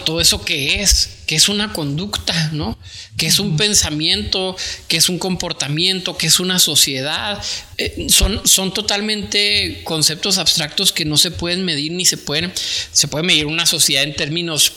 todo 0.04 0.22
eso 0.22 0.44
que 0.44 0.82
es, 0.82 1.18
que 1.26 1.36
es 1.36 1.50
una 1.50 1.74
conducta, 1.74 2.50
¿no? 2.54 2.78
Que 3.18 3.28
es 3.28 3.40
un 3.40 3.58
pensamiento, 3.58 4.56
que 4.88 4.98
es 4.98 5.10
un 5.10 5.20
comportamiento, 5.20 6.18
que 6.18 6.28
es 6.28 6.40
una 6.40 6.58
sociedad. 6.58 7.44
Eh, 7.78 8.08
son, 8.10 8.48
son 8.48 8.74
totalmente 8.74 9.82
conceptos 9.84 10.38
abstractos 10.38 10.92
que 10.92 11.06
no 11.06 11.18
se 11.18 11.32
pueden 11.32 11.64
medir 11.64 11.92
ni 11.92 12.06
se 12.06 12.18
pueden, 12.18 12.52
se 12.92 13.08
puede 13.08 13.24
medir 13.24 13.46
una 13.46 13.66
sociedad 13.66 14.04
en 14.04 14.16
términos 14.16 14.72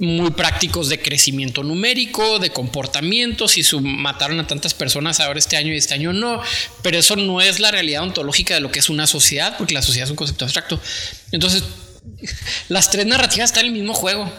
muy 0.00 0.32
prácticos 0.32 0.88
de 0.88 1.00
crecimiento 1.00 1.62
numérico, 1.62 2.40
de 2.40 2.50
comportamiento, 2.50 3.46
si 3.46 3.62
mataron 3.80 4.40
a 4.40 4.46
tantas 4.46 4.74
personas 4.74 5.20
ahora 5.20 5.38
este 5.38 5.56
año 5.56 5.72
y 5.72 5.76
este 5.76 5.94
año 5.94 6.12
no, 6.12 6.42
pero 6.82 6.98
eso 6.98 7.14
no 7.14 7.40
es 7.40 7.60
la 7.60 7.70
realidad 7.70 8.02
ontológica 8.02 8.54
de 8.54 8.60
lo 8.60 8.72
que 8.72 8.80
es 8.80 8.88
una 8.88 9.06
sociedad, 9.06 9.56
porque 9.56 9.74
la 9.74 9.82
sociedad 9.82 10.06
es 10.06 10.10
un 10.10 10.16
concepto 10.16 10.44
abstracto. 10.44 10.80
Entonces, 11.30 11.62
las 12.68 12.90
tres 12.90 13.06
narrativas 13.06 13.50
están 13.50 13.66
en 13.66 13.72
el 13.72 13.78
mismo 13.78 13.94
juego. 13.94 14.30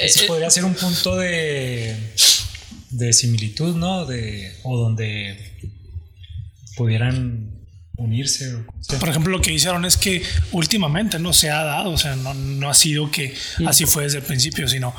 Eso 0.00 0.26
podría 0.26 0.50
ser 0.50 0.64
un 0.64 0.74
punto 0.74 1.16
de, 1.16 1.96
de 2.90 3.12
similitud, 3.12 3.76
¿no? 3.76 4.06
De, 4.06 4.56
o 4.64 4.76
donde 4.76 5.38
pudieran 6.76 7.61
unirse. 7.96 8.58
Por 8.98 9.08
ejemplo, 9.08 9.30
lo 9.30 9.42
que 9.42 9.52
hicieron 9.52 9.84
es 9.84 9.96
que 9.96 10.22
últimamente 10.52 11.18
no 11.18 11.32
se 11.32 11.50
ha 11.50 11.62
dado, 11.62 11.90
o 11.90 11.98
sea, 11.98 12.16
no, 12.16 12.70
ha 12.70 12.74
sido 12.74 13.10
que 13.10 13.34
así 13.66 13.84
fue 13.84 14.04
desde 14.04 14.18
el 14.18 14.24
principio, 14.24 14.66
sino 14.66 14.94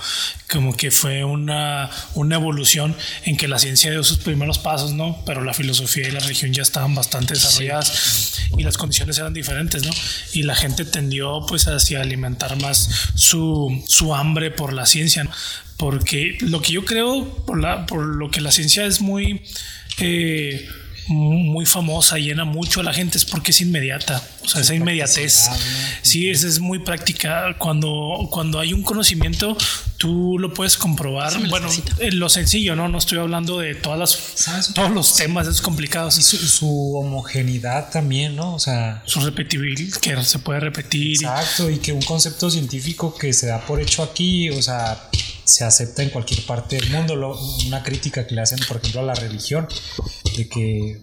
como 0.51 0.75
que 0.77 0.91
fue 0.91 1.23
una, 1.23 1.89
una 2.13 2.35
evolución 2.35 2.95
en 3.25 3.35
que 3.35 3.47
la 3.47 3.57
ciencia 3.57 3.89
dio 3.91 4.03
sus 4.03 4.19
primeros 4.19 4.59
pasos, 4.59 4.93
¿no? 4.93 5.23
Pero 5.25 5.43
la 5.43 5.53
filosofía 5.53 6.07
y 6.07 6.11
la 6.11 6.19
religión 6.19 6.53
ya 6.53 6.61
estaban 6.61 6.93
bastante 6.93 7.33
desarrolladas 7.33 8.47
y 8.57 8.63
las 8.63 8.77
condiciones 8.77 9.17
eran 9.17 9.33
diferentes, 9.33 9.83
¿no? 9.83 9.91
Y 10.33 10.43
la 10.43 10.55
gente 10.55 10.85
tendió 10.85 11.45
pues 11.47 11.67
hacia 11.67 12.01
alimentar 12.01 12.55
más 12.61 12.89
su, 13.15 13.83
su 13.87 14.13
hambre 14.13 14.51
por 14.51 14.71
la 14.71 14.85
ciencia, 14.85 15.27
porque 15.77 16.37
lo 16.41 16.61
que 16.61 16.73
yo 16.73 16.85
creo, 16.85 17.43
por, 17.45 17.59
la, 17.59 17.87
por 17.87 18.05
lo 18.05 18.29
que 18.29 18.39
la 18.39 18.51
ciencia 18.51 18.85
es 18.85 19.01
muy... 19.01 19.41
Eh, 19.99 20.67
muy 21.07 21.65
famosa, 21.65 22.17
llena 22.17 22.45
mucho 22.45 22.79
a 22.79 22.83
la 22.83 22.93
gente, 22.93 23.17
es 23.17 23.25
porque 23.25 23.51
es 23.51 23.61
inmediata. 23.61 24.21
O 24.43 24.47
sea, 24.47 24.61
esa 24.61 24.75
inmediatez. 24.75 25.49
Sí, 26.01 26.29
esa 26.29 26.47
es 26.47 26.59
muy 26.59 26.79
práctica. 26.79 27.55
Cuando, 27.57 28.27
cuando 28.31 28.59
hay 28.59 28.73
un 28.73 28.83
conocimiento, 28.83 29.57
tú 29.97 30.37
lo 30.39 30.53
puedes 30.53 30.77
comprobar. 30.77 31.33
Bueno, 31.49 31.69
lo 32.11 32.29
sencillo, 32.29 32.75
¿no? 32.75 32.89
No 32.89 32.97
estoy 32.97 33.19
hablando 33.19 33.59
de 33.59 33.75
todas 33.75 33.99
las, 33.99 34.73
todos 34.73 34.91
los 34.91 35.15
temas, 35.15 35.47
es 35.47 35.61
complicados. 35.61 36.17
Y 36.17 36.23
su, 36.23 36.97
homogeneidad 36.97 37.89
también, 37.89 38.35
¿no? 38.35 38.55
O 38.55 38.59
sea, 38.59 39.03
su 39.05 39.21
repetibilidad, 39.21 39.97
que 39.99 40.23
se 40.23 40.39
puede 40.39 40.59
repetir. 40.59 41.15
Exacto, 41.15 41.69
y 41.69 41.77
que 41.77 41.93
un 41.93 42.01
concepto 42.01 42.49
científico 42.49 43.15
que 43.15 43.33
se 43.33 43.47
da 43.47 43.59
por 43.65 43.79
hecho 43.81 44.03
aquí, 44.03 44.49
o 44.49 44.61
sea, 44.61 45.09
se 45.45 45.63
acepta 45.63 46.03
en 46.03 46.09
cualquier 46.09 46.45
parte 46.45 46.77
del 46.77 46.89
mundo. 46.89 47.37
una 47.67 47.83
crítica 47.83 48.25
que 48.25 48.35
le 48.35 48.41
hacen, 48.41 48.59
por 48.67 48.77
ejemplo, 48.77 49.01
a 49.01 49.03
la 49.03 49.15
religión, 49.15 49.67
de 50.37 50.47
que 50.47 51.01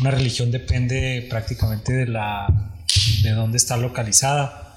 una 0.00 0.10
religión 0.10 0.50
depende 0.50 1.26
prácticamente 1.28 1.92
de 1.92 2.06
la 2.06 2.46
de 3.22 3.30
dónde 3.32 3.56
está 3.56 3.76
localizada. 3.76 4.74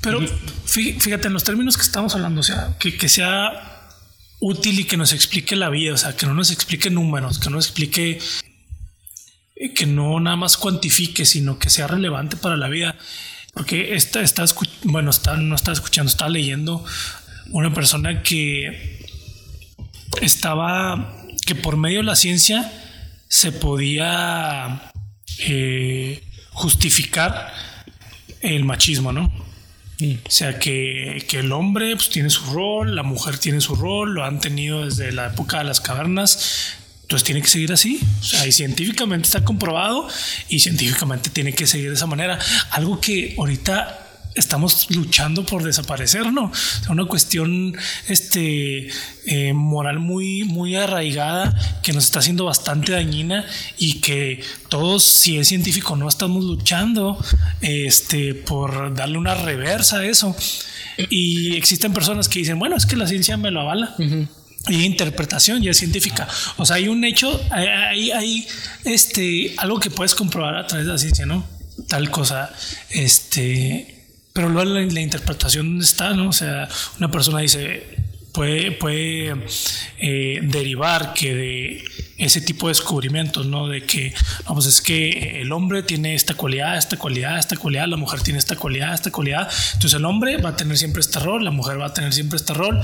Pero 0.00 0.20
fíjate, 0.64 1.26
en 1.26 1.32
los 1.32 1.44
términos 1.44 1.76
que 1.76 1.82
estamos 1.82 2.14
hablando, 2.14 2.40
o 2.40 2.44
sea, 2.44 2.76
que, 2.78 2.96
que 2.96 3.08
sea 3.08 3.96
útil 4.40 4.80
y 4.80 4.84
que 4.84 4.96
nos 4.96 5.12
explique 5.12 5.56
la 5.56 5.68
vida, 5.68 5.94
o 5.94 5.96
sea, 5.96 6.16
que 6.16 6.26
no 6.26 6.34
nos 6.34 6.50
explique 6.50 6.90
números, 6.90 7.38
que 7.38 7.50
no 7.50 7.58
explique, 7.58 8.20
que 9.74 9.86
no 9.86 10.20
nada 10.20 10.36
más 10.36 10.56
cuantifique, 10.56 11.24
sino 11.24 11.58
que 11.58 11.70
sea 11.70 11.86
relevante 11.86 12.36
para 12.36 12.56
la 12.56 12.68
vida. 12.68 12.96
Porque 13.54 13.94
esta 13.94 14.20
está, 14.20 14.44
bueno, 14.84 15.10
está, 15.10 15.36
no 15.36 15.56
está 15.56 15.72
escuchando, 15.72 16.10
está 16.10 16.28
leyendo 16.28 16.84
una 17.50 17.72
persona 17.72 18.22
que 18.22 19.06
estaba, 20.20 21.14
que 21.46 21.54
por 21.54 21.76
medio 21.76 21.98
de 21.98 22.04
la 22.04 22.16
ciencia 22.16 22.72
se 23.28 23.52
podía 23.52 24.90
eh, 25.40 26.22
justificar 26.50 27.52
el 28.40 28.64
machismo, 28.64 29.12
¿no? 29.12 29.32
O 30.00 30.30
sea, 30.30 30.60
que, 30.60 31.26
el 31.32 31.50
hombre 31.50 31.96
pues, 31.96 32.08
tiene 32.08 32.30
su 32.30 32.52
rol, 32.52 32.94
la 32.94 33.02
mujer 33.02 33.38
tiene 33.38 33.60
su 33.60 33.74
rol, 33.74 34.14
lo 34.14 34.24
han 34.24 34.38
tenido 34.38 34.84
desde 34.84 35.10
la 35.10 35.26
época 35.26 35.58
de 35.58 35.64
las 35.64 35.80
cavernas, 35.80 36.76
entonces 37.02 37.26
tiene 37.26 37.42
que 37.42 37.48
seguir 37.48 37.72
así. 37.72 37.98
O 38.20 38.22
sea, 38.22 38.46
y 38.46 38.52
científicamente 38.52 39.26
está 39.26 39.44
comprobado 39.44 40.06
y 40.48 40.60
científicamente 40.60 41.30
tiene 41.30 41.52
que 41.52 41.66
seguir 41.66 41.88
de 41.88 41.96
esa 41.96 42.06
manera. 42.06 42.38
Algo 42.70 43.00
que 43.00 43.34
ahorita 43.36 44.07
estamos 44.38 44.90
luchando 44.90 45.44
por 45.44 45.62
desaparecer, 45.62 46.32
¿no? 46.32 46.50
Es 46.52 46.88
una 46.88 47.06
cuestión 47.06 47.76
este, 48.06 48.88
eh, 49.26 49.52
moral 49.52 49.98
muy, 49.98 50.44
muy 50.44 50.76
arraigada 50.76 51.54
que 51.82 51.92
nos 51.92 52.04
está 52.04 52.20
haciendo 52.20 52.44
bastante 52.44 52.92
dañina 52.92 53.44
y 53.76 54.00
que 54.00 54.42
todos, 54.68 55.04
si 55.04 55.38
es 55.38 55.48
científico, 55.48 55.96
no 55.96 56.08
estamos 56.08 56.44
luchando 56.44 57.22
este, 57.60 58.34
por 58.34 58.94
darle 58.94 59.18
una 59.18 59.34
reversa 59.34 59.98
a 59.98 60.06
eso. 60.06 60.34
Y 61.10 61.56
existen 61.56 61.92
personas 61.92 62.28
que 62.28 62.40
dicen, 62.40 62.58
bueno, 62.58 62.76
es 62.76 62.86
que 62.86 62.96
la 62.96 63.06
ciencia 63.06 63.36
me 63.36 63.50
lo 63.50 63.60
avala. 63.60 63.94
Y 64.68 64.84
interpretación 64.84 65.62
ya 65.62 65.70
es 65.70 65.78
científica. 65.78 66.28
O 66.56 66.66
sea, 66.66 66.76
hay 66.76 66.88
un 66.88 67.04
hecho, 67.04 67.40
hay, 67.50 68.10
hay 68.10 68.46
este, 68.84 69.54
algo 69.56 69.78
que 69.78 69.90
puedes 69.90 70.14
comprobar 70.14 70.56
a 70.56 70.66
través 70.66 70.86
de 70.86 70.92
la 70.92 70.98
ciencia, 70.98 71.26
¿no? 71.26 71.46
Tal 71.88 72.10
cosa, 72.10 72.52
este, 72.90 73.97
pero 74.38 74.50
luego 74.50 74.70
la, 74.70 75.00
interpretación 75.00 75.80
está, 75.80 76.14
¿no? 76.14 76.28
O 76.28 76.32
sea, 76.32 76.68
una 76.98 77.10
persona 77.10 77.40
dice, 77.40 77.82
puede, 78.32 78.70
puede 78.70 79.34
eh, 79.98 80.38
derivar 80.44 81.12
que 81.12 81.34
de 81.34 81.84
ese 82.18 82.40
tipo 82.40 82.68
de 82.68 82.70
descubrimientos, 82.70 83.46
¿no? 83.46 83.66
De 83.66 83.82
que, 83.82 84.14
vamos, 84.46 84.66
es 84.66 84.80
que 84.80 85.40
el 85.40 85.50
hombre 85.50 85.82
tiene 85.82 86.14
esta 86.14 86.34
cualidad, 86.34 86.78
esta 86.78 86.96
cualidad, 86.96 87.36
esta 87.36 87.56
cualidad, 87.56 87.88
la 87.88 87.96
mujer 87.96 88.20
tiene 88.20 88.38
esta 88.38 88.54
cualidad, 88.54 88.94
esta 88.94 89.10
cualidad. 89.10 89.50
Entonces 89.72 89.98
el 89.98 90.04
hombre 90.04 90.36
va 90.36 90.50
a 90.50 90.56
tener 90.56 90.78
siempre 90.78 91.00
este 91.00 91.18
rol, 91.18 91.44
la 91.44 91.50
mujer 91.50 91.80
va 91.80 91.86
a 91.86 91.92
tener 91.92 92.12
siempre 92.12 92.36
este 92.36 92.54
rol. 92.54 92.80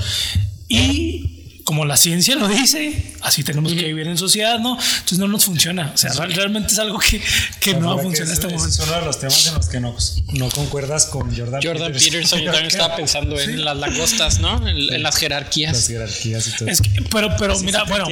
Y 0.67 1.34
como 1.65 1.83
la 1.83 1.97
ciencia 1.97 2.35
lo 2.35 2.47
dice, 2.47 3.15
así 3.21 3.43
tenemos 3.43 3.73
que 3.73 3.85
vivir 3.85 4.07
en 4.07 4.19
sociedad, 4.19 4.59
¿no? 4.59 4.77
Entonces 4.77 5.17
no 5.17 5.27
nos 5.27 5.45
funciona. 5.45 5.91
O 5.95 5.97
sea, 5.97 6.11
realmente 6.13 6.73
es 6.73 6.79
algo 6.79 6.99
que, 6.99 7.19
que 7.59 7.73
no 7.73 7.97
funciona 7.97 8.29
en 8.29 8.33
este 8.33 8.47
momento. 8.47 8.69
Es 8.69 8.79
uno 8.87 8.99
de 8.99 9.05
los 9.05 9.19
temas 9.19 9.47
en 9.47 9.55
los 9.55 9.67
que 9.67 9.79
no, 9.79 9.95
no 10.33 10.49
concuerdas 10.49 11.07
con 11.07 11.35
Jordan, 11.35 11.59
Jordan 11.63 11.91
Peterson. 11.91 12.39
yo 12.39 12.45
también 12.51 12.67
estaba 12.67 12.95
pensando 12.95 13.39
en 13.39 13.65
las 13.65 13.75
langostas, 13.77 14.39
¿no? 14.39 14.67
En, 14.67 15.01
las 15.01 15.17
jerarquías. 15.17 15.73
Las 15.73 15.87
jerarquías 15.87 16.47
y 16.47 16.51
todo. 16.55 16.69
Es 16.69 16.81
pero, 17.09 17.35
pero 17.39 17.59
mira, 17.59 17.83
bueno, 17.85 18.07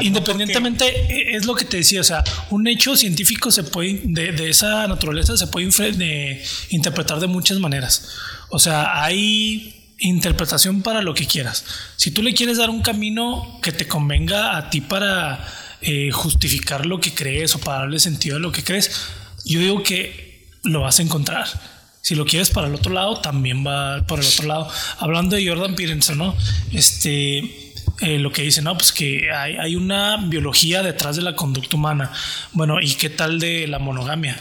independientemente, 0.00 0.86
e, 0.86 1.36
es 1.36 1.44
lo 1.44 1.54
que 1.54 1.66
te 1.66 1.76
decía, 1.76 2.00
o 2.00 2.04
sea, 2.04 2.24
un 2.48 2.66
hecho 2.66 2.96
científico 2.96 3.50
se 3.50 3.64
puede, 3.64 4.00
de, 4.04 4.32
de 4.32 4.48
esa 4.48 4.88
naturaleza 4.88 5.36
se 5.36 5.46
puede 5.48 5.66
de, 5.92 6.42
interpretar 6.70 7.20
de 7.20 7.26
muchas 7.26 7.58
maneras. 7.58 8.08
O 8.48 8.58
sea, 8.58 9.02
hay 9.02 9.83
interpretación 10.08 10.82
para 10.82 11.02
lo 11.02 11.14
que 11.14 11.26
quieras. 11.26 11.64
Si 11.96 12.10
tú 12.10 12.22
le 12.22 12.34
quieres 12.34 12.58
dar 12.58 12.70
un 12.70 12.82
camino 12.82 13.58
que 13.62 13.72
te 13.72 13.88
convenga 13.88 14.56
a 14.56 14.70
ti 14.70 14.80
para 14.80 15.44
eh, 15.80 16.10
justificar 16.10 16.86
lo 16.86 17.00
que 17.00 17.14
crees 17.14 17.54
o 17.54 17.58
para 17.58 17.80
darle 17.80 17.98
sentido 17.98 18.36
a 18.36 18.40
lo 18.40 18.52
que 18.52 18.62
crees, 18.62 18.90
yo 19.44 19.60
digo 19.60 19.82
que 19.82 20.48
lo 20.62 20.82
vas 20.82 20.98
a 20.98 21.02
encontrar. 21.02 21.46
Si 22.00 22.14
lo 22.14 22.26
quieres 22.26 22.50
para 22.50 22.68
el 22.68 22.74
otro 22.74 22.92
lado, 22.92 23.20
también 23.20 23.66
va 23.66 24.06
por 24.06 24.20
el 24.20 24.26
otro 24.26 24.46
lado. 24.46 24.68
Hablando 24.98 25.36
de 25.36 25.46
Jordan 25.46 25.74
Peterson, 25.74 26.18
¿no? 26.18 26.36
Este, 26.72 27.38
eh, 28.00 28.18
lo 28.18 28.30
que 28.30 28.42
dice, 28.42 28.60
no, 28.60 28.76
pues 28.76 28.92
que 28.92 29.30
hay, 29.32 29.56
hay, 29.56 29.74
una 29.74 30.18
biología 30.18 30.82
detrás 30.82 31.16
de 31.16 31.22
la 31.22 31.34
conducta 31.34 31.76
humana. 31.76 32.12
Bueno, 32.52 32.76
¿y 32.80 32.94
qué 32.94 33.08
tal 33.08 33.40
de 33.40 33.66
la 33.66 33.78
monogamia? 33.78 34.38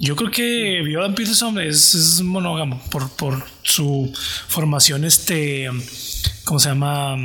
Yo 0.00 0.14
creo 0.16 0.30
que 0.30 0.82
Jordan 0.92 1.14
Peterson 1.14 1.58
es, 1.60 1.94
es 1.94 2.20
monógamo 2.22 2.80
por, 2.90 3.10
por 3.10 3.44
su 3.62 4.12
formación, 4.48 5.04
este, 5.04 5.68
¿cómo 6.44 6.60
se 6.60 6.68
llama? 6.68 7.16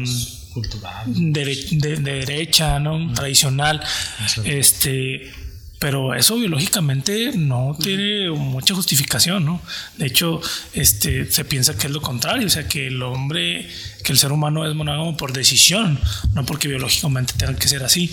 Cultural. 0.53 1.03
De, 1.07 1.45
de- 1.71 1.95
de 1.97 2.13
derecha, 2.13 2.79
¿no? 2.79 3.11
Tradicional. 3.13 3.81
Eso. 4.25 4.43
Este, 4.43 5.31
pero 5.79 6.13
eso 6.15 6.35
biológicamente 6.37 7.31
no 7.35 7.75
tiene 7.79 8.29
mucha 8.31 8.73
justificación, 8.73 9.43
¿no? 9.45 9.61
De 9.97 10.05
hecho, 10.07 10.39
este, 10.73 11.29
se 11.31 11.43
piensa 11.45 11.75
que 11.77 11.87
es 11.87 11.93
lo 11.93 12.01
contrario, 12.01 12.47
o 12.47 12.49
sea, 12.49 12.67
que 12.67 12.87
el 12.87 13.01
hombre, 13.03 13.67
que 14.03 14.13
el 14.13 14.17
ser 14.17 14.31
humano 14.31 14.67
es 14.67 14.73
monógamo 14.75 15.17
por 15.17 15.33
decisión, 15.33 15.99
no 16.33 16.45
porque 16.45 16.67
biológicamente 16.67 17.33
tenga 17.37 17.55
que 17.55 17.67
ser 17.67 17.83
así. 17.83 18.09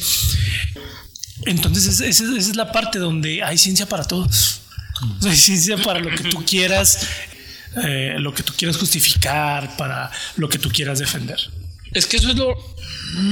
Entonces, 1.47 2.01
es- 2.01 2.21
esa 2.21 2.37
es, 2.37 2.57
la 2.57 2.71
parte 2.73 2.99
donde 2.99 3.43
hay 3.43 3.57
ciencia 3.59 3.87
para 3.87 4.05
todos. 4.05 4.61
Hay 5.25 5.37
ciencia 5.37 5.77
para 5.79 5.99
lo 6.01 6.11
que 6.11 6.25
tú 6.25 6.45
quieras, 6.45 7.07
eh, 7.85 8.15
lo 8.19 8.35
que 8.35 8.43
tú 8.43 8.53
quieras 8.57 8.77
justificar, 8.77 9.77
para 9.77 10.11
lo 10.37 10.49
que 10.49 10.59
tú 10.59 10.69
quieras 10.71 10.99
defender. 10.99 11.39
Es 11.93 12.07
que 12.07 12.19
eso 12.19 12.29
es 12.31 12.37
lo. 12.37 12.55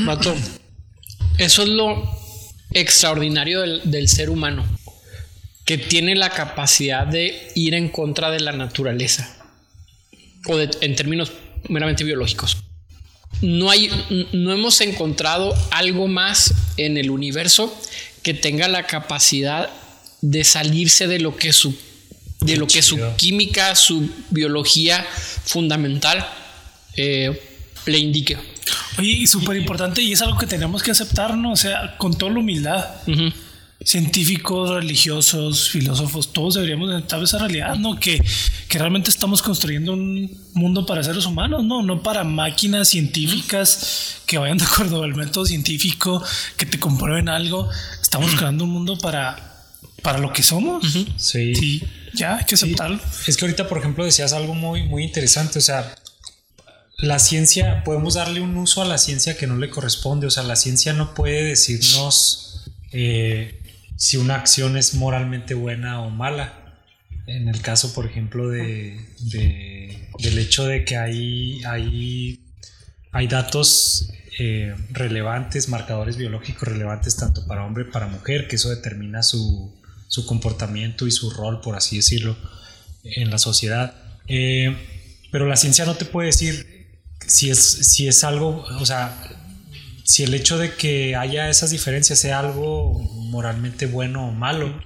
Vato, 0.07 0.35
eso 1.37 1.63
es 1.63 1.69
lo 1.69 2.19
extraordinario 2.73 3.61
del, 3.61 3.83
del 3.91 4.09
ser 4.09 4.31
humano. 4.31 4.65
Que 5.67 5.77
tiene 5.77 6.15
la 6.15 6.31
capacidad 6.31 7.07
de 7.07 7.53
ir 7.55 7.75
en 7.75 7.91
contra 7.91 8.31
de 8.31 8.41
la 8.41 8.53
naturaleza. 8.53 9.37
O 10.47 10.57
de- 10.57 10.71
en 10.81 10.97
términos 10.97 11.31
meramente 11.69 12.05
biológicos. 12.05 12.57
No 13.43 13.71
hay. 13.71 13.91
No 14.33 14.53
hemos 14.53 14.81
encontrado 14.81 15.55
algo 15.71 16.09
más 16.09 16.55
en 16.77 16.97
el 16.97 17.11
universo 17.11 17.75
que 18.23 18.35
tenga 18.35 18.69
la 18.69 18.87
capacidad 18.87 19.71
de 20.21 20.45
salirse 20.45 21.07
de 21.07 21.21
lo 21.21 21.37
que 21.37 21.53
su. 21.53 21.75
De 22.41 22.57
lo 22.57 22.69
que 22.69 22.83
su 22.83 22.99
química, 23.17 23.75
su 23.75 24.09
biología 24.31 25.05
fundamental 25.45 26.25
eh, 26.97 27.41
le 27.87 27.99
indique. 27.99 28.37
Oye, 28.99 29.11
y 29.11 29.27
súper 29.27 29.57
importante, 29.57 30.03
y 30.03 30.13
es 30.13 30.23
algo 30.23 30.39
que 30.39 30.47
tenemos 30.47 30.83
que 30.83 30.93
aceptar, 30.93 31.37
¿no? 31.37 31.53
O 31.53 31.57
sea, 31.57 31.97
con 31.97 32.17
toda 32.17 32.33
la 32.33 32.39
humildad. 32.39 32.85
Científicos, 33.81 34.71
religiosos, 34.71 35.71
filósofos, 35.71 36.33
todos 36.33 36.55
deberíamos 36.55 36.91
aceptar 36.91 37.23
esa 37.23 37.39
realidad, 37.39 37.77
¿no? 37.77 37.99
Que, 38.01 38.21
que 38.69 38.79
realmente 38.79 39.09
estamos 39.09 39.41
construyendo 39.41 39.93
un 39.93 40.37
mundo 40.55 40.85
para 40.85 41.05
seres 41.05 41.27
humanos, 41.27 41.65
¿no? 41.65 41.83
No 41.83 42.03
para 42.03 42.25
máquinas 42.25 42.89
científicas 42.89 44.17
que 44.27 44.37
vayan 44.37 44.59
de 44.59 44.65
acuerdo 44.65 45.05
al 45.05 45.15
método 45.15 45.47
científico, 45.47 46.23
que 46.57 46.67
te 46.67 46.81
comprueben 46.81 47.29
algo. 47.29 47.69
Estamos 48.03 48.35
creando 48.35 48.65
un 48.65 48.71
mundo 48.71 48.99
para, 48.99 49.65
para 50.03 50.19
lo 50.19 50.33
que 50.33 50.43
somos. 50.43 50.85
Sí. 51.17 51.55
Sí, 51.55 51.83
ya 52.15 52.37
hay 52.37 52.45
que 52.47 52.57
aceptarlo. 52.57 52.99
Es 53.27 53.37
que 53.37 53.45
ahorita, 53.45 53.69
por 53.69 53.79
ejemplo, 53.79 54.05
decías 54.05 54.33
algo 54.33 54.55
muy, 54.55 54.83
muy 54.83 55.05
interesante. 55.05 55.61
O 55.61 55.63
sea, 55.63 55.95
la 56.99 57.21
ciencia, 57.21 57.85
podemos 57.85 58.15
darle 58.15 58.41
un 58.41 58.57
uso 58.57 58.83
a 58.83 58.85
la 58.85 58.99
ciencia 58.99 59.37
que 59.37 59.47
no 59.47 59.57
le 59.57 59.71
corresponde. 59.71 60.27
O 60.27 60.31
sea, 60.31 60.43
la 60.43 60.57
ciencia 60.57 60.93
no 60.93 61.15
puede 61.15 61.45
decirnos 61.45 62.65
eh, 62.93 63.58
si 63.99 64.17
una 64.17 64.37
acción 64.37 64.77
es 64.77 64.95
moralmente 64.95 65.53
buena 65.55 66.01
o 66.01 66.09
mala. 66.11 66.77
En 67.27 67.49
el 67.49 67.61
caso, 67.61 67.93
por 67.93 68.07
ejemplo, 68.07 68.49
de, 68.49 68.99
de- 69.33 70.09
del 70.21 70.39
hecho 70.39 70.65
de 70.65 70.85
que 70.87 70.97
hay, 70.97 71.63
hay, 71.65 72.41
hay 73.13 73.27
datos 73.29 74.11
eh, 74.39 74.75
relevantes, 74.91 75.69
marcadores 75.69 76.17
biológicos 76.17 76.67
relevantes 76.69 77.17
tanto 77.17 77.47
para 77.47 77.65
hombre 77.67 77.85
como 77.85 77.93
para 77.93 78.07
mujer, 78.07 78.49
que 78.49 78.57
eso 78.57 78.71
determina 78.71 79.23
su, 79.23 79.79
su 80.09 80.25
comportamiento 80.27 81.07
y 81.07 81.11
su 81.11 81.29
rol, 81.31 81.61
por 81.61 81.77
así 81.77 81.97
decirlo, 81.97 82.37
en 83.05 83.31
la 83.31 83.39
sociedad. 83.39 83.95
Eh, 84.29 84.75
pero 85.31 85.47
la 85.47 85.57
ciencia 85.57 85.85
no 85.85 85.97
te 85.97 86.05
puede 86.05 86.29
decir 86.29 86.87
si 87.27 87.51
es, 87.51 87.59
si 87.61 88.09
es 88.09 88.25
algo, 88.25 88.63
o 88.81 88.87
sea, 88.87 89.13
si 90.11 90.25
el 90.25 90.33
hecho 90.33 90.57
de 90.57 90.75
que 90.75 91.15
haya 91.17 91.51
esas 91.51 91.71
diferencias 91.71 92.19
sea 92.19 92.39
algo 92.39 92.99
moralmente 93.31 93.85
bueno 93.85 94.29
o 94.29 94.31
malo. 94.33 94.81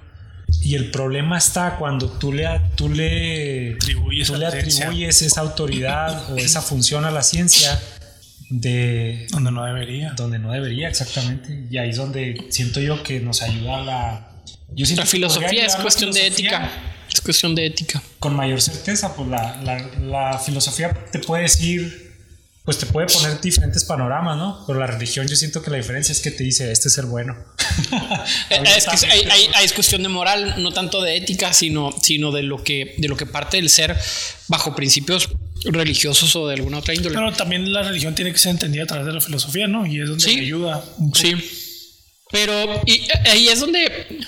Y 0.60 0.74
el 0.74 0.90
problema 0.90 1.38
está 1.38 1.76
cuando 1.76 2.08
tú 2.10 2.32
le, 2.32 2.46
tú 2.74 2.88
le, 2.88 3.74
Atribuyes 3.74 4.26
tú 4.28 4.34
le 4.36 4.46
atribuyes 4.46 5.22
esa 5.22 5.40
autoridad 5.42 6.32
o 6.32 6.36
esa 6.36 6.60
función 6.60 7.04
a 7.04 7.10
la 7.12 7.22
ciencia 7.22 7.80
de 8.50 9.26
Donde 9.30 9.50
no 9.52 9.64
debería. 9.64 10.12
donde 10.16 10.38
no 10.38 10.50
debería 10.52 10.88
exactamente. 10.88 11.66
Y 11.70 11.78
ahí 11.78 11.90
es 11.90 11.96
donde 11.96 12.46
siento 12.50 12.80
yo 12.80 13.02
que 13.02 13.20
nos 13.20 13.42
ayuda 13.42 13.80
la... 13.82 14.28
Yo 14.74 14.84
La 14.96 15.06
filosofía 15.06 15.66
es 15.66 15.76
cuestión 15.76 16.10
de 16.12 16.20
filosofía 16.20 16.48
ética. 16.58 16.70
Es 17.12 17.20
cuestión 17.20 17.54
de 17.54 17.66
ética. 17.66 18.02
Con 18.18 18.34
mayor 18.34 18.60
certeza, 18.60 19.14
pues 19.14 19.28
la, 19.28 19.60
la- 19.62 19.90
la 20.32 20.38
filosofía 20.38 20.92
te 21.12 21.18
puede 21.18 21.42
decir, 21.44 22.01
pues 22.64 22.78
te 22.78 22.86
puede 22.86 23.08
poner 23.08 23.40
diferentes 23.40 23.84
panoramas, 23.84 24.36
¿no? 24.36 24.64
Pero 24.66 24.78
la 24.78 24.86
religión 24.86 25.26
yo 25.26 25.34
siento 25.34 25.62
que 25.62 25.70
la 25.70 25.78
diferencia 25.78 26.12
es 26.12 26.20
que 26.20 26.30
te 26.30 26.44
dice, 26.44 26.70
este 26.70 26.88
es 26.88 26.98
el 26.98 27.06
bueno. 27.06 27.36
Es 28.50 28.86
que 28.86 28.94
es, 28.94 29.02
hay- 29.04 29.24
hay- 29.30 29.48
hay- 29.54 29.64
es 29.64 29.72
cuestión 29.72 30.02
de 30.02 30.08
moral, 30.08 30.54
no 30.62 30.70
tanto 30.72 31.02
de 31.02 31.16
ética, 31.16 31.52
sino, 31.52 31.90
sino 32.02 32.30
de 32.30 32.42
lo 32.44 32.62
que 32.62 32.94
de 32.98 33.08
lo 33.08 33.16
que 33.16 33.26
parte 33.26 33.56
del 33.56 33.68
ser 33.70 33.96
bajo 34.48 34.76
principios 34.76 35.28
religiosos 35.64 36.36
o 36.36 36.46
de 36.48 36.54
alguna 36.54 36.78
otra 36.78 36.94
índole. 36.94 37.14
Pero 37.14 37.32
también 37.32 37.72
la 37.72 37.82
religión 37.82 38.14
tiene 38.14 38.30
que 38.32 38.38
ser 38.38 38.50
entendida 38.50 38.84
a 38.84 38.86
través 38.86 39.06
de 39.06 39.12
la 39.12 39.20
filosofía, 39.20 39.66
¿no? 39.66 39.84
Y 39.86 40.00
es 40.00 40.08
donde 40.08 40.22
Sí. 40.24 40.38
ayuda. 40.38 40.84
un 40.98 41.10
poco. 41.10 41.18
Sí. 41.20 41.34
Pero 42.30 42.80
y, 42.86 42.92
eh, 42.94 43.10
ahí 43.30 43.48
es 43.48 43.58
donde 43.60 44.20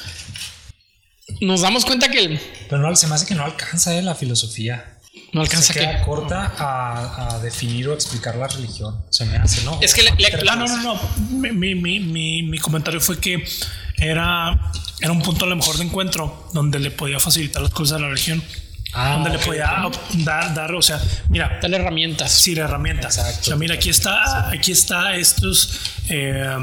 nos 1.41 1.61
damos 1.63 1.85
cuenta 1.85 2.09
que 2.11 2.19
el- 2.19 2.41
Pero 2.69 2.83
no, 2.83 2.95
se 2.97 3.07
me 3.07 3.15
hace 3.15 3.27
que 3.27 3.35
no 3.35 3.45
alcanza 3.45 3.97
eh, 3.97 4.03
la 4.03 4.15
filosofía. 4.15 4.99
No 5.35 5.41
alcanza 5.43 5.73
se 5.73 5.75
que. 5.75 5.81
queda 5.81 6.03
corta 6.03 6.55
a, 6.59 7.35
a 7.35 7.39
definir 7.41 7.89
o 7.89 7.95
explicar 7.95 8.37
la 8.37 8.49
religión. 8.49 9.05
Se 9.11 9.25
me 9.27 9.37
hace, 9.37 9.63
¿no? 9.65 9.79
Es 9.83 9.93
que 9.95 10.03
le- 10.03 10.11
le- 10.17 10.49
Ah, 10.51 10.57
no, 10.57 10.67
no, 10.67 10.83
no. 10.83 11.01
Mi, 11.31 11.75
mi, 11.75 12.01
mi, 12.01 12.43
mi, 12.43 12.59
comentario 12.59 13.01
fue 13.01 13.19
que 13.19 13.45
era, 13.97 14.73
era 15.01 15.13
un 15.13 15.21
punto 15.23 15.45
a 15.45 15.49
lo 15.49 15.57
mejor 15.57 15.77
de 15.77 15.85
encuentro 15.85 16.49
donde 16.55 16.79
le 16.79 16.91
podía 16.91 17.19
facilitar 17.21 17.61
las 17.63 17.73
cosas 17.73 17.99
a 17.99 18.01
la 18.01 18.09
religión. 18.09 18.43
Ah, 18.97 19.15
donde 19.15 19.31
le 19.31 19.39
podía 19.41 19.83
dar, 20.25 20.55
dar, 20.55 20.73
o 20.73 20.81
sea, 20.81 21.03
mira, 21.29 21.59
Dale 21.61 21.77
herramientas. 21.79 22.31
Sí, 22.33 22.55
la 22.55 22.65
herramienta. 22.65 23.09
Exacto. 23.09 23.41
O 23.41 23.45
sea, 23.45 23.57
mira, 23.57 23.75
aquí 23.75 23.91
está, 23.91 24.49
aquí 24.51 24.71
está 24.71 25.17
estos, 25.17 25.81
eh, 26.11 26.57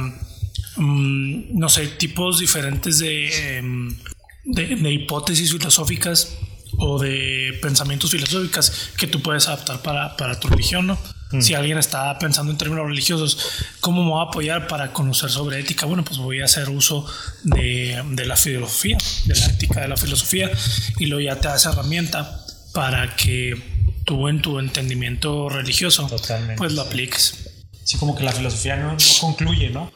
mm, 0.77 1.59
no 1.59 1.67
sé, 1.69 1.87
tipos 1.87 2.39
diferentes 2.39 2.99
de, 2.99 3.57
em, 3.57 3.97
de, 4.45 4.75
de 4.77 4.91
hipótesis 4.93 5.51
filosóficas 5.51 6.37
o 6.77 6.99
de 6.99 7.57
pensamientos 7.61 8.11
filosóficas 8.11 8.91
que 8.97 9.07
tú 9.07 9.21
puedes 9.21 9.47
adaptar 9.47 9.81
para, 9.81 10.15
para 10.17 10.39
tu 10.39 10.47
religión, 10.47 10.87
¿no? 10.87 10.97
Si 11.39 11.53
alguien 11.53 11.77
está 11.77 12.19
pensando 12.19 12.51
en 12.51 12.57
términos 12.57 12.85
religiosos, 12.87 13.37
¿cómo 13.79 14.03
me 14.03 14.09
voy 14.09 14.19
a 14.19 14.23
apoyar 14.27 14.67
para 14.67 14.91
conocer 14.91 15.29
sobre 15.29 15.61
ética? 15.61 15.85
Bueno, 15.85 16.03
pues 16.03 16.17
voy 16.17 16.41
a 16.41 16.45
hacer 16.45 16.69
uso 16.69 17.05
de, 17.43 18.03
de 18.11 18.25
la 18.25 18.35
filosofía, 18.35 18.97
de 19.25 19.35
la 19.35 19.45
ética 19.45 19.79
de 19.79 19.87
la 19.87 19.95
filosofía, 19.95 20.51
y 20.99 21.05
luego 21.05 21.21
ya 21.21 21.39
te 21.39 21.47
da 21.47 21.55
esa 21.55 21.71
herramienta 21.71 22.45
para 22.73 23.15
que 23.15 23.55
tú 24.03 24.27
en 24.27 24.41
tu 24.41 24.59
entendimiento 24.59 25.47
religioso 25.47 26.05
Totalmente. 26.07 26.55
pues 26.57 26.73
lo 26.73 26.81
apliques. 26.81 27.47
Sí, 27.85 27.97
como 27.97 28.13
que 28.13 28.23
la 28.23 28.33
filosofía 28.33 28.75
no, 28.75 28.91
no 28.91 28.97
concluye, 29.21 29.69
¿no? 29.69 29.89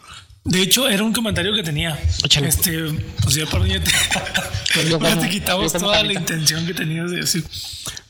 De 0.45 0.61
hecho, 0.61 0.87
era 0.87 1.03
un 1.03 1.11
comentario 1.11 1.53
que 1.53 1.63
tenía. 1.63 1.99
Échale. 2.23 2.47
Este, 2.49 2.71
pues 3.23 3.35
ya 3.35 3.45
por 3.47 3.67
ya 3.67 3.83
te, 3.83 3.91
Yo 4.75 4.81
ya 4.89 4.99
como- 4.99 5.19
te 5.21 5.29
quitamos 5.29 5.73
yo 5.73 5.79
toda 5.79 6.03
la 6.03 6.13
intención 6.13 6.65
que 6.67 6.73
tenías 6.73 7.09
de 7.11 7.17
decir. 7.17 7.43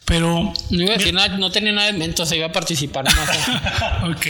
Pero, 0.04 0.54
No 0.70 0.82
iba 0.84 0.94
a 0.94 0.98
decir 0.98 1.14
nada, 1.14 1.38
no 1.38 1.50
tenía 1.50 1.72
nada 1.72 1.88
de 1.92 1.98
mento, 1.98 2.26
se 2.26 2.38
iba 2.38 2.46
a 2.48 2.52
participar 2.52 3.06
más. 3.06 3.30
ok. 4.18 4.26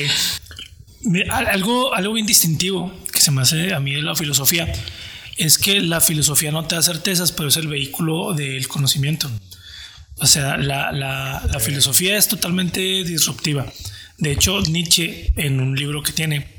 Mira, 1.02 1.38
algo, 1.38 1.94
algo 1.94 2.14
bien 2.14 2.26
distintivo 2.26 2.94
que 3.12 3.20
se 3.22 3.32
me 3.32 3.42
hace 3.42 3.74
a 3.74 3.80
mí 3.80 3.94
de 3.94 4.02
la 4.02 4.16
filosofía 4.16 4.72
es 5.38 5.58
que 5.58 5.82
la 5.82 6.00
filosofía 6.00 6.52
no 6.52 6.66
te 6.66 6.76
da 6.76 6.82
certezas, 6.82 7.32
pero 7.34 7.50
es 7.50 7.58
el 7.58 7.68
vehículo 7.68 8.34
del 8.34 8.68
conocimiento. 8.68 9.30
O 10.18 10.28
sea, 10.28 10.58
la, 10.58 10.92
la- 10.94 11.44
la 11.52 11.60
filosofía 11.60 12.18
es 12.18 12.28
totalmente 12.28 12.80
disruptiva. 13.04 13.66
De 14.18 14.32
hecho, 14.32 14.62
Nietzsche, 14.62 15.34
en 15.36 15.60
un 15.60 15.76
libro 15.76 16.02
que 16.04 16.14
tiene, 16.14 16.55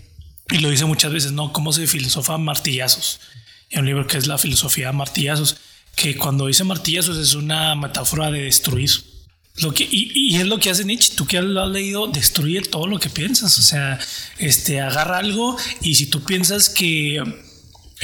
y 0.51 0.59
lo 0.59 0.71
dice 0.71 0.85
muchas 0.85 1.13
veces, 1.13 1.33
¿no? 1.33 1.53
¿Cómo 1.53 1.73
se 1.73 1.87
filosofa 1.87 2.39
martillazos? 2.39 3.21
En 3.71 3.81
un 3.81 3.87
libro 3.87 4.07
que 4.07 4.17
es 4.17 4.27
La 4.27 4.39
filosofía 4.39 4.91
a 4.91 4.93
martillazos, 4.93 5.57
que 5.97 6.17
cuando 6.17 6.47
dice 6.47 6.63
martillazos 6.63 7.19
es 7.19 7.35
una 7.35 7.75
metáfora 7.75 8.31
de 8.31 8.43
destruir. 8.43 8.91
Lo 9.57 9.73
que, 9.73 9.89
y, 9.91 10.37
es 10.37 10.47
lo 10.47 10.59
que 10.59 10.71
hace 10.71 10.85
Nietzsche. 10.85 11.15
Tú 11.17 11.27
que 11.27 11.41
lo 11.41 11.63
has 11.63 11.71
leído, 11.71 12.07
destruye 12.09 12.61
todo 12.61 12.87
lo 12.87 13.01
que 13.01 13.09
piensas. 13.09 13.59
O 13.59 13.63
sea, 13.63 13.99
este, 14.39 14.81
agarra 14.81 15.19
algo 15.19 15.57
y 15.81 15.95
si 15.95 16.07
tú 16.07 16.23
piensas 16.23 16.69
que 16.69 17.23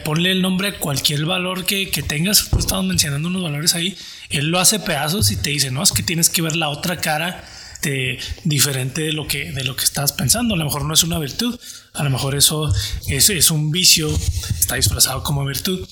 ponle 0.04 0.32
el 0.32 0.40
nombre 0.40 0.68
a 0.68 0.78
cualquier 0.78 1.26
valor 1.26 1.66
que, 1.66 1.90
que 1.90 2.02
tengas, 2.02 2.48
tú 2.48 2.58
estabas 2.58 2.84
mencionando 2.84 3.28
unos 3.28 3.42
valores 3.42 3.74
ahí, 3.74 3.96
él 4.30 4.46
lo 4.46 4.58
hace 4.58 4.80
pedazos 4.80 5.30
y 5.30 5.36
te 5.36 5.50
dice, 5.50 5.70
no, 5.70 5.82
es 5.82 5.92
que 5.92 6.02
tienes 6.02 6.30
que 6.30 6.40
ver 6.40 6.56
la 6.56 6.70
otra 6.70 6.96
cara 6.96 7.44
este, 7.82 8.16
diferente 8.44 9.02
de 9.02 9.12
lo, 9.12 9.26
que, 9.26 9.50
de 9.50 9.64
lo 9.64 9.74
que 9.74 9.82
estás 9.82 10.12
pensando. 10.12 10.54
A 10.54 10.56
lo 10.56 10.64
mejor 10.64 10.84
no 10.84 10.94
es 10.94 11.02
una 11.02 11.18
virtud, 11.18 11.58
a 11.94 12.04
lo 12.04 12.10
mejor 12.10 12.36
eso 12.36 12.72
es, 13.08 13.28
es 13.28 13.50
un 13.50 13.72
vicio, 13.72 14.08
está 14.60 14.76
disfrazado 14.76 15.24
como 15.24 15.44
virtud. 15.44 15.84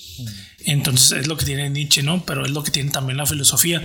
Entonces 0.61 1.18
es 1.18 1.26
lo 1.26 1.36
que 1.36 1.45
tiene 1.45 1.68
Nietzsche, 1.68 2.05
¿no? 2.05 2.24
Pero 2.24 2.45
es 2.45 2.53
lo 2.53 2.62
que 2.62 2.70
tiene 2.70 2.93
también 2.93 3.16
la 3.16 3.26
filosofía, 3.26 3.84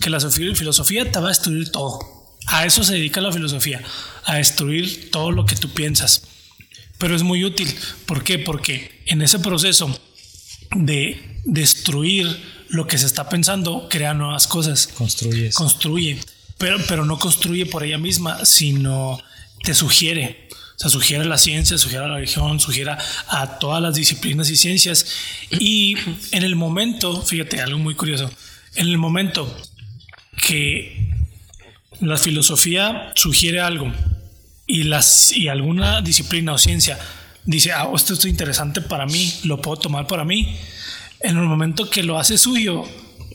que 0.00 0.10
la 0.10 0.18
filosofía 0.18 1.12
te 1.12 1.20
va 1.20 1.26
a 1.26 1.28
destruir 1.28 1.70
todo. 1.70 2.00
A 2.46 2.66
eso 2.66 2.82
se 2.82 2.94
dedica 2.94 3.20
la 3.20 3.30
filosofía, 3.30 3.80
a 4.24 4.34
destruir 4.34 5.12
todo 5.12 5.30
lo 5.30 5.46
que 5.46 5.54
tú 5.54 5.68
piensas. 5.68 6.22
Pero 6.98 7.14
es 7.14 7.22
muy 7.22 7.44
útil. 7.44 7.72
¿Por 8.04 8.24
qué? 8.24 8.40
Porque 8.40 9.00
en 9.06 9.22
ese 9.22 9.38
proceso 9.38 9.96
de 10.74 11.40
destruir 11.44 12.36
lo 12.70 12.88
que 12.88 12.98
se 12.98 13.06
está 13.06 13.28
pensando 13.28 13.88
crea 13.88 14.12
nuevas 14.12 14.48
cosas. 14.48 14.88
Construye. 14.88 15.52
Construye. 15.52 16.18
Pero, 16.58 16.78
pero 16.88 17.04
no 17.04 17.18
construye 17.18 17.66
por 17.66 17.82
ella 17.84 17.98
misma, 17.98 18.44
sino 18.44 19.18
te 19.62 19.74
sugiere. 19.74 20.48
O 20.76 20.78
sea, 20.78 20.90
sugiere 20.90 21.24
la 21.24 21.38
ciencia, 21.38 21.78
sugiere 21.78 22.08
la 22.08 22.14
religión, 22.14 22.58
sugiere 22.58 22.92
a 23.28 23.58
todas 23.58 23.80
las 23.82 23.94
disciplinas 23.94 24.50
y 24.50 24.56
ciencias. 24.56 25.06
Y 25.50 25.96
en 26.32 26.42
el 26.42 26.56
momento, 26.56 27.22
fíjate, 27.22 27.60
algo 27.60 27.78
muy 27.78 27.94
curioso, 27.94 28.30
en 28.74 28.88
el 28.88 28.98
momento 28.98 29.56
que 30.36 31.10
la 32.00 32.16
filosofía 32.16 33.12
sugiere 33.14 33.60
algo 33.60 33.92
y, 34.66 34.84
las, 34.84 35.32
y 35.32 35.48
alguna 35.48 36.02
disciplina 36.02 36.52
o 36.52 36.58
ciencia 36.58 36.98
dice, 37.44 37.72
ah, 37.72 37.88
esto 37.94 38.14
es 38.14 38.24
interesante 38.24 38.80
para 38.80 39.06
mí, 39.06 39.32
lo 39.44 39.60
puedo 39.60 39.76
tomar 39.76 40.06
para 40.06 40.24
mí, 40.24 40.56
en 41.20 41.36
el 41.36 41.44
momento 41.44 41.88
que 41.88 42.02
lo 42.02 42.18
hace 42.18 42.38
suyo, 42.38 42.84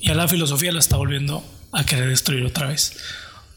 ya 0.01 0.13
la 0.13 0.28
filosofía 0.28 0.72
lo 0.72 0.80
está 0.80 0.97
volviendo 0.97 1.43
a 1.72 1.86
querer 1.86 2.09
destruir 2.09 2.45
otra 2.45 2.67
vez, 2.67 2.93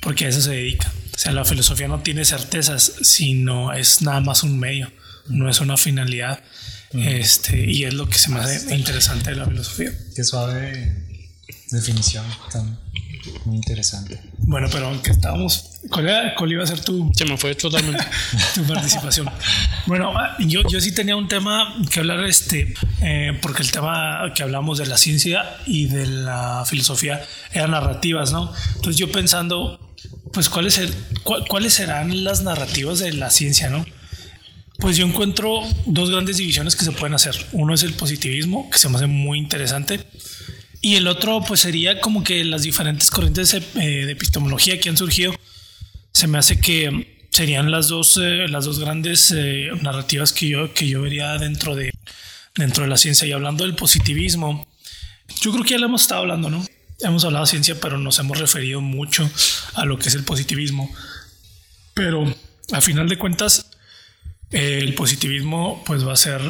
porque 0.01 0.27
a 0.27 0.29
eso 0.29 0.41
se 0.41 0.51
dedica. 0.51 0.93
O 1.15 1.19
sea, 1.19 1.33
la 1.33 1.45
filosofía 1.45 1.89
no 1.89 2.01
tiene 2.01 2.25
certezas, 2.25 2.93
sino 3.03 3.73
es 3.73 4.03
nada 4.03 4.21
más 4.21 4.43
un 4.43 4.59
medio, 4.59 4.91
no 5.29 5.49
es 5.49 5.61
una 5.61 5.77
finalidad. 5.77 6.43
Este, 6.93 7.71
y 7.71 7.85
es 7.85 7.95
lo 7.95 8.07
que 8.09 8.19
se 8.19 8.31
me 8.31 8.41
hace 8.41 8.75
interesante 8.75 9.31
de 9.31 9.37
la 9.37 9.47
filosofía. 9.47 9.93
Qué 10.15 10.25
suave 10.25 11.07
definición, 11.71 12.27
tan 12.51 12.82
muy 13.45 13.57
interesante. 13.57 14.21
Bueno, 14.39 14.69
pero 14.71 14.87
aunque 14.87 15.11
estábamos. 15.11 15.81
¿Cuál, 15.91 16.53
iba 16.53 16.63
a 16.63 16.67
ser 16.67 16.81
tu.? 16.81 17.11
Se 17.15 17.25
me 17.25 17.37
fue 17.37 17.55
totalmente. 17.55 18.05
tu 18.55 18.65
participación. 18.65 19.29
Bueno, 19.87 20.13
yo, 20.41 20.63
yo 20.69 20.81
sí 20.81 20.93
tenía 20.93 21.17
un 21.17 21.29
tema 21.29 21.75
que 21.91 22.01
hablar, 22.01 22.25
este, 22.25 22.75
eh, 23.01 23.39
porque 23.41 23.63
el 23.63 23.71
tema 23.71 24.33
que 24.35 24.43
hablamos 24.43 24.79
de 24.79 24.87
la 24.87 24.97
ciencia 24.97 25.57
y 25.67 25.87
de 25.87 26.07
la 26.07 26.65
filosofía 26.67 27.25
eran 27.53 27.73
narrativas, 27.73 28.33
¿no? 28.33 28.53
Entonces 28.77 28.97
yo 28.97 29.11
pensando, 29.11 29.95
pues, 30.33 30.49
¿cuáles, 30.49 30.81
¿cuáles 31.49 31.75
serán 31.75 32.25
las 32.25 32.43
narrativas 32.43 32.99
de 32.99 33.13
la 33.13 33.31
ciencia, 33.31 33.71
¿no? 33.71 33.85
Pues 34.79 34.97
yo 34.97 35.07
encuentro 35.07 35.63
dos 35.87 36.11
grandes 36.11 36.39
divisiones 36.39 36.75
que 36.75 36.85
se 36.85 36.91
pueden 36.93 37.15
hacer. 37.15 37.37
Uno 37.53 37.75
es 37.75 37.85
el 37.85 37.93
positivismo, 37.95 38.69
que 38.69 38.79
se 38.79 38.89
me 38.89 38.97
hace 38.97 39.07
muy 39.07 39.39
interesante 39.39 40.01
y 40.85 40.97
el 40.97 41.07
otro, 41.07 41.43
pues 41.47 41.61
sería 41.61 42.01
como 42.01 42.25
que 42.25 42.45
las 42.45 42.63
diferentes 42.63 43.09
corrientes 43.09 43.55
eh, 43.55 43.61
de 43.75 44.11
epistemología 44.11 44.81
que 44.81 44.89
han 44.89 44.97
surgido, 44.97 45.33
se 46.13 46.27
me 46.27 46.39
hace 46.39 46.61
que 46.61 47.27
serían 47.31 47.71
las 47.71 47.87
dos, 47.87 48.19
eh, 48.21 48.49
las 48.49 48.65
dos 48.65 48.81
grandes 48.81 49.33
eh, 49.35 49.71
narrativas 49.81 50.33
que 50.33 50.49
yo, 50.49 50.75
que 50.75 50.89
yo 50.89 51.01
vería 51.01 51.39
dentro 51.39 51.77
de, 51.77 51.93
dentro 52.57 52.83
de 52.83 52.91
la 52.91 52.97
ciencia. 52.97 53.29
Y 53.29 53.33
hablando 53.33 53.63
del 53.63 53.77
positivismo, 53.77 54.67
yo 55.41 55.53
creo 55.53 55.63
que 55.63 55.71
ya 55.71 55.79
lo 55.79 55.87
hemos 55.87 56.03
estado 56.03 56.23
hablando, 56.23 56.51
¿no? 56.51 56.67
Hemos 56.99 57.25
hablado 57.25 57.45
de 57.45 57.51
ciencia, 57.51 57.81
pero 57.81 57.97
nos 57.97 58.19
hemos 58.19 58.39
referido 58.39 58.81
mucho 58.81 59.31
a 59.75 59.85
lo 59.85 60.01
que 60.01 60.09
es 60.09 60.17
el 60.17 60.25
positivismo. 60.25 60.93
Pero 61.95 62.25
a 62.73 62.81
final 62.81 63.09
de 63.09 63.19
cuentas, 63.19 63.71
el 64.51 64.95
positivismo 64.95 65.85
pues 65.87 66.05
va 66.05 66.15
a 66.15 66.17
ser 66.17 66.43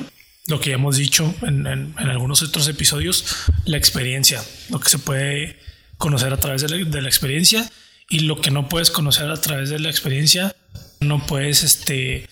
lo 0.52 0.60
que 0.60 0.68
ya 0.68 0.74
hemos 0.74 0.98
dicho 0.98 1.34
en, 1.40 1.94
algunos 1.96 2.42
otros 2.42 2.68
episodios, 2.68 3.24
la 3.64 3.78
experiencia, 3.78 4.44
lo 4.68 4.78
que 4.80 4.90
se 4.90 4.98
puede 4.98 5.58
conocer 5.96 6.30
a 6.30 6.36
través 6.36 6.60
de 6.60 7.00
la, 7.00 7.08
experiencia 7.08 7.70
y 8.10 8.20
lo 8.20 8.38
que 8.38 8.50
no 8.50 8.68
puedes 8.68 8.90
conocer 8.90 9.30
a 9.30 9.40
través 9.40 9.70
de 9.70 9.78
la 9.78 9.88
experiencia, 9.88 10.54
no 11.00 11.26
puedes 11.26 11.62
este, 11.62 12.28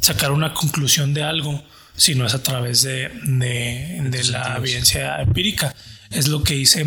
sacar 0.00 0.30
una 0.30 0.54
conclusión 0.54 1.14
de 1.14 1.24
algo 1.24 1.64
si 1.96 2.14
no 2.14 2.24
es 2.26 2.34
a 2.34 2.44
través 2.44 2.82
de, 2.82 3.10
de 3.24 4.24
la 4.30 4.56
evidencia 4.56 5.20
empírica. 5.20 5.74
Es 6.10 6.28
lo 6.28 6.44
que 6.44 6.54
dice 6.54 6.86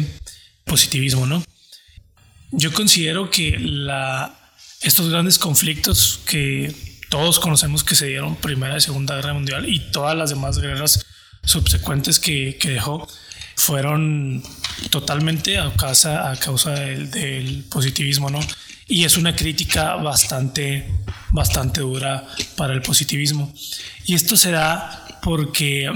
positivismo, 0.64 1.26
¿no? 1.26 1.44
Yo 2.52 2.72
considero 2.72 3.30
que 3.30 3.58
la, 3.60 4.54
estos 4.84 5.10
grandes 5.10 5.38
conflictos 5.38 6.22
que 6.26 6.74
todos 7.10 7.40
conocemos 7.40 7.84
que 7.84 7.96
se 7.96 8.08
dieron 8.08 8.36
Primera 8.36 8.78
y 8.78 8.82
Segunda 8.82 9.16
Guerra 9.16 9.34
Mundial 9.34 9.68
y 9.68 9.80
todas 9.92 10.16
las 10.16 10.30
demás 10.30 10.60
guerras 10.60 11.06
subsecuentes 11.44 12.20
que, 12.20 12.58
dejó 12.64 13.08
fueron 13.56 14.44
totalmente 14.92 15.58
a 15.58 15.74
causa, 15.74 16.32
a 16.32 16.36
causa 16.38 16.72
del, 16.72 17.64
positivismo, 17.70 18.30
¿no? 18.30 18.40
Y 18.88 19.04
es 19.04 19.18
una 19.18 19.36
crítica 19.36 19.96
bastante, 19.96 20.88
bastante 21.32 21.82
dura 21.82 22.28
para 22.56 22.74
el 22.74 22.82
positivismo. 22.82 23.54
Y 24.06 24.14
esto 24.14 24.38
se 24.38 24.52
da 24.52 25.20
porque 25.22 25.90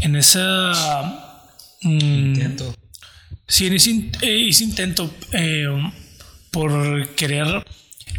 en 0.00 0.16
esa... 0.16 1.48
Mm, 1.82 1.98
intento. 2.34 2.74
Sí, 3.46 3.66
en 3.66 3.74
ese, 3.74 4.10
eh, 4.22 4.50
intento 4.60 5.12
eh, 5.32 5.66
por 6.50 7.14
querer 7.14 7.64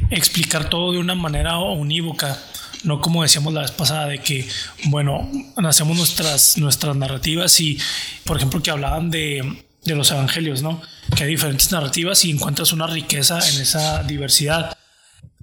explicar 0.10 0.70
todo 0.70 0.92
de 0.92 1.00
una 1.00 1.16
manera 1.16 1.58
unívoca, 1.58 2.40
no 2.84 3.00
como 3.02 3.24
decíamos 3.24 3.54
la 3.54 3.62
vez 3.62 3.72
pasada 3.72 4.08
de 4.08 4.20
que, 4.20 4.48
bueno, 4.86 5.30
hacemos 5.58 5.98
nuestras, 5.98 6.58
nuestras 6.58 6.96
narrativas 6.96 7.60
y, 7.60 7.80
por 8.26 8.38
ejemplo, 8.38 8.62
que 8.62 8.72
hablaban 8.72 9.10
de, 9.10 9.64
de 9.84 9.96
los 9.96 10.12
evangelios, 10.12 10.62
¿no? 10.62 10.82
Que 11.16 11.24
hay 11.24 11.30
diferentes 11.30 11.72
narrativas 11.72 12.24
y 12.26 12.32
encuentras 12.32 12.74
una 12.74 12.88
riqueza 12.88 13.40
en 13.50 13.62
esa 13.62 14.04
diversidad. 14.04 14.78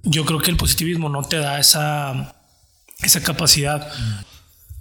Yo 0.03 0.25
creo 0.25 0.39
que 0.39 0.51
el 0.51 0.57
positivismo 0.57 1.09
no 1.09 1.23
te 1.23 1.37
da 1.37 1.59
esa, 1.59 2.35
esa 3.01 3.21
capacidad. 3.21 3.91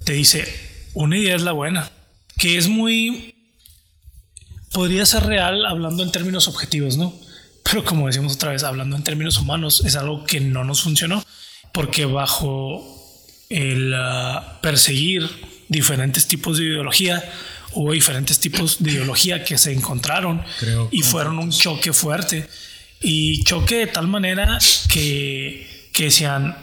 Te 0.04 0.12
dice, 0.14 0.46
una 0.94 1.18
idea 1.18 1.36
es 1.36 1.42
la 1.42 1.52
buena, 1.52 1.90
que 2.36 2.56
es 2.56 2.68
muy... 2.68 3.34
Podría 4.72 5.04
ser 5.04 5.24
real 5.24 5.66
hablando 5.66 6.02
en 6.02 6.12
términos 6.12 6.46
objetivos, 6.46 6.96
¿no? 6.96 7.12
Pero 7.70 7.84
como 7.84 8.08
decimos 8.08 8.34
otra 8.34 8.50
vez, 8.50 8.64
hablando 8.64 8.96
en 8.96 9.04
términos 9.04 9.38
humanos, 9.38 9.82
es 9.86 9.94
algo 9.94 10.24
que 10.24 10.40
no 10.40 10.64
nos 10.64 10.82
funcionó 10.82 11.24
porque 11.72 12.04
bajo 12.04 12.84
el 13.48 13.94
ah, 13.94 14.58
perseguir 14.60 15.28
diferentes 15.68 16.26
tipos 16.26 16.58
de 16.58 16.64
ideología, 16.64 17.22
hubo 17.72 17.92
diferentes 17.92 18.40
tipos 18.40 18.82
de 18.82 18.90
ideología 18.90 19.44
que 19.44 19.56
se 19.56 19.72
encontraron 19.72 20.42
y 20.90 21.02
fueron 21.02 21.38
un 21.38 21.52
choque 21.52 21.92
fuerte. 21.92 22.48
Y 23.00 23.44
choque 23.44 23.76
de 23.76 23.86
tal 23.86 24.08
manera 24.08 24.58
que, 24.88 25.90
que 25.92 26.04
decían, 26.04 26.56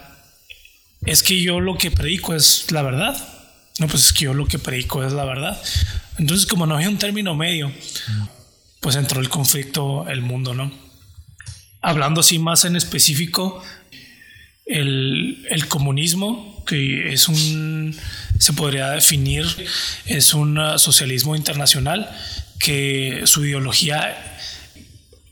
es 1.05 1.23
que 1.23 1.41
yo 1.41 1.61
lo 1.61 1.77
que 1.77 1.89
predico 1.89 2.35
es 2.35 2.69
la 2.71 2.81
verdad. 2.81 3.15
No, 3.79 3.87
pues 3.87 4.05
es 4.05 4.13
que 4.13 4.25
yo 4.25 4.33
lo 4.33 4.45
que 4.45 4.59
predico 4.59 5.05
es 5.05 5.13
la 5.13 5.23
verdad. 5.23 5.59
Entonces, 6.17 6.45
como 6.45 6.65
no 6.65 6.75
había 6.75 6.89
un 6.89 6.97
término 6.97 7.33
medio, 7.33 7.71
pues 8.81 8.95
entró 8.97 9.21
el 9.21 9.29
conflicto, 9.29 10.07
el 10.09 10.21
mundo, 10.21 10.53
¿no? 10.53 10.86
Hablando 11.81 12.21
así 12.21 12.39
más 12.39 12.65
en 12.65 12.75
específico, 12.75 13.63
el, 14.65 15.65
comunismo, 15.69 16.63
que 16.65 17.13
es 17.13 17.27
un, 17.27 17.95
se 18.39 18.53
podría 18.53 18.91
definir, 18.91 19.45
es 20.05 20.33
un 20.33 20.59
socialismo 20.77 21.35
internacional 21.35 22.09
que 22.59 23.21
su 23.25 23.45
ideología 23.45 24.35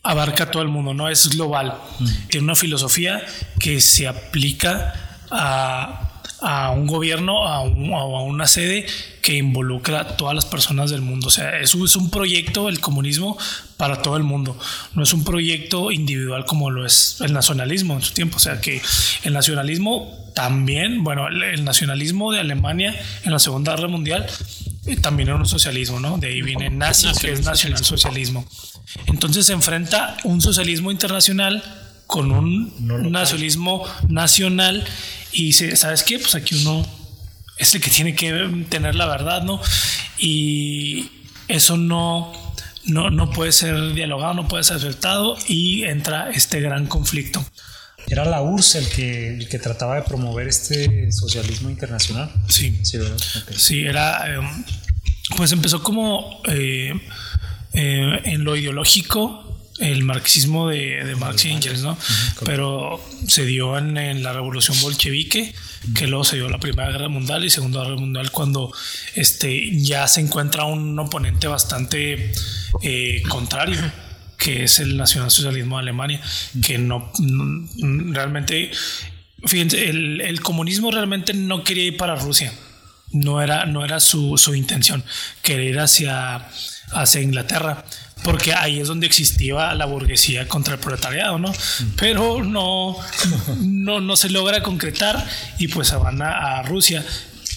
abarca 0.04 0.46
a 0.46 0.52
todo 0.52 0.62
el 0.62 0.70
mundo, 0.70 0.93
no 0.93 1.10
es 1.10 1.30
global. 1.30 1.78
Mm. 2.00 2.08
Tiene 2.30 2.43
una 2.46 2.56
filosofía 2.56 3.26
que 3.60 3.82
se 3.82 4.08
aplica 4.08 5.20
a 5.32 6.14
a 6.41 6.71
un 6.71 6.88
gobierno, 6.88 7.47
a, 7.47 7.61
una 7.61 8.47
sede 8.47 8.86
que 9.21 9.38
involucra 9.38 10.01
a 10.01 10.17
todas 10.17 10.36
las 10.36 10.45
personas 10.45 10.91
del 10.91 11.01
mundo. 11.01 11.27
O 11.27 11.31
sea, 11.31 11.59
es 11.59 11.73
un, 11.73 11.86
es 11.86 11.95
un 11.95 12.09
proyecto, 12.09 12.69
el 12.69 12.79
comunismo, 12.79 13.38
para 13.77 14.01
todo 14.01 14.17
el 14.17 14.23
mundo. 14.23 14.57
No 14.93 15.03
es 15.03 15.13
un 15.13 15.23
proyecto 15.23 15.91
individual 15.91 16.45
como 16.45 16.69
lo 16.69 16.86
es 16.86 17.17
el 17.21 17.33
nacionalismo 17.33 17.95
en 17.95 18.01
su 18.01 18.13
tiempo. 18.13 18.38
O 18.38 18.39
sea, 18.39 18.61
que 18.61 18.81
el 19.23 19.33
nacionalismo 19.33 20.31
también, 20.36 21.03
bueno, 21.03 21.27
el, 21.27 21.63
nacionalismo 21.63 22.31
de 22.31 22.41
Alemania 22.41 22.93
en 23.23 23.31
la 23.31 23.39
Segunda 23.39 23.75
Guerra 23.75 23.88
Mundial 23.88 24.27
eh, 24.86 24.97
también 24.97 25.29
era 25.29 25.38
un 25.38 25.45
socialismo, 25.45 25.99
¿no? 25.99 26.17
De 26.17 26.27
ahí 26.27 26.41
viene 26.41 26.69
nazi, 26.69 27.07
que 27.19 27.31
es 27.31 27.43
nacionalsocialismo. 27.43 28.45
Entonces 29.07 29.47
se 29.47 29.53
enfrenta 29.53 30.17
un 30.23 30.41
socialismo 30.41 30.91
internacional 30.91 31.63
con 32.05 32.31
un 32.31 33.11
nacionalismo 33.11 33.83
nacional 34.09 34.86
y 35.36 35.47
dice, 35.47 35.75
¿sabes 35.75 36.03
qué? 36.03 36.17
Pues 36.17 36.33
aquí 36.36 36.55
uno 36.55 36.86
es 37.57 37.75
el 37.75 37.81
que 37.81 37.89
tiene 37.89 38.15
que 38.15 38.65
tener 38.69 38.95
la 38.95 39.05
verdad, 39.05 39.43
¿no? 39.43 39.61
Y 40.17 41.09
eso 41.49 41.75
no, 41.77 42.31
no, 42.86 43.09
no 43.09 43.29
puede 43.31 43.51
ser 43.51 43.93
dialogado, 43.93 44.33
no 44.33 44.47
puede 44.47 44.63
ser 44.63 44.77
aceptado 44.77 45.38
y 45.47 45.83
entra 45.83 46.29
este 46.31 46.61
gran 46.61 46.88
conflicto. 46.88 47.45
Era 48.07 48.23
la 48.23 48.41
URSS 48.41 48.75
el 48.75 48.89
que, 48.89 49.27
el 49.36 49.49
que 49.49 49.59
trataba 49.59 49.95
de 49.95 50.03
promover 50.03 50.47
este 50.47 51.11
socialismo 51.11 51.69
internacional. 51.69 52.31
Sí, 52.47 52.79
Sí, 52.83 52.97
¿verdad? 52.97 53.17
Ok. 53.41 53.51
sí, 53.57 53.83
era, 53.86 54.33
eh, 54.33 54.39
pues 55.36 55.51
empezó 55.51 55.81
como 55.83 56.41
eh, 56.47 56.93
eh, 57.73 58.21
en 58.23 58.43
lo 58.43 58.55
ideológico, 58.55 59.45
el 59.80 60.03
marxismo 60.03 60.69
de, 60.69 61.03
de 61.03 61.15
Marx 61.15 61.45
y 61.45 61.49
Engels, 61.49 61.82
¿no? 61.82 61.97
Pero 62.45 63.03
se 63.28 63.45
dio 63.45 63.78
en, 63.78 63.97
en 63.97 64.23
la 64.23 64.32
revolución 64.34 64.80
bolchevique, 64.82 65.53
que 65.95 66.07
luego 66.07 66.23
se 66.23 66.38
dio 66.38 66.49
la 66.49 66.59
Primera 66.59 66.89
Guerra 66.91 67.09
Mundial 67.09 67.43
y 67.43 67.49
Segunda 67.49 67.82
Guerra 67.84 67.95
Mundial, 67.97 68.32
cuando 68.32 68.71
este, 69.15 69.69
ya 69.82 70.07
se 70.07 70.21
encuentra 70.21 70.63
un 70.65 70.97
oponente 70.97 71.47
bastante 71.47 72.32
eh, 72.82 73.21
contrario 73.28 73.80
que 74.38 74.63
es 74.65 74.80
el 74.80 74.97
nacionalsocialismo 74.97 75.78
de 75.78 75.82
Alemania, 75.84 76.21
que 76.61 76.78
no, 76.78 77.11
no- 77.19 77.67
realmente, 78.13 78.69
fíjense, 79.45 79.89
el, 79.89 80.19
el 80.21 80.41
comunismo 80.41 80.91
realmente 80.91 81.34
no 81.34 81.63
quería 81.63 81.86
ir 81.86 81.97
para 81.97 82.15
Rusia, 82.15 82.53
no 83.11 83.41
era, 83.41 83.65
no 83.65 83.86
era 83.86 83.99
su, 84.01 84.38
su 84.38 84.53
intención, 84.53 85.03
querer 85.41 85.65
ir 85.71 85.80
hacia, 85.80 86.47
hacia 86.91 87.21
Inglaterra, 87.21 87.86
porque 88.26 88.53
ahí 88.53 88.80
es 88.80 88.88
donde 88.88 89.05
existía 89.05 89.76
la 89.76 89.86
burguesía 89.86 90.47
contra 90.47 90.73
el 90.73 90.80
proletariado, 90.80 91.38
¿no? 91.38 91.53
Pero 91.95 92.43
no, 92.43 92.97
no, 93.61 94.01
no 94.01 94.15
se 94.15 94.32
logra 94.32 94.63
concretar 94.63 95.23
y 95.59 95.67
pues 95.67 95.89
se 95.89 95.95
van 95.95 96.23
a, 96.23 96.63
Rusia, 96.63 97.05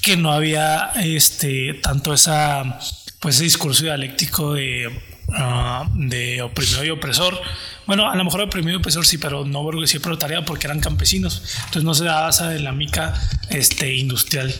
que 0.02 0.18
no 0.18 0.30
había 0.30 0.92
este, 1.02 1.72
tanto 1.82 2.12
esa, 2.12 2.78
pues 3.18 3.36
ese 3.36 3.44
discurso 3.44 3.84
dialéctico 3.84 4.52
de, 4.52 4.90
ah, 5.32 5.88
de 5.94 6.42
oprimido 6.42 6.84
y 6.84 6.90
opresor. 6.90 7.40
Bueno, 7.86 8.10
a 8.10 8.14
lo 8.14 8.22
mejor 8.22 8.42
oprimido 8.42 8.76
y 8.76 8.80
opresor 8.80 9.06
sí, 9.06 9.16
pero 9.16 9.46
no 9.46 9.62
burguesía 9.62 10.00
y 10.00 10.02
proletariado 10.02 10.44
porque 10.44 10.66
eran 10.66 10.80
campesinos. 10.80 11.42
Entonces 11.60 11.84
no 11.84 11.94
se 11.94 12.04
daba 12.04 12.28
esa 12.28 12.50
dinámica 12.50 13.14
este, 13.48 13.94
industrial 13.94 14.54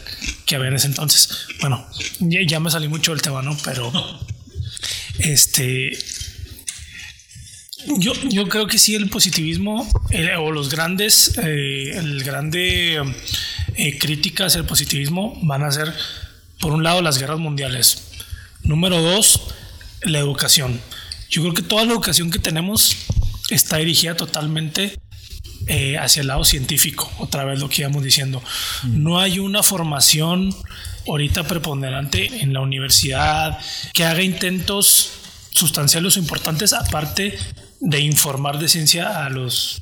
que 0.47 0.55
había 0.55 0.69
en 0.69 0.75
ese 0.75 0.87
entonces. 0.87 1.45
Bueno, 1.61 1.85
ya, 2.17 2.39
ya 2.47 2.59
me 2.59 2.71
salí 2.71 2.87
mucho 2.87 3.11
del 3.11 3.21
tema, 3.21 3.43
¿no? 3.43 3.55
Pero 3.63 3.91
este 5.19 5.97
yo, 7.97 8.13
yo 8.29 8.47
creo 8.47 8.67
que 8.67 8.77
sí, 8.77 8.95
el 8.95 9.09
positivismo 9.09 9.87
eh, 10.11 10.35
o 10.35 10.51
los 10.51 10.69
grandes, 10.69 11.37
eh, 11.37 11.97
el 11.97 12.23
grande 12.23 13.01
eh, 13.75 13.97
críticas 13.97 14.55
al 14.55 14.65
positivismo 14.65 15.39
van 15.43 15.63
a 15.63 15.71
ser, 15.71 15.93
por 16.59 16.73
un 16.73 16.83
lado, 16.83 17.01
las 17.01 17.17
guerras 17.17 17.39
mundiales. 17.39 18.03
Número 18.63 19.01
dos, 19.01 19.41
la 20.01 20.19
educación. 20.19 20.79
Yo 21.29 21.41
creo 21.41 21.53
que 21.53 21.61
toda 21.61 21.85
la 21.85 21.93
educación 21.93 22.31
que 22.31 22.39
tenemos 22.39 22.97
está 23.49 23.77
dirigida 23.77 24.15
totalmente 24.15 24.99
eh, 25.71 25.99
hacia 25.99 26.21
el 26.21 26.27
lado 26.27 26.43
científico, 26.43 27.11
otra 27.19 27.45
vez 27.45 27.59
lo 27.59 27.69
que 27.69 27.83
íbamos 27.83 28.03
diciendo. 28.03 28.41
No 28.85 29.19
hay 29.19 29.37
una 29.37 29.61
formación 29.61 30.49
ahorita 31.07 31.43
preponderante 31.43 32.41
en 32.41 32.53
la 32.53 32.61
universidad 32.61 33.59
que 33.93 34.03
haga 34.03 34.23
intentos 34.23 35.11
sustanciales 35.51 36.17
o 36.17 36.19
importantes 36.19 36.73
aparte 36.73 37.37
de 37.79 37.99
informar 37.99 38.57
de 38.57 38.67
ciencia 38.67 39.23
a 39.23 39.29
los 39.29 39.79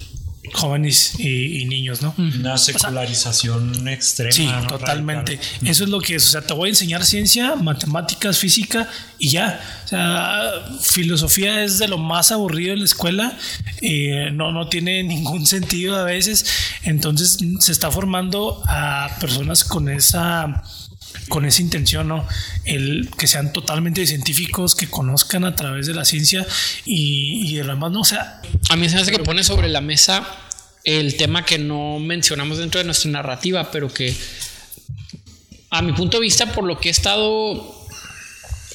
jóvenes 0.53 1.13
y, 1.19 1.61
y 1.61 1.65
niños, 1.65 2.01
¿no? 2.01 2.13
Una 2.17 2.57
secularización 2.57 3.87
extrema. 3.87 4.31
Sí, 4.31 4.45
¿no? 4.45 4.67
totalmente. 4.67 5.35
Radical. 5.35 5.67
Eso 5.67 5.83
es 5.83 5.89
lo 5.89 5.99
que 5.99 6.15
es. 6.15 6.27
O 6.27 6.29
sea, 6.31 6.41
te 6.41 6.53
voy 6.53 6.67
a 6.67 6.71
enseñar 6.71 7.05
ciencia, 7.05 7.55
matemáticas, 7.55 8.37
física 8.37 8.89
y 9.19 9.29
ya. 9.29 9.59
O 9.85 9.87
sea, 9.87 10.41
filosofía 10.81 11.63
es 11.63 11.79
de 11.79 11.87
lo 11.87 11.97
más 11.97 12.31
aburrido 12.31 12.73
en 12.73 12.79
la 12.79 12.85
escuela. 12.85 13.37
eh, 13.81 14.29
no, 14.33 14.51
no 14.51 14.67
tiene 14.67 15.03
ningún 15.03 15.45
sentido 15.45 15.95
a 15.95 16.03
veces. 16.03 16.45
Entonces 16.83 17.37
se 17.59 17.71
está 17.71 17.91
formando 17.91 18.61
a 18.67 19.09
personas 19.19 19.63
con 19.63 19.89
esa 19.89 20.63
con 21.29 21.45
esa 21.45 21.61
intención, 21.61 22.07
¿no? 22.07 22.27
El 22.65 23.09
que 23.17 23.27
sean 23.27 23.53
totalmente 23.53 24.05
científicos, 24.05 24.75
que 24.75 24.87
conozcan 24.87 25.43
a 25.43 25.55
través 25.55 25.87
de 25.87 25.93
la 25.93 26.05
ciencia 26.05 26.45
y, 26.85 27.49
y 27.51 27.55
de 27.55 27.63
lo 27.63 27.73
demás, 27.73 27.91
no, 27.91 28.01
o 28.01 28.05
sea, 28.05 28.41
A 28.69 28.75
mí 28.75 28.89
se 28.89 28.97
hace 28.97 29.11
que 29.11 29.19
pone 29.19 29.43
sobre 29.43 29.69
la 29.69 29.81
mesa 29.81 30.27
el 30.83 31.17
tema 31.17 31.45
que 31.45 31.59
no 31.59 31.99
mencionamos 31.99 32.57
dentro 32.57 32.79
de 32.79 32.85
nuestra 32.85 33.11
narrativa, 33.11 33.71
pero 33.71 33.93
que 33.93 34.15
a 35.69 35.81
mi 35.81 35.91
punto 35.91 36.17
de 36.17 36.21
vista, 36.21 36.53
por 36.53 36.63
lo 36.63 36.79
que 36.79 36.87
he 36.87 36.91
estado 36.91 37.75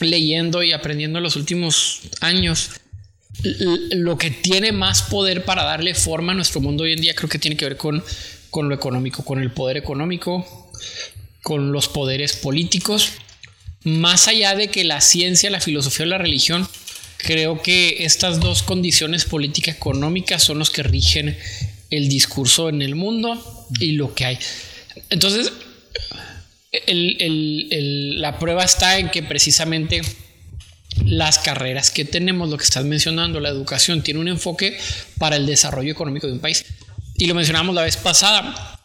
leyendo 0.01 0.63
y 0.63 0.73
aprendiendo 0.73 1.19
en 1.19 1.23
los 1.23 1.37
últimos 1.37 2.01
años, 2.21 2.71
lo 3.93 4.19
que 4.19 4.31
tiene 4.31 4.73
más 4.73 5.03
poder 5.03 5.45
para 5.45 5.65
darle 5.65 5.95
forma 5.95 6.33
a 6.33 6.35
nuestro 6.35 6.61
mundo 6.61 6.85
hoy 6.85 6.93
en 6.93 7.01
día 7.01 7.15
creo 7.15 7.31
que 7.31 7.39
tiene 7.39 7.57
que 7.57 7.65
ver 7.65 7.77
con, 7.77 8.05
con 8.51 8.69
lo 8.69 8.75
económico, 8.75 9.25
con 9.25 9.41
el 9.41 9.51
poder 9.51 9.79
económico, 9.79 10.71
con 11.43 11.73
los 11.73 11.89
poderes 11.89 12.35
políticos. 12.35 13.13
Más 13.85 14.29
allá 14.29 14.55
de 14.55 14.69
que 14.69 14.85
la 14.85 15.01
ciencia, 15.01 15.51
la 15.51 15.61
filosofía 15.61 16.07
o 16.07 16.09
la 16.09 16.19
religión, 16.19 16.69
creo 17.19 17.63
que 17.63 18.05
estas 18.05 18.41
dos 18.41 18.63
condiciones 18.63 19.25
políticas 19.25 19.77
económicas 19.77 20.43
son 20.43 20.59
los 20.59 20.71
que 20.71 20.83
rigen 20.83 21.37
el 21.91 22.09
discurso 22.09 22.69
en 22.69 22.81
el 22.81 22.95
mundo 22.95 23.67
y 23.81 23.93
lo 23.93 24.15
que 24.15 24.25
hay. 24.25 24.39
Entonces, 25.11 25.53
la 26.89 28.39
prueba 28.39 28.65
está 28.65 28.99
en 28.99 29.11
que 29.11 29.23
precisamente 29.23 30.03
las 31.05 31.39
carreras 31.39 31.91
que 31.91 32.05
tenemos, 32.05 32.49
lo 32.49 32.57
que 32.57 32.65
estás 32.65 32.85
mencionando, 32.85 33.41
la 33.41 33.49
educación, 33.49 34.03
tiene 34.03 34.21
un 34.21 34.29
enfoque 34.29 34.79
para 35.19 35.37
el 35.37 35.47
desarrollo 35.47 35.91
económico 35.91 36.27
de 36.27 36.35
un 36.35 36.41
país. 36.41 36.65
Y 37.17 37.27
lo 37.27 37.35
mencionamos 37.35 37.75
la 37.75 37.83
vez 37.83 37.97
pasada. 37.97 38.81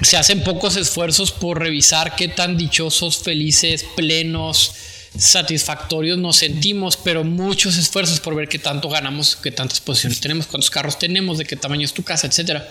Se 0.00 0.16
hacen 0.16 0.44
pocos 0.44 0.76
esfuerzos 0.76 1.32
por 1.32 1.58
revisar 1.58 2.16
qué 2.16 2.28
tan 2.28 2.56
dichosos, 2.56 3.18
felices, 3.18 3.84
plenos, 3.96 4.72
satisfactorios 5.18 6.18
nos 6.18 6.36
sentimos, 6.36 6.96
pero 6.96 7.24
muchos 7.24 7.76
esfuerzos 7.78 8.20
por 8.20 8.34
ver 8.34 8.48
qué 8.48 8.58
tanto 8.58 8.88
ganamos, 8.88 9.36
qué 9.36 9.50
tantas 9.50 9.80
posiciones 9.80 10.20
tenemos, 10.20 10.46
cuántos 10.46 10.70
carros 10.70 10.98
tenemos, 10.98 11.38
de 11.38 11.44
qué 11.44 11.56
tamaño 11.56 11.84
es 11.84 11.94
tu 11.94 12.02
casa, 12.02 12.26
etcétera. 12.26 12.68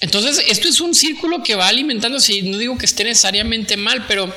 Entonces, 0.00 0.44
esto 0.48 0.68
es 0.68 0.80
un 0.80 0.94
círculo 0.94 1.42
que 1.42 1.54
va 1.54 1.68
alimentándose 1.68 2.34
y 2.34 2.42
no 2.42 2.58
digo 2.58 2.78
que 2.78 2.86
esté 2.86 3.04
necesariamente 3.04 3.76
mal, 3.76 4.04
pero 4.06 4.32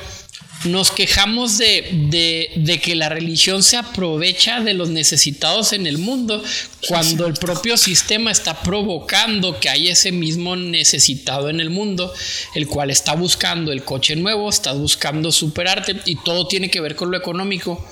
nos 0.65 0.91
quejamos 0.91 1.57
de, 1.57 2.49
de- 2.55 2.79
que 2.79 2.95
la 2.95 3.09
religión 3.09 3.63
se 3.63 3.77
aprovecha 3.77 4.59
de 4.61 4.73
los 4.73 4.89
necesitados 4.89 5.73
en 5.73 5.87
el 5.87 5.97
mundo 5.97 6.43
cuando 6.87 7.27
el 7.27 7.33
propio 7.33 7.77
sistema 7.77 8.31
está 8.31 8.61
provocando 8.61 9.59
que 9.59 9.69
hay 9.69 9.89
ese 9.89 10.11
mismo 10.11 10.55
necesitado 10.55 11.49
en 11.49 11.59
el 11.59 11.69
mundo, 11.69 12.13
el 12.55 12.67
cual 12.67 12.89
está 12.91 13.13
buscando 13.13 13.71
el 13.71 13.83
coche 13.83 14.15
nuevo, 14.15 14.49
está 14.49 14.73
buscando 14.73 15.31
superarte 15.31 15.95
y 16.05 16.15
todo 16.15 16.47
tiene 16.47 16.69
que 16.69 16.81
ver 16.81 16.95
con 16.95 17.11
lo 17.11 17.17
económico. 17.17 17.85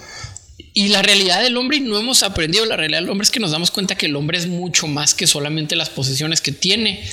Y 0.74 0.90
la 0.90 1.02
realidad 1.02 1.42
del 1.42 1.58
hombre, 1.58 1.78
y 1.78 1.82
no 1.82 1.98
hemos 1.98 2.24
aprendido, 2.24 2.66
la 2.66 2.78
realidad 2.78 3.02
del 3.02 3.10
hombre 3.10 3.26
es 3.26 3.32
que 3.32 3.40
nos 3.40 3.52
damos 3.52 3.72
cuenta 3.72 3.96
que 3.96 4.06
el 4.06 4.16
hombre 4.16 4.38
es 4.38 4.48
mucho 4.48 4.88
más 4.88 5.14
que 5.14 5.28
solamente 5.28 5.76
las 5.76 5.90
posesiones 5.90 6.42
que 6.42 6.52
tiene. 6.52 7.04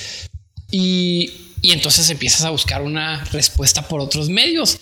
Y, 0.71 1.31
y 1.61 1.71
entonces 1.71 2.09
empiezas 2.09 2.43
a 2.43 2.49
buscar 2.49 2.81
una 2.81 3.23
respuesta 3.25 3.87
por 3.87 3.99
otros 3.99 4.29
medios. 4.29 4.77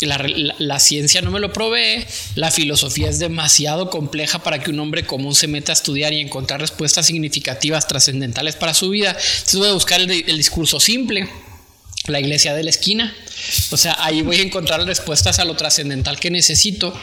La, 0.00 0.16
la- 0.58 0.78
ciencia 0.78 1.20
no 1.22 1.32
me 1.32 1.40
lo 1.40 1.52
provee, 1.52 2.06
la 2.36 2.52
filosofía 2.52 3.08
es 3.10 3.18
demasiado 3.18 3.90
compleja 3.90 4.38
para 4.38 4.62
que 4.62 4.70
un 4.70 4.78
hombre 4.78 5.04
común 5.04 5.34
se 5.34 5.48
meta 5.48 5.72
a 5.72 5.74
estudiar 5.74 6.12
y 6.12 6.20
encontrar 6.20 6.60
respuestas 6.60 7.06
significativas, 7.06 7.88
trascendentales 7.88 8.54
para 8.54 8.74
su 8.74 8.90
vida. 8.90 9.10
Entonces 9.10 9.56
voy 9.56 9.68
a 9.70 9.72
buscar 9.72 10.00
el, 10.00 10.08
el 10.10 10.36
discurso 10.36 10.78
simple, 10.78 11.28
la 12.06 12.20
iglesia 12.20 12.54
de 12.54 12.62
la 12.62 12.70
esquina. 12.70 13.12
O 13.72 13.76
sea, 13.76 13.96
ahí 13.98 14.22
voy 14.22 14.36
a 14.36 14.42
encontrar 14.42 14.84
respuestas 14.84 15.40
a 15.40 15.44
lo 15.44 15.56
trascendental 15.56 16.20
que 16.20 16.30
necesito, 16.30 16.96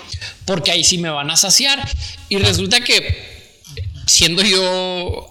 porque 0.46 0.72
ahí 0.72 0.86
sí 0.86 0.98
me 0.98 1.10
van 1.10 1.30
a 1.30 1.36
saciar. 1.36 1.86
Y 2.30 2.38
resulta 2.38 2.80
que, 2.80 3.62
siendo 4.08 4.42
yo 4.42 5.30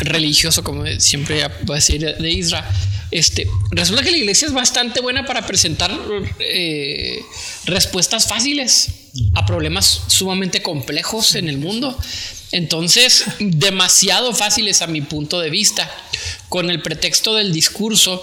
religioso, 0.00 0.62
como 0.62 0.84
siempre 0.98 1.46
voy 1.62 1.74
a 1.74 1.76
decir 1.76 2.16
de 2.16 2.30
Israel, 2.30 2.64
este, 3.12 3.46
resulta 3.70 4.02
que 4.02 4.10
la 4.10 4.16
iglesia 4.16 4.48
es 4.48 4.54
bastante 4.54 5.02
buena 5.02 5.26
para 5.26 5.46
presentar 5.46 5.90
eh, 6.38 7.20
respuestas 7.66 8.26
fáciles 8.26 8.88
a 9.34 9.44
problemas 9.44 10.04
sumamente 10.06 10.62
complejos 10.62 11.34
en 11.34 11.50
el 11.50 11.58
mundo. 11.58 11.96
Entonces, 12.52 13.24
demasiado 13.38 14.34
fáciles 14.34 14.80
a 14.80 14.86
mi 14.86 15.02
punto 15.02 15.40
de 15.40 15.50
vista. 15.50 15.90
Con 16.48 16.70
el 16.70 16.80
pretexto 16.80 17.34
del 17.34 17.52
discurso, 17.52 18.22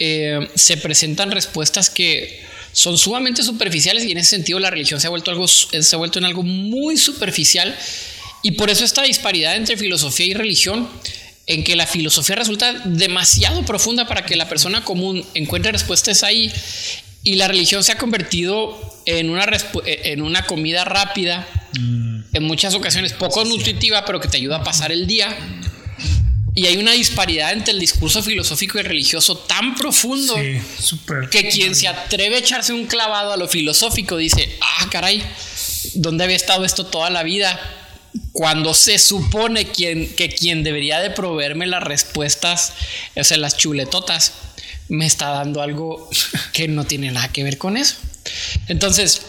eh, 0.00 0.48
se 0.56 0.76
presentan 0.76 1.30
respuestas 1.30 1.88
que 1.88 2.44
son 2.72 2.98
sumamente 2.98 3.44
superficiales 3.44 4.04
y 4.04 4.12
en 4.12 4.18
ese 4.18 4.30
sentido 4.30 4.58
la 4.58 4.70
religión 4.70 5.00
se 5.00 5.06
ha 5.06 5.10
vuelto 5.10 5.30
algo 5.30 5.48
se 5.48 5.94
ha 5.94 5.98
vuelto 5.98 6.18
en 6.18 6.24
algo 6.24 6.42
muy 6.42 6.96
superficial 6.96 7.76
y 8.42 8.52
por 8.52 8.70
eso 8.70 8.84
esta 8.84 9.02
disparidad 9.02 9.56
entre 9.56 9.76
filosofía 9.76 10.26
y 10.26 10.34
religión 10.34 10.88
en 11.48 11.64
que 11.64 11.74
la 11.76 11.86
filosofía 11.86 12.36
resulta 12.36 12.72
demasiado 12.84 13.64
profunda 13.64 14.06
para 14.06 14.24
que 14.24 14.36
la 14.36 14.48
persona 14.48 14.84
común 14.84 15.24
encuentre 15.34 15.72
respuestas 15.72 16.22
ahí 16.22 16.52
Y 17.24 17.34
la 17.34 17.48
religión 17.48 17.82
se 17.82 17.92
ha 17.92 17.98
convertido 17.98 18.78
en 19.06 19.30
una, 19.30 19.46
en 19.84 20.22
una 20.22 20.44
comida 20.44 20.84
rápida, 20.84 21.48
mm. 21.78 22.20
en 22.34 22.42
muchas 22.44 22.74
ocasiones 22.74 23.12
poco 23.12 23.44
nutritiva, 23.44 24.04
pero 24.04 24.20
que 24.20 24.28
te 24.28 24.36
ayuda 24.36 24.58
a 24.58 24.62
pasar 24.62 24.92
el 24.92 25.06
día. 25.06 25.36
Y 26.54 26.66
hay 26.66 26.76
una 26.76 26.92
disparidad 26.92 27.52
entre 27.52 27.72
el 27.72 27.80
discurso 27.80 28.22
filosófico 28.22 28.78
y 28.78 28.82
religioso 28.82 29.38
tan 29.38 29.74
profundo 29.74 30.34
que 31.30 31.48
quien 31.48 31.74
se 31.74 31.88
atreve 31.88 32.36
a 32.36 32.38
echarse 32.38 32.72
un 32.72 32.86
clavado 32.86 33.32
a 33.32 33.36
lo 33.36 33.48
filosófico 33.48 34.16
dice, 34.16 34.58
ah, 34.60 34.88
caray, 34.90 35.22
¿dónde 35.94 36.24
había 36.24 36.36
estado 36.36 36.64
esto 36.64 36.86
toda 36.86 37.10
la 37.10 37.22
vida? 37.22 37.77
Cuando 38.38 38.72
se 38.72 39.00
supone 39.00 39.66
quien, 39.66 40.14
que 40.14 40.28
quien 40.28 40.62
debería 40.62 41.00
de 41.00 41.10
proveerme 41.10 41.66
las 41.66 41.82
respuestas, 41.82 42.72
o 43.16 43.24
sea, 43.24 43.36
las 43.36 43.56
chuletotas, 43.56 44.32
me 44.88 45.06
está 45.06 45.30
dando 45.30 45.60
algo 45.60 46.08
que 46.52 46.68
no 46.68 46.84
tiene 46.84 47.10
nada 47.10 47.32
que 47.32 47.42
ver 47.42 47.58
con 47.58 47.76
eso. 47.76 47.96
Entonces, 48.68 49.22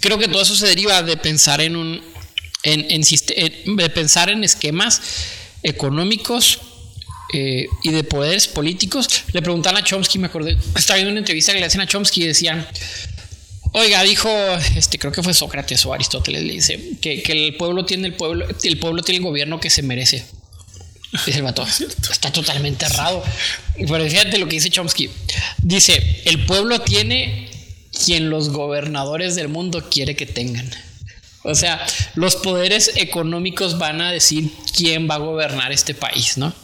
creo 0.00 0.18
que 0.18 0.26
todo 0.26 0.42
eso 0.42 0.56
se 0.56 0.66
deriva 0.66 1.00
de 1.04 1.16
pensar 1.16 1.60
en 1.60 1.76
un, 1.76 2.02
en, 2.64 3.02
de 3.76 3.90
pensar 3.90 4.30
en 4.30 4.42
esquemas 4.42 5.00
económicos 5.62 6.58
eh, 7.32 7.68
y 7.84 7.90
de 7.90 8.02
poderes 8.02 8.48
políticos. 8.48 9.08
Le 9.32 9.42
preguntan 9.42 9.76
a 9.76 9.84
Chomsky, 9.84 10.18
me 10.18 10.26
acordé, 10.26 10.58
estaba 10.74 10.96
viendo 10.96 11.12
una 11.12 11.20
entrevista 11.20 11.52
que 11.52 11.60
le 11.60 11.66
hacían 11.66 11.82
a 11.82 11.86
Chomsky 11.86 12.24
y 12.24 12.26
decían, 12.26 12.66
oiga, 13.72 14.02
dijo, 14.02 14.28
este, 14.76 14.98
creo 14.98 15.12
que 15.12 15.22
fue 15.22 15.34
Sócrates 15.34 15.84
o 15.86 15.92
Aristóteles, 15.92 16.42
le 16.42 16.52
dice 16.52 16.98
que, 17.00 17.22
que 17.22 17.32
el 17.32 17.56
pueblo 17.56 17.84
tiene 17.84 18.08
el 18.08 18.14
pueblo, 18.14 18.46
el 18.62 18.78
pueblo 18.78 19.02
tiene 19.02 19.18
el 19.18 19.24
gobierno 19.24 19.60
que 19.60 19.70
se 19.70 19.82
merece. 19.82 20.24
Dice 21.26 21.38
el 21.38 21.42
vato, 21.42 21.66
está 22.10 22.32
totalmente 22.32 22.86
errado. 22.86 23.22
Pero 23.76 24.04
fíjate 24.04 24.38
lo 24.38 24.46
que 24.46 24.56
dice 24.56 24.70
Chomsky. 24.70 25.10
Dice, 25.58 26.22
el 26.24 26.44
pueblo 26.46 26.80
tiene 26.80 27.48
quien 28.04 28.30
los 28.30 28.50
gobernadores 28.50 29.34
del 29.34 29.48
mundo 29.48 29.88
quiere 29.90 30.14
que 30.14 30.26
tengan. 30.26 30.70
O 31.42 31.54
sea, 31.54 31.84
los 32.14 32.36
poderes 32.36 32.92
económicos 32.96 33.78
van 33.78 34.00
a 34.00 34.12
decir 34.12 34.50
quién 34.76 35.08
va 35.08 35.14
a 35.14 35.18
gobernar 35.18 35.72
este 35.72 35.94
país, 35.94 36.36
¿no? 36.36 36.54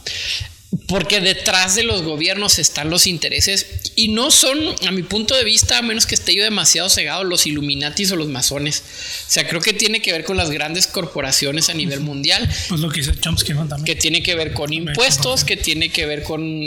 Porque 0.88 1.20
detrás 1.20 1.74
de 1.74 1.82
los 1.82 2.02
gobiernos 2.02 2.58
están 2.58 2.90
los 2.90 3.06
intereses 3.06 3.66
y 3.94 4.08
no 4.08 4.30
son, 4.30 4.58
a 4.86 4.90
mi 4.90 5.02
punto 5.02 5.34
de 5.34 5.44
vista, 5.44 5.78
a 5.78 5.82
menos 5.82 6.06
que 6.06 6.14
esté 6.14 6.34
yo 6.34 6.42
demasiado 6.42 6.88
cegado, 6.88 7.24
los 7.24 7.46
Illuminatis 7.46 8.12
o 8.12 8.16
los 8.16 8.28
masones. 8.28 8.82
O 9.26 9.30
sea, 9.30 9.48
creo 9.48 9.60
que 9.60 9.72
tiene 9.72 10.00
que 10.00 10.12
ver 10.12 10.24
con 10.24 10.36
las 10.36 10.50
grandes 10.50 10.86
corporaciones 10.86 11.70
a 11.70 11.74
nivel 11.74 12.00
mundial. 12.00 12.48
Pues 12.68 12.80
lo 12.80 12.90
que 12.90 13.00
dice 13.00 13.18
Chomsky 13.18 13.54
también. 13.54 13.84
Que 13.84 13.96
tiene 13.96 14.22
que 14.22 14.34
ver 14.34 14.52
con 14.52 14.72
impuestos, 14.72 15.44
que 15.44 15.56
tiene 15.56 15.90
que 15.90 16.06
ver 16.06 16.22
con 16.22 16.66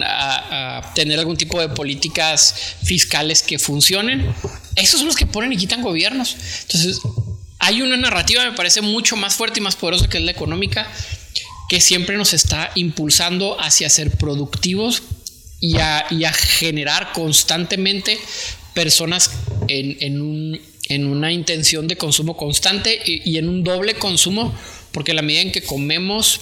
tener 0.96 1.20
algún 1.20 1.38
tipo 1.38 1.60
de 1.60 1.70
políticas 1.70 2.56
fiscales 2.84 3.42
que 3.42 3.60
funcionen. 3.60 4.34
Esos 4.76 5.00
son 5.00 5.08
los 5.08 5.16
que 5.16 5.26
ponen 5.26 5.54
y 5.54 5.58
quitan 5.58 5.82
gobiernos. 5.82 6.36
Entonces, 6.62 7.00
hay 7.60 7.82
una 7.82 7.98
narrativa, 7.98 8.44
me 8.46 8.54
parece, 8.54 8.82
mucho 8.82 9.18
más 9.18 9.36
fuerte 9.36 9.60
y 9.60 9.64
más 9.64 9.76
poderosa 9.76 10.08
que 10.08 10.18
es 10.18 10.24
la 10.24 10.32
económica, 10.32 10.90
que 11.70 11.80
siempre 11.80 12.18
nos 12.18 12.34
está 12.34 12.72
impulsando 12.76 13.62
hacia 13.62 13.90
ser 13.90 14.12
productivos 14.18 15.04
y 15.62 15.78
a, 15.78 16.34
generar 16.34 17.14
constantemente 17.14 18.18
personas 18.74 19.32
en, 19.68 20.20
una 21.06 21.32
intención 21.32 21.88
de 21.88 21.96
consumo 21.96 22.36
constante 22.36 23.00
y, 23.06 23.38
en 23.38 23.48
un 23.48 23.64
doble 23.64 23.94
consumo, 23.94 24.54
porque 24.92 25.14
la 25.14 25.22
medida 25.22 25.42
en 25.42 25.52
que 25.52 25.62
comemos, 25.62 26.42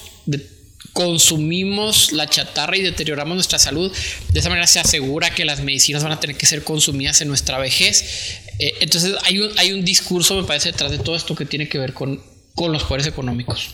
consumimos 0.93 2.13
la 2.13 2.27
chatarra 2.27 2.77
y 2.77 2.81
deterioramos 2.81 3.35
nuestra 3.35 3.59
salud, 3.59 3.91
de 4.31 4.39
esa 4.39 4.47
manera 4.47 4.65
se 4.65 4.79
asegura 4.79 5.35
que 5.35 5.43
las 5.43 5.59
medicinas 5.59 6.03
van 6.03 6.13
a 6.13 6.21
tener 6.21 6.37
que 6.37 6.45
ser 6.45 6.63
consumidas 6.63 7.19
en 7.19 7.27
nuestra 7.27 7.57
vejez. 7.57 8.39
Eh, 8.59 8.75
entonces 8.79 9.15
hay 9.23 9.39
un, 9.39 9.51
hay 9.59 9.73
un 9.73 9.83
discurso, 9.83 10.39
me 10.39 10.47
parece, 10.47 10.71
detrás 10.71 10.91
de 10.91 10.99
todo 10.99 11.17
esto 11.17 11.35
que 11.35 11.45
tiene 11.45 11.67
que 11.67 11.79
ver 11.79 11.93
con 11.93 12.21
los 12.55 12.83
poderes 12.85 13.07
económicos. 13.07 13.71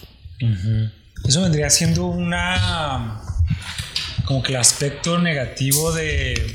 Eso 1.26 1.42
vendría 1.42 1.70
siendo 1.70 2.06
una. 2.06 3.22
como 4.26 4.44
que 4.44 4.52
el 4.52 4.60
aspecto 4.60 5.20
negativo 5.20 5.92
de. 5.92 6.54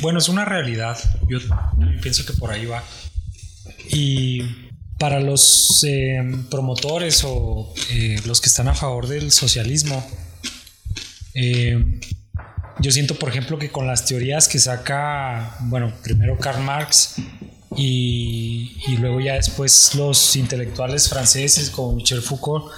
Bueno, 0.00 0.18
es 0.18 0.28
una 0.28 0.44
realidad. 0.44 0.98
Yo 1.28 1.38
pienso 2.02 2.24
que 2.24 2.32
por 2.32 2.50
ahí 2.50 2.66
va. 2.66 2.82
Y 3.90 4.42
para 4.98 5.20
los 5.20 5.84
eh, 5.86 6.20
promotores 6.50 7.24
o 7.24 7.72
eh, 7.90 8.20
los 8.26 8.40
que 8.40 8.48
están 8.48 8.68
a 8.68 8.74
favor 8.74 9.06
del 9.06 9.32
socialismo, 9.32 10.06
eh, 11.34 12.00
yo 12.80 12.90
siento, 12.90 13.14
por 13.14 13.28
ejemplo, 13.28 13.58
que 13.58 13.70
con 13.70 13.86
las 13.86 14.06
teorías 14.06 14.48
que 14.48 14.58
saca, 14.58 15.56
bueno, 15.60 15.92
primero 16.02 16.38
Karl 16.38 16.62
Marx 16.62 17.16
y, 17.76 18.76
y 18.86 18.96
luego 18.96 19.20
ya 19.20 19.34
después 19.34 19.94
los 19.94 20.36
intelectuales 20.36 21.08
franceses 21.08 21.70
como 21.70 21.94
Michel 21.94 22.22
Foucault, 22.22 22.72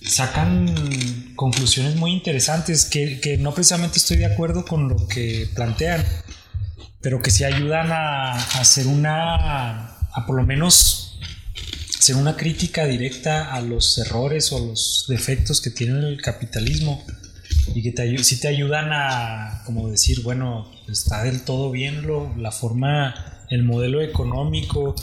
sacan 0.00 1.34
conclusiones 1.34 1.96
muy 1.96 2.12
interesantes 2.12 2.84
que, 2.84 3.36
no 3.40 3.54
precisamente 3.54 3.98
estoy 3.98 4.18
de 4.18 4.26
acuerdo 4.26 4.64
con 4.64 4.88
lo 4.88 5.08
que 5.08 5.48
plantean, 5.54 6.04
pero 7.00 7.20
que 7.20 7.30
sí 7.30 7.44
ayudan 7.44 7.90
a, 7.92 8.32
hacer 8.32 8.86
una, 8.86 9.96
a 10.12 10.26
por 10.26 10.36
lo 10.36 10.44
menos 10.44 11.18
hacer 11.98 12.16
una 12.16 12.36
crítica 12.36 12.86
directa 12.86 13.52
a 13.52 13.60
los 13.60 13.98
errores 13.98 14.52
o 14.52 14.64
los 14.64 15.06
defectos 15.08 15.60
que 15.60 15.70
tiene 15.70 15.98
el 16.08 16.22
capitalismo 16.22 17.04
y 17.74 17.82
que 17.82 17.92
te, 17.92 18.22
sí 18.24 18.40
te 18.40 18.48
ayudan 18.48 18.90
a 18.92 19.62
como 19.66 19.88
decir, 19.90 20.22
bueno, 20.22 20.70
está 20.88 21.24
del 21.24 21.42
todo 21.42 21.70
bien 21.70 22.06
lo, 22.06 22.34
la 22.36 22.50
forma, 22.50 23.14
el 23.50 23.62
modelo 23.62 24.00
económico, 24.00 24.94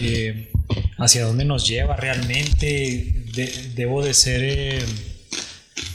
eh, 0.00 0.50
hacia 0.98 1.24
dónde 1.24 1.44
nos 1.44 1.66
lleva 1.66 1.96
realmente, 1.96 3.26
debo 3.46 4.04
de 4.04 4.14
ser, 4.14 4.42
eh, 4.44 4.84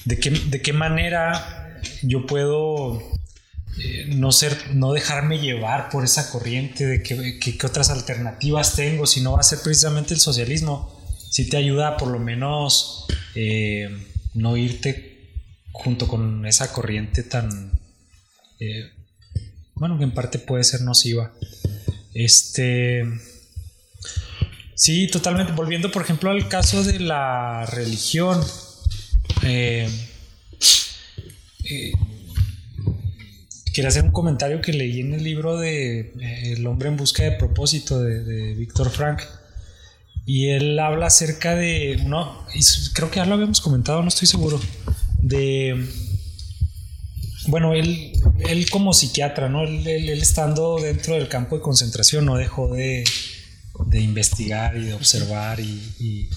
de, 0.05 0.19
qué, 0.19 0.29
de 0.29 0.61
qué 0.61 0.73
manera 0.73 1.81
yo 2.01 2.25
puedo 2.25 3.01
eh, 3.77 4.05
no 4.15 4.31
ser, 4.31 4.75
no 4.75 4.93
dejarme 4.93 5.39
llevar 5.39 5.89
por 5.89 6.03
esa 6.03 6.29
corriente, 6.29 6.85
de 6.85 7.03
qué, 7.03 7.57
otras 7.65 7.89
alternativas 7.89 8.75
tengo, 8.75 9.05
si 9.05 9.21
no 9.21 9.33
va 9.33 9.39
a 9.39 9.43
ser 9.43 9.59
precisamente 9.63 10.13
el 10.13 10.19
socialismo, 10.19 11.01
si 11.29 11.49
te 11.49 11.57
ayuda 11.57 11.97
por 11.97 12.09
lo 12.09 12.19
menos 12.19 13.05
eh, 13.35 13.89
no 14.33 14.57
irte 14.57 15.31
junto 15.71 16.07
con 16.07 16.45
esa 16.45 16.71
corriente 16.71 17.23
tan, 17.23 17.71
bueno, 19.75 19.97
que 19.97 20.03
en 20.03 20.13
parte 20.13 20.39
puede 20.39 20.63
ser 20.63 20.81
nociva. 20.81 21.33
Este, 22.13 23.03
Sí, 24.75 25.07
totalmente. 25.07 25.53
Volviendo, 25.53 25.91
por 25.91 26.01
ejemplo, 26.01 26.31
al 26.31 26.47
caso 26.47 26.83
de 26.83 26.99
la 26.99 27.65
religión. 27.67 28.43
Eh, 29.43 29.87
eh, 31.65 31.91
quería 33.73 33.89
hacer 33.89 34.03
un 34.03 34.11
comentario 34.11 34.61
que 34.61 34.73
leí 34.73 35.01
en 35.01 35.13
el 35.13 35.23
libro 35.23 35.57
de 35.57 36.13
eh, 36.19 36.53
El 36.57 36.65
hombre 36.67 36.89
en 36.89 36.97
busca 36.97 37.23
de 37.23 37.31
propósito 37.31 38.01
de, 38.01 38.53
Víctor 38.55 38.89
Frank. 38.89 39.21
Y 40.25 40.49
él 40.49 40.79
habla 40.79 41.07
acerca 41.07 41.55
de. 41.55 42.01
No, 42.05 42.45
creo 42.93 43.11
que 43.11 43.17
ya 43.17 43.25
lo 43.25 43.35
habíamos 43.35 43.61
comentado, 43.61 44.01
no 44.01 44.07
estoy 44.07 44.27
seguro. 44.27 44.59
De. 45.19 45.85
Bueno, 47.47 47.73
él, 47.73 48.13
él 48.47 48.69
como 48.69 48.93
psiquiatra, 48.93 49.49
¿no? 49.49 49.63
él 49.63 50.09
estando 50.09 50.79
dentro 50.79 51.15
del 51.15 51.27
campo 51.27 51.57
de 51.57 51.61
concentración 51.61 52.23
no 52.23 52.37
dejó 52.37 52.73
de, 52.73 53.03
de 53.87 53.99
investigar 53.99 54.77
y 54.77 54.85
de 54.85 54.93
observar 54.93 55.59
y, 55.59 56.29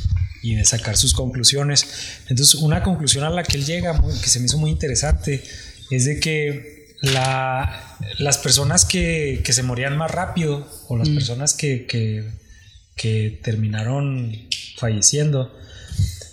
de 0.42 0.64
sacar 0.64 0.96
sus 0.96 1.12
conclusiones. 1.12 1.86
Entonces, 2.28 2.54
una 2.54 2.82
conclusión 2.82 3.24
a 3.24 3.30
la 3.30 3.42
que 3.42 3.56
él 3.56 3.64
llega, 3.64 4.00
que 4.22 4.28
se 4.28 4.38
me 4.38 4.46
hizo 4.46 4.58
muy 4.58 4.70
interesante, 4.70 5.42
es 5.90 6.04
de 6.04 6.20
que 6.20 6.94
las 7.02 8.38
personas 8.38 8.84
que, 8.84 9.42
se 9.44 9.62
morían 9.64 9.96
más 9.96 10.10
rápido 10.10 10.68
o 10.88 10.96
las 10.96 11.08
mm. 11.08 11.14
personas 11.14 11.54
que, 11.54 11.86
que, 11.86 13.40
terminaron 13.42 14.32
falleciendo 14.78 15.54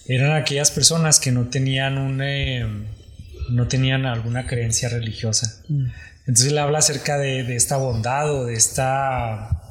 eran 0.05 0.31
aquellas 0.35 0.71
personas 0.71 1.19
que 1.19 1.31
no 1.31 1.49
tenían 1.49 1.97
un, 1.97 2.21
eh, 2.21 2.65
no 3.49 3.67
tenían 3.67 4.05
alguna 4.05 4.45
creencia 4.47 4.89
religiosa. 4.89 5.61
Mm. 5.69 5.85
Entonces 6.27 6.51
él 6.51 6.57
habla 6.57 6.79
acerca 6.79 7.17
de, 7.17 7.43
de 7.43 7.55
esta 7.55 7.77
bondad 7.77 8.31
o 8.31 8.45
de 8.45 8.53
esta 8.53 9.62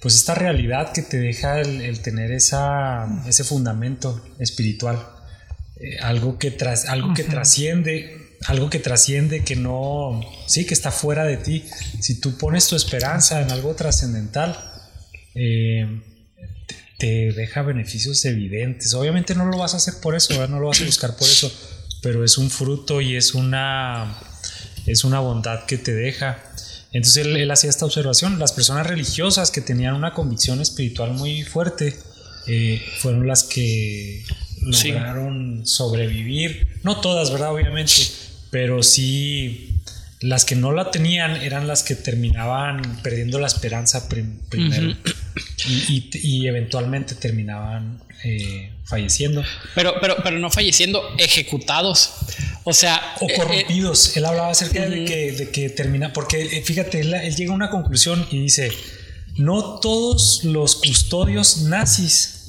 pues 0.00 0.14
esta 0.14 0.34
realidad 0.34 0.92
que 0.92 1.02
te 1.02 1.18
deja 1.18 1.60
el, 1.60 2.00
tener 2.00 2.32
esa, 2.32 3.06
ese 3.26 3.44
fundamento 3.44 4.24
espiritual, 4.38 5.06
eh, 5.76 5.98
algo 6.00 6.38
que, 6.38 6.50
tras, 6.50 6.86
algo 6.86 7.12
que 7.12 7.22
trasciende, 7.24 8.38
algo 8.46 8.70
que 8.70 8.78
trasciende, 8.78 9.44
que 9.44 9.56
no, 9.56 10.20
sí, 10.46 10.66
que 10.66 10.72
está 10.72 10.90
fuera 10.90 11.24
de 11.24 11.36
ti. 11.36 11.66
Si 12.00 12.18
tú 12.18 12.38
pones 12.38 12.66
tu 12.66 12.76
esperanza 12.76 13.42
en 13.42 13.50
algo 13.50 13.74
trascendental, 13.74 14.58
eh, 15.34 16.02
te 16.98 17.32
deja 17.32 17.62
beneficios 17.62 18.24
evidentes. 18.24 18.94
Obviamente 18.94 19.34
no 19.34 19.46
lo 19.46 19.58
vas 19.58 19.74
a 19.74 19.78
hacer 19.78 19.94
por 20.00 20.14
eso, 20.14 20.46
no 20.48 20.60
lo 20.60 20.68
vas 20.68 20.80
a 20.80 20.84
buscar 20.84 21.16
por 21.16 21.28
eso, 21.28 21.52
pero 22.02 22.24
es 22.24 22.38
un 22.38 22.50
fruto 22.50 23.02
y 23.02 23.16
es 23.16 23.34
una, 23.34 24.18
es 24.86 25.04
una 25.04 25.20
bondad 25.20 25.66
que 25.66 25.76
te 25.76 25.94
deja. 25.94 26.42
Entonces 26.92 27.26
él, 27.26 27.36
él, 27.36 27.50
hacía 27.50 27.70
esta 27.70 27.84
observación. 27.84 28.38
Las 28.38 28.52
personas 28.52 28.86
religiosas 28.86 29.50
que 29.50 29.60
tenían 29.60 29.94
una 29.94 30.12
convicción 30.12 30.60
espiritual 30.60 31.12
muy 31.12 31.42
fuerte 31.44 31.96
eh, 32.46 32.82
fueron 32.98 33.26
las 33.26 33.44
que 33.44 34.24
lograron 34.60 35.62
sí. 35.64 35.74
sobrevivir. 35.74 36.66
No 36.82 37.00
todas, 37.00 37.30
¿verdad? 37.30 37.52
Obviamente. 37.52 37.92
Pero 38.50 38.82
sí, 38.82 39.80
las 40.20 40.44
que 40.44 40.56
no 40.56 40.72
la 40.72 40.90
tenían 40.90 41.36
eran 41.36 41.66
las 41.66 41.82
que 41.82 41.94
terminaban 41.94 43.00
perdiendo 43.02 43.38
la 43.38 43.46
esperanza 43.46 44.08
prim 44.08 44.40
primero. 44.48 44.88
Uh 44.88 44.94
-huh. 44.94 45.14
Y, 45.68 45.72
y, 45.72 46.10
y, 46.14 46.46
eventualmente 46.46 47.14
terminaban 47.14 48.02
eh, 48.24 48.72
falleciendo. 48.84 49.42
Pero, 49.74 49.94
pero, 50.00 50.16
pero 50.22 50.38
no 50.38 50.50
falleciendo, 50.50 51.02
ejecutados. 51.18 52.12
O 52.64 52.72
sea. 52.72 53.14
O 53.20 53.26
corrompidos. 53.36 54.08
Eh, 54.16 54.18
él 54.20 54.26
hablaba 54.26 54.50
acerca 54.50 54.80
uh 54.80 54.84
-huh. 54.84 54.90
de, 54.90 55.04
que, 55.04 55.32
de 55.32 55.50
que 55.50 55.70
termina. 55.70 56.12
Porque 56.12 56.40
eh, 56.40 56.62
fíjate, 56.62 57.00
él, 57.00 57.14
él 57.14 57.34
llega 57.36 57.52
a 57.52 57.54
una 57.54 57.70
conclusión 57.70 58.26
y 58.30 58.40
dice: 58.40 58.70
No 59.36 59.80
todos 59.80 60.44
los 60.44 60.76
custodios 60.76 61.62
nazis 61.62 62.40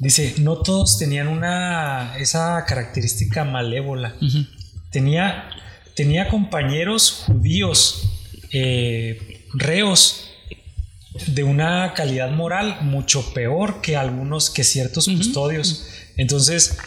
Dice, 0.00 0.36
no 0.38 0.56
todos 0.56 0.98
tenían 0.98 1.28
una 1.28 2.16
esa 2.16 2.64
característica 2.66 3.44
malévola. 3.44 4.16
Uh 4.22 4.24
-huh. 4.24 4.48
Tenía, 4.90 5.50
tenía 5.94 6.28
compañeros 6.28 7.24
judíos, 7.26 8.08
eh, 8.50 9.44
reos, 9.52 10.29
de 11.26 11.42
una 11.42 11.94
calidad 11.94 12.30
moral 12.30 12.78
mucho 12.82 13.32
peor 13.32 13.80
que 13.80 13.96
algunos, 13.96 14.50
que 14.50 14.64
ciertos 14.64 15.08
uh 15.08 15.12
-huh. 15.12 15.16
custodios. 15.18 15.86
Entonces, 16.16 16.78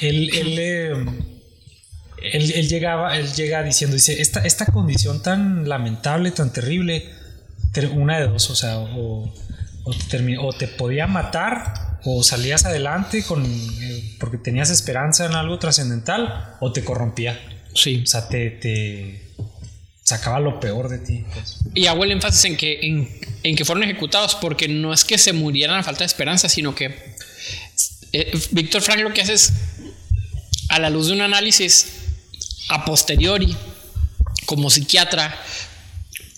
él, 0.00 0.30
él, 0.34 0.58
eh, 0.58 0.92
él, 2.22 2.52
él, 2.52 2.68
llegaba, 2.68 3.16
él 3.16 3.32
llega 3.32 3.62
diciendo, 3.62 3.94
dice, 3.94 4.20
esta, 4.20 4.40
esta 4.40 4.66
condición 4.66 5.22
tan 5.22 5.68
lamentable, 5.68 6.30
tan 6.30 6.52
terrible, 6.52 7.10
una 7.92 8.18
de 8.18 8.26
dos, 8.26 8.50
o 8.50 8.56
sea, 8.56 8.78
o, 8.78 9.32
o, 9.84 9.94
te, 10.10 10.38
o 10.38 10.52
te 10.52 10.68
podía 10.68 11.06
matar 11.06 11.98
o 12.04 12.22
salías 12.22 12.64
adelante 12.64 13.22
con 13.24 13.44
eh, 13.44 14.16
porque 14.18 14.38
tenías 14.38 14.70
esperanza 14.70 15.26
en 15.26 15.34
algo 15.34 15.58
trascendental 15.58 16.56
o 16.60 16.72
te 16.72 16.82
corrompía. 16.82 17.38
Sí. 17.74 18.02
O 18.02 18.06
sea, 18.06 18.28
te, 18.28 18.50
te 18.50 19.30
sacaba 20.10 20.40
lo 20.40 20.58
peor 20.58 20.88
de 20.88 20.98
ti. 20.98 21.24
Y 21.74 21.86
hago 21.86 22.04
el 22.04 22.12
énfasis 22.12 22.44
en 22.44 22.56
que, 22.56 22.80
en, 22.82 23.08
en, 23.42 23.56
que 23.56 23.64
fueron 23.64 23.84
ejecutados 23.84 24.34
porque 24.34 24.68
no 24.68 24.92
es 24.92 25.04
que 25.04 25.18
se 25.18 25.32
murieran 25.32 25.78
a 25.78 25.82
falta 25.84 26.00
de 26.00 26.06
esperanza, 26.06 26.48
sino 26.48 26.74
que 26.74 27.14
eh, 28.12 28.32
Víctor 28.50 28.82
Frank 28.82 29.00
lo 29.00 29.14
que 29.14 29.22
hace 29.22 29.34
es, 29.34 29.52
a 30.68 30.78
la 30.80 30.90
luz 30.90 31.06
de 31.06 31.12
un 31.12 31.20
análisis 31.20 31.86
a 32.68 32.84
posteriori, 32.84 33.56
como 34.46 34.68
psiquiatra, 34.68 35.40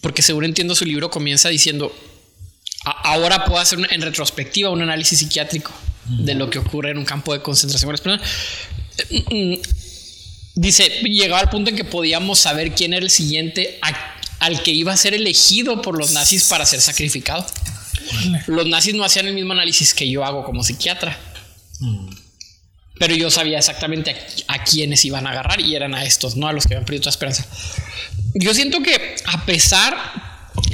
porque 0.03 0.20
seguro 0.20 0.47
entiendo 0.47 0.75
su 0.75 0.85
libro, 0.85 1.11
comienza 1.11 1.49
diciendo, 1.49 1.95
ahora 2.85 3.45
puedo 3.45 3.59
hacer 3.59 3.79
en 3.91 4.03
retrospectiva 4.03 4.70
un 4.70 4.83
análisis 4.83 5.18
psiquiátrico 5.18 5.73
de 6.07 6.35
lo 6.35 6.51
que 6.51 6.59
ocurre 6.59 6.91
en 6.91 6.99
un 6.99 7.05
campo 7.05 7.33
de 7.33 7.41
concentración. 7.41 8.20
Dice, 10.55 10.88
llegaba 11.03 11.40
al 11.40 11.50
punto 11.50 11.70
en 11.70 11.76
que 11.76 11.84
podíamos 11.84 12.38
saber 12.38 12.74
quién 12.74 12.92
era 12.92 13.05
el 13.05 13.11
siguiente 13.11 13.78
a, 13.80 14.16
al 14.40 14.62
que 14.62 14.70
iba 14.70 14.92
a 14.92 14.96
ser 14.96 15.14
elegido 15.14 15.80
por 15.80 15.96
los 15.96 16.12
nazis 16.12 16.44
para 16.44 16.66
ser 16.66 16.80
sacrificado. 16.80 17.46
Los 18.46 18.66
nazis 18.66 18.94
no 18.94 19.05
hacían 19.05 19.26
el 19.28 19.34
mismo 19.34 19.53
análisis 19.53 19.94
que 19.94 20.09
yo 20.11 20.24
hago 20.24 20.44
como 20.44 20.62
psiquiatra. 20.62 21.18
Pero 22.98 23.14
yo 23.14 23.30
sabía 23.30 23.59
exactamente 23.59 24.14
a, 24.46 24.55
a 24.55 24.64
quiénes 24.64 25.05
iban 25.05 25.26
a 25.26 25.30
agarrar 25.30 25.61
y 25.61 25.74
eran 25.74 25.94
a 25.94 26.05
estos, 26.05 26.36
no 26.36 26.46
a 26.48 26.53
los 26.53 26.66
que 26.66 26.74
habían 26.74 26.84
perdido 26.84 27.03
toda 27.03 27.11
esperanza. 27.11 27.46
Yo 28.34 28.53
siento 28.55 28.82
que 28.82 29.16
a 29.24 29.44
pesar 29.46 29.96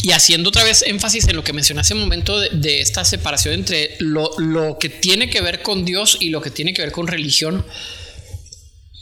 y 0.03 0.13
haciendo 0.13 0.49
otra 0.49 0.65
vez 0.65 0.83
énfasis 0.83 1.29
en 1.29 1.37
lo 1.37 1.45
que 1.45 1.53
mencioné 1.53 1.81
hace 1.81 1.95
un 1.95 2.01
momento 2.01 2.39
de, 2.39 2.51
de 2.51 2.81
esta 2.81 3.05
separación 3.05 3.55
entre 3.55 3.97
lo, 4.01 4.31
lo, 4.39 4.79
que 4.79 4.89
tiene 4.89 5.31
que 5.31 5.41
ver 5.41 5.63
con 5.63 5.85
Dios 5.85 6.17
y 6.21 6.31
lo 6.31 6.41
que 6.41 6.51
tiene 6.51 6.73
que 6.73 6.83
ver 6.83 6.93
con 6.93 7.07
religión, 7.07 7.65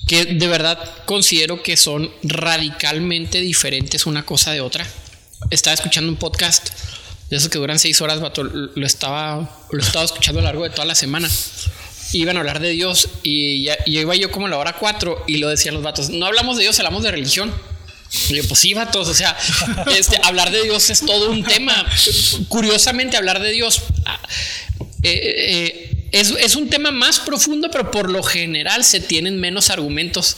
que 0.06 0.24
de 0.24 0.46
verdad 0.46 0.78
considero 1.04 1.62
que 1.62 1.76
son 1.76 2.10
radicalmente 2.22 3.40
diferentes 3.40 4.06
una 4.06 4.24
cosa 4.24 4.52
de 4.52 4.60
otra. 4.60 4.86
Estaba 5.50 5.74
escuchando 5.74 6.10
un 6.10 6.16
podcast 6.16 6.68
de 7.28 7.36
esos 7.36 7.48
que 7.48 7.58
duran 7.58 7.78
seis 7.78 8.00
horas, 8.00 8.20
vato, 8.20 8.44
lo 8.44 8.86
estaba, 8.86 9.50
lo 9.70 9.82
estaba 9.82 10.04
escuchando 10.04 10.38
a 10.38 10.42
lo 10.42 10.46
largo 10.46 10.62
de 10.62 10.70
toda 10.70 10.84
la 10.84 10.94
semana. 10.94 11.28
Iban 12.12 12.36
a 12.36 12.40
hablar 12.40 12.60
de 12.60 12.70
Dios 12.70 13.08
y, 13.24 13.64
ya, 13.64 13.76
iba 13.84 14.14
yo 14.14 14.30
como 14.30 14.46
a 14.46 14.48
la 14.48 14.58
hora 14.58 14.74
cuatro 14.74 15.24
y 15.26 15.38
lo 15.38 15.48
decían 15.48 15.74
los 15.74 15.82
vatos. 15.82 16.08
No 16.10 16.26
hablamos 16.26 16.56
de 16.56 16.62
Dios, 16.62 16.78
hablamos 16.78 17.02
de 17.02 17.10
religión. 17.10 17.52
Y 18.28 18.36
yo, 18.36 18.46
pues 18.46 18.60
sí, 18.60 18.74
vatos, 18.74 19.08
o 19.08 19.14
sea, 19.14 19.36
este, 19.96 20.20
hablar 20.22 20.52
de 20.52 20.62
Dios 20.62 20.88
es 20.90 21.00
todo 21.00 21.30
un 21.30 21.42
tema. 21.42 21.84
Curiosamente, 22.48 23.16
hablar 23.16 23.42
de 23.42 23.50
Dios 23.50 23.82
eh, 25.02 25.10
eh, 25.12 25.95
es, 26.12 26.30
es, 26.30 26.56
un 26.56 26.68
tema 26.68 26.90
más 26.90 27.20
profundo, 27.20 27.70
pero 27.70 27.90
por 27.90 28.10
lo 28.10 28.22
general 28.22 28.84
se 28.84 29.00
tienen 29.00 29.40
menos 29.40 29.70
argumentos. 29.70 30.36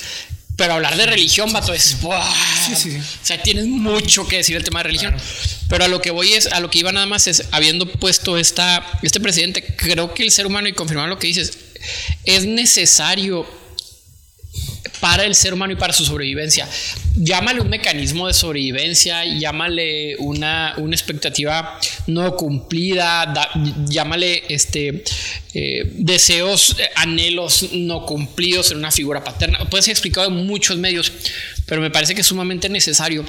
Pero 0.57 0.75
hablar 0.75 0.97
de 0.97 1.07
religión, 1.07 1.53
vato, 1.53 1.73
es. 1.73 2.01
¡wow! 2.01 2.21
Sí, 2.66 2.75
sí, 2.75 2.91
sí. 2.91 2.97
O 2.99 3.27
sea, 3.27 3.41
tienes 3.41 3.66
mucho 3.66 4.27
que 4.27 4.39
decir 4.39 4.57
el 4.57 4.64
tema 4.64 4.81
de 4.81 4.85
religión. 4.85 5.12
Claro. 5.12 5.29
Pero 5.69 5.85
a 5.85 5.89
lo 5.89 6.03
que 6.03 6.11
voy 6.11 6.33
es, 6.33 6.47
a 6.49 6.59
lo 6.59 6.69
que 6.69 6.81
iba 6.81 6.91
nada 6.91 7.07
más 7.07 7.29
es, 7.29 7.45
habiendo 7.53 7.87
puesto 7.87 8.37
esta, 8.37 8.85
este 9.03 9.21
presidente, 9.21 9.64
creo 9.77 10.12
que 10.14 10.25
el 10.25 10.33
ser 10.33 10.47
humano, 10.47 10.66
y 10.66 10.73
confirmar 10.73 11.09
lo 11.09 11.19
que 11.19 11.29
dices, 11.29 11.57
es 12.25 12.45
necesario 12.45 13.47
para 15.01 15.25
el 15.25 15.35
ser 15.35 15.55
humano 15.55 15.73
y 15.73 15.77
para 15.77 15.93
su 15.93 16.05
sobrevivencia. 16.05 16.69
Llámale 17.15 17.61
un 17.61 17.69
mecanismo 17.69 18.27
de 18.27 18.35
sobrevivencia, 18.35 19.25
llámale 19.25 20.17
una, 20.19 20.75
una 20.77 20.95
expectativa 20.95 21.79
no 22.07 22.37
cumplida, 22.37 23.27
da, 23.27 23.51
llámale 23.87 24.45
este, 24.49 25.05
eh, 25.55 25.93
deseos, 25.97 26.77
anhelos 26.95 27.71
no 27.73 28.07
cumplidos 28.07 28.71
en 28.71 28.79
una 28.79 28.91
figura 28.91 29.25
paterna. 29.25 29.69
Puede 29.69 29.83
ser 29.83 29.93
explicado 29.93 30.29
en 30.29 30.47
muchos 30.47 30.77
medios, 30.77 31.13
pero 31.67 31.81
me 31.81 31.91
parece 31.91 32.15
que 32.15 32.23
es 32.23 32.27
sumamente 32.27 32.69
necesario. 32.69 33.25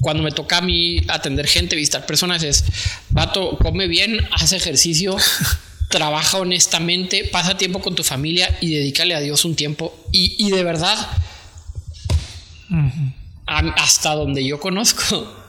Cuando 0.00 0.22
me 0.22 0.32
toca 0.32 0.58
a 0.58 0.60
mí 0.60 1.00
atender 1.08 1.46
gente, 1.46 1.76
visitar 1.76 2.04
personas, 2.04 2.42
es, 2.42 2.64
vato, 3.08 3.56
come 3.58 3.86
bien, 3.86 4.20
haz 4.32 4.52
ejercicio, 4.52 5.16
trabaja 5.88 6.38
honestamente, 6.38 7.24
pasa 7.24 7.56
tiempo 7.56 7.80
con 7.80 7.94
tu 7.94 8.02
familia 8.04 8.56
y 8.60 8.70
dedícale 8.70 9.14
a 9.14 9.20
Dios 9.20 9.44
un 9.44 9.54
tiempo. 9.54 9.94
Y, 10.12 10.34
y 10.46 10.50
de 10.50 10.64
verdad, 10.64 10.96
uh 12.70 12.74
-huh. 12.74 13.12
a, 13.46 13.58
hasta 13.82 14.14
donde 14.14 14.44
yo 14.44 14.58
conozco, 14.58 15.46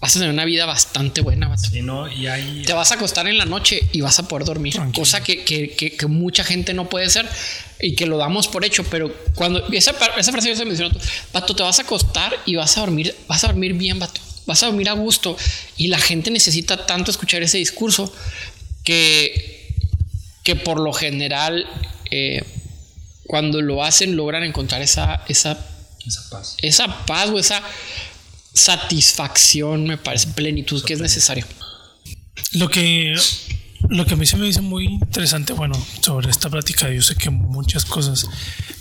vas 0.00 0.16
a 0.16 0.18
tener 0.18 0.34
una 0.34 0.44
vida 0.44 0.66
bastante 0.66 1.20
buena. 1.20 1.56
Sí, 1.56 1.80
no, 1.80 2.10
y 2.10 2.26
hay... 2.26 2.62
Te 2.66 2.72
vas 2.72 2.90
a 2.90 2.96
acostar 2.96 3.28
en 3.28 3.38
la 3.38 3.44
noche 3.44 3.80
y 3.92 4.00
vas 4.00 4.18
a 4.18 4.26
poder 4.26 4.44
dormir, 4.44 4.74
Tranquilo. 4.74 5.00
cosa 5.00 5.22
que, 5.22 5.44
que, 5.44 5.70
que, 5.70 5.96
que, 5.96 6.06
mucha 6.06 6.42
gente 6.42 6.74
no 6.74 6.88
puede 6.88 7.06
hacer 7.06 7.28
y 7.80 7.94
que 7.94 8.06
lo 8.06 8.18
damos 8.18 8.48
por 8.48 8.64
hecho. 8.64 8.84
Pero 8.84 9.14
cuando 9.36 9.64
esa, 9.68 9.94
esa 10.18 10.32
frase 10.32 10.48
yo 10.48 10.56
se 10.56 10.64
mencionó, 10.64 10.92
vato, 11.32 11.54
te 11.54 11.62
vas 11.62 11.78
a 11.78 11.82
acostar 11.82 12.36
y 12.46 12.56
vas 12.56 12.76
a 12.76 12.80
dormir, 12.80 13.14
vas 13.28 13.44
a 13.44 13.46
dormir 13.46 13.74
bien, 13.74 14.00
vato. 14.00 14.20
Vas 14.44 14.60
a 14.64 14.66
dormir 14.66 14.88
a 14.88 14.92
gusto 14.94 15.36
y 15.76 15.86
la 15.86 15.98
gente 15.98 16.32
necesita 16.32 16.84
tanto 16.84 17.12
escuchar 17.12 17.44
ese 17.44 17.58
discurso 17.58 18.12
que 18.82 19.61
que 20.42 20.56
por 20.56 20.80
lo 20.80 20.92
general 20.92 21.66
eh, 22.10 22.42
cuando 23.26 23.62
lo 23.62 23.84
hacen 23.84 24.16
logran 24.16 24.42
encontrar 24.42 24.82
esa, 24.82 25.24
esa, 25.28 25.58
esa 26.06 26.30
paz. 26.30 26.56
Esa 26.60 27.06
paz 27.06 27.30
o 27.30 27.38
esa 27.38 27.62
satisfacción, 28.52 29.84
me 29.84 29.96
parece, 29.96 30.28
plenitud 30.28 30.76
Eso 30.76 30.86
que 30.86 30.94
es 30.94 31.00
necesario. 31.00 31.46
Lo 32.52 32.68
que, 32.68 33.14
lo 33.88 34.04
que 34.04 34.14
a 34.14 34.16
mí 34.16 34.26
se 34.26 34.36
me 34.36 34.46
dice 34.46 34.60
muy 34.60 34.84
interesante, 34.84 35.52
bueno, 35.52 35.74
sobre 36.02 36.30
esta 36.30 36.50
plática, 36.50 36.90
yo 36.90 37.02
sé 37.02 37.14
que 37.14 37.30
muchas 37.30 37.84
cosas, 37.84 38.26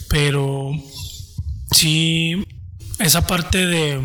pero 0.10 0.72
sí, 1.72 2.44
esa 3.00 3.26
parte 3.26 3.66
de 3.66 4.00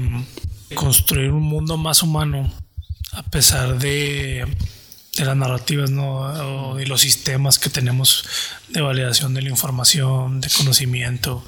construir 0.75 1.31
un 1.31 1.43
mundo 1.43 1.77
más 1.77 2.03
humano, 2.03 2.53
a 3.13 3.23
pesar 3.25 3.79
de 3.79 4.47
de 5.17 5.25
las 5.25 5.37
narrativas 5.37 5.91
¿no? 5.91 6.79
y 6.79 6.87
los 6.87 7.01
sistemas 7.01 7.59
que 7.59 7.71
tenemos 7.71 8.25
de 8.69 8.81
validación 8.81 9.35
de 9.35 9.43
la 9.43 9.49
información, 9.49 10.41
de 10.41 10.49
conocimiento, 10.51 11.45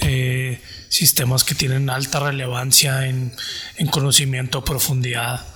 eh, 0.00 0.60
sistemas 0.88 1.44
que 1.44 1.54
tienen 1.54 1.90
alta 1.90 2.20
relevancia 2.20 3.06
en, 3.06 3.32
en, 3.76 3.86
conocimiento, 3.88 4.64
profundidad 4.64 5.46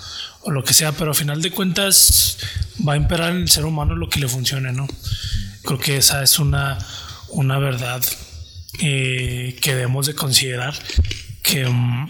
o 0.43 0.51
lo 0.51 0.65
que 0.65 0.75
sea, 0.75 0.93
pero 0.93 1.13
a 1.13 1.15
final 1.15 1.43
de 1.43 1.51
cuentas 1.51 2.39
va 2.87 2.95
a 2.95 2.97
imperar 2.97 3.33
en 3.33 3.43
el 3.43 3.49
ser 3.49 3.65
humano 3.65 3.95
lo 3.95 4.09
que 4.09 4.21
le 4.21 4.29
funcione, 4.29 4.73
¿no? 4.73 4.89
Creo 5.63 5.79
que 5.79 5.97
esa 5.97 6.23
es 6.23 6.39
una, 6.39 6.79
una 7.29 7.59
verdad 7.59 8.03
eh, 8.81 9.57
que 9.61 9.75
debemos 9.75 10.07
de 10.07 10.15
considerar 10.15 10.75
que 11.43 11.67
um, 11.67 12.09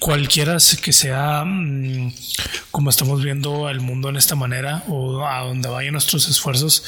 cualquiera 0.00 0.56
que 0.82 0.92
sea 0.92 1.44
mmm, 1.44 2.12
como 2.70 2.90
estamos 2.90 3.22
viendo 3.22 3.68
el 3.68 3.80
mundo 3.80 4.08
en 4.08 4.16
esta 4.16 4.34
manera 4.34 4.82
o 4.88 5.24
a 5.24 5.40
donde 5.40 5.68
vayan 5.68 5.92
nuestros 5.92 6.28
esfuerzos, 6.28 6.82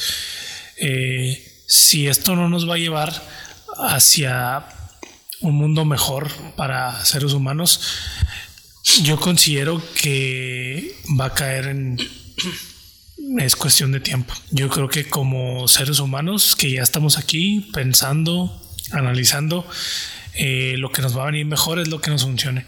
eh, 0.77 1.41
si 1.67 2.07
esto 2.07 2.35
no 2.35 2.49
nos 2.49 2.67
va 2.67 2.75
a 2.75 2.79
llevar 2.79 3.13
hacia 3.77 4.65
un 5.41 5.55
mundo 5.55 5.85
mejor 5.85 6.29
para 6.55 7.05
seres 7.05 7.33
humanos, 7.33 7.79
yo 9.03 9.19
considero 9.19 9.81
que 9.95 10.95
va 11.19 11.25
a 11.25 11.33
caer 11.33 11.67
en... 11.67 11.97
Es 13.39 13.55
cuestión 13.55 13.91
de 13.91 13.99
tiempo. 13.99 14.33
Yo 14.51 14.69
creo 14.69 14.89
que 14.89 15.09
como 15.09 15.67
seres 15.67 15.99
humanos 15.99 16.55
que 16.55 16.71
ya 16.71 16.83
estamos 16.83 17.17
aquí 17.17 17.69
pensando, 17.73 18.61
analizando, 18.91 19.65
eh, 20.35 20.75
lo 20.77 20.91
que 20.91 21.01
nos 21.01 21.15
va 21.17 21.23
a 21.23 21.25
venir 21.27 21.45
mejor 21.45 21.79
es 21.79 21.87
lo 21.89 22.01
que 22.01 22.09
nos 22.09 22.23
funcione. 22.23 22.65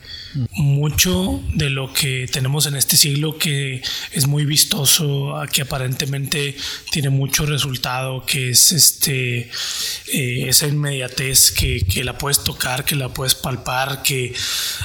Mucho 0.51 1.41
de 1.53 1.69
lo 1.69 1.91
que 1.93 2.27
tenemos 2.31 2.67
en 2.67 2.75
este 2.75 2.95
siglo 2.95 3.37
que 3.37 3.81
es 4.11 4.27
muy 4.27 4.45
vistoso, 4.45 5.33
que 5.51 5.63
aparentemente 5.63 6.55
tiene 6.91 7.09
mucho 7.09 7.45
resultado, 7.45 8.25
que 8.25 8.49
es 8.49 8.71
este 8.71 9.49
eh, 10.13 10.47
esa 10.47 10.67
inmediatez 10.67 11.51
que, 11.51 11.81
que, 11.81 12.03
la 12.03 12.17
puedes 12.17 12.43
tocar, 12.43 12.85
que 12.85 12.95
la 12.95 13.09
puedes 13.09 13.33
palpar, 13.33 14.03
que 14.03 14.33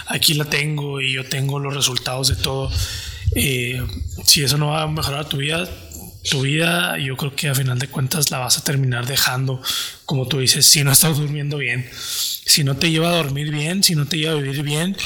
aquí 0.07 0.35
la 0.35 0.47
tengo 0.47 1.01
y 1.01 1.13
yo 1.13 1.25
tengo 1.25 1.59
los 1.59 1.75
resultados 1.75 2.29
de 2.29 2.37
todo. 2.37 2.71
Eh, 3.35 3.81
si 4.25 4.43
eso 4.43 4.59
no 4.59 4.69
va 4.69 4.83
a 4.83 4.87
mejorar 4.89 5.29
tu 5.29 5.37
vida, 5.37 5.69
tu 6.29 6.43
vida 6.43 6.99
yo 6.99 7.17
creo 7.17 7.35
que 7.35 7.49
a 7.49 7.55
final 7.55 7.79
de 7.79 7.89
cuentas 7.89 8.31
la 8.31 8.39
vas 8.39 8.59
a 8.59 8.65
terminar 8.65 9.07
dejando, 9.07 9.63
como 10.05 10.27
tú 10.29 10.39
dices, 10.41 10.67
si 10.67 10.85
no 10.85 10.93
estás 10.93 11.17
durmiendo 11.17 11.57
bien 11.57 11.89
si 12.51 12.65
no 12.65 12.77
te 12.77 12.91
lleva 12.91 13.11
a 13.11 13.17
dormir 13.17 13.53
bien, 13.53 13.85
si 13.85 13.95
no 13.95 14.07
te 14.07 14.19
lleva 14.19 14.33
a 14.33 14.43
vivir 14.43 14.65
bien, 14.65 14.97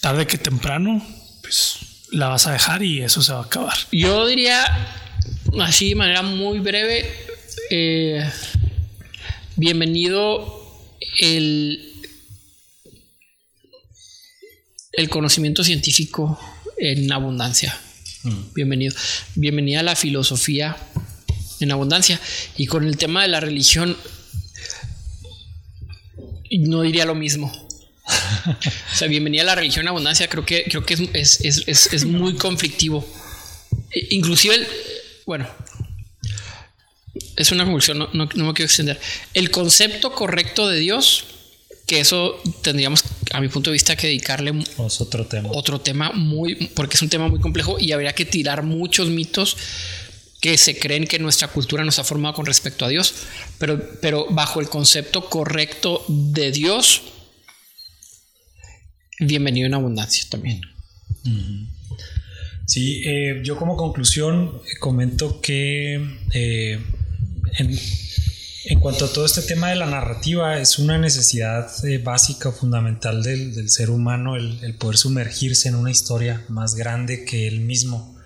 tarde 0.00 0.28
que 0.28 0.38
temprano, 0.38 1.04
pues 1.42 1.78
la 2.12 2.28
vas 2.28 2.46
a 2.46 2.52
dejar 2.52 2.84
y 2.84 3.02
eso 3.02 3.22
se 3.22 3.32
va 3.32 3.40
a 3.40 3.44
acabar. 3.44 3.76
Yo 3.90 4.24
diría, 4.28 4.64
así 5.60 5.90
de 5.90 5.94
manera 5.96 6.22
muy 6.22 6.60
breve, 6.60 7.10
eh, 7.70 8.24
bienvenido 9.56 10.62
el, 11.18 11.92
el 14.92 15.08
conocimiento 15.08 15.64
científico 15.64 16.38
en 16.78 17.10
abundancia. 17.12 17.76
Mm. 18.22 18.52
Bienvenido. 18.54 18.94
Bienvenida 19.34 19.80
a 19.80 19.82
la 19.82 19.96
filosofía 19.96 20.76
en 21.60 21.72
abundancia. 21.72 22.20
Y 22.56 22.66
con 22.66 22.86
el 22.86 22.96
tema 22.96 23.22
de 23.22 23.28
la 23.28 23.40
religión, 23.40 23.96
no 26.50 26.82
diría 26.82 27.06
lo 27.06 27.14
mismo. 27.14 27.50
o 28.92 28.96
sea, 28.96 29.08
bienvenida 29.08 29.42
a 29.42 29.46
la 29.46 29.54
religión 29.54 29.88
abundancia, 29.88 30.28
creo 30.28 30.44
que, 30.44 30.64
creo 30.64 30.84
que 30.84 30.94
es, 31.14 31.40
es, 31.40 31.64
es, 31.66 31.92
es 31.92 32.04
muy 32.04 32.34
conflictivo. 32.34 33.06
E, 33.90 34.08
inclusive, 34.10 34.54
el, 34.54 34.68
bueno, 35.26 35.48
es 37.36 37.52
una 37.52 37.64
conclusión, 37.64 37.98
no, 37.98 38.10
no, 38.12 38.28
no, 38.34 38.44
me 38.46 38.52
quiero 38.52 38.66
extender. 38.66 39.00
El 39.32 39.50
concepto 39.50 40.12
correcto 40.12 40.68
de 40.68 40.78
Dios, 40.78 41.24
que 41.86 42.00
eso 42.00 42.40
tendríamos, 42.62 43.02
a 43.32 43.40
mi 43.40 43.48
punto 43.48 43.70
de 43.70 43.74
vista, 43.74 43.96
que 43.96 44.08
dedicarle 44.08 44.52
es 44.86 45.00
otro 45.00 45.26
tema. 45.26 45.50
Otro 45.52 45.80
tema 45.80 46.12
muy, 46.12 46.54
porque 46.74 46.96
es 46.96 47.02
un 47.02 47.08
tema 47.08 47.28
muy 47.28 47.40
complejo 47.40 47.78
y 47.78 47.92
habría 47.92 48.12
que 48.12 48.24
tirar 48.24 48.62
muchos 48.62 49.08
mitos 49.08 49.56
que 50.40 50.56
se 50.56 50.78
creen 50.78 51.06
que 51.06 51.18
nuestra 51.18 51.48
cultura 51.48 51.84
nos 51.84 51.98
ha 51.98 52.04
formado 52.04 52.34
con 52.34 52.46
respecto 52.46 52.84
a 52.84 52.88
Dios, 52.88 53.14
pero, 53.58 53.80
pero 54.00 54.26
bajo 54.30 54.60
el 54.60 54.68
concepto 54.68 55.28
correcto 55.28 56.04
de 56.08 56.50
Dios, 56.50 57.02
bienvenido 59.20 59.66
en 59.66 59.74
abundancia 59.74 60.24
también. 60.30 60.62
Sí, 62.66 63.02
eh, 63.04 63.42
yo 63.44 63.56
como 63.56 63.76
conclusión 63.76 64.60
eh, 64.64 64.78
comento 64.78 65.40
que 65.40 65.94
eh, 66.32 66.80
en, 67.58 67.78
en, 68.70 68.80
cuanto 68.80 69.04
a 69.04 69.12
todo 69.12 69.26
este 69.26 69.42
tema 69.42 69.70
de 69.70 69.76
la 69.76 69.86
narrativa, 69.86 70.58
es 70.58 70.78
una 70.78 70.98
necesidad 70.98 71.70
básica 72.02 72.48
o 72.48 72.52
fundamental 72.52 73.22
del, 73.22 73.54
del 73.54 73.68
ser 73.70 73.90
humano 73.90 74.36
el, 74.36 74.58
el, 74.62 74.74
poder 74.74 74.96
sumergirse 74.96 75.68
en 75.68 75.74
una 75.74 75.90
historia 75.90 76.44
más 76.48 76.74
grande 76.74 77.24
que 77.24 77.46
él 77.46 77.60
mismo. 77.60 78.16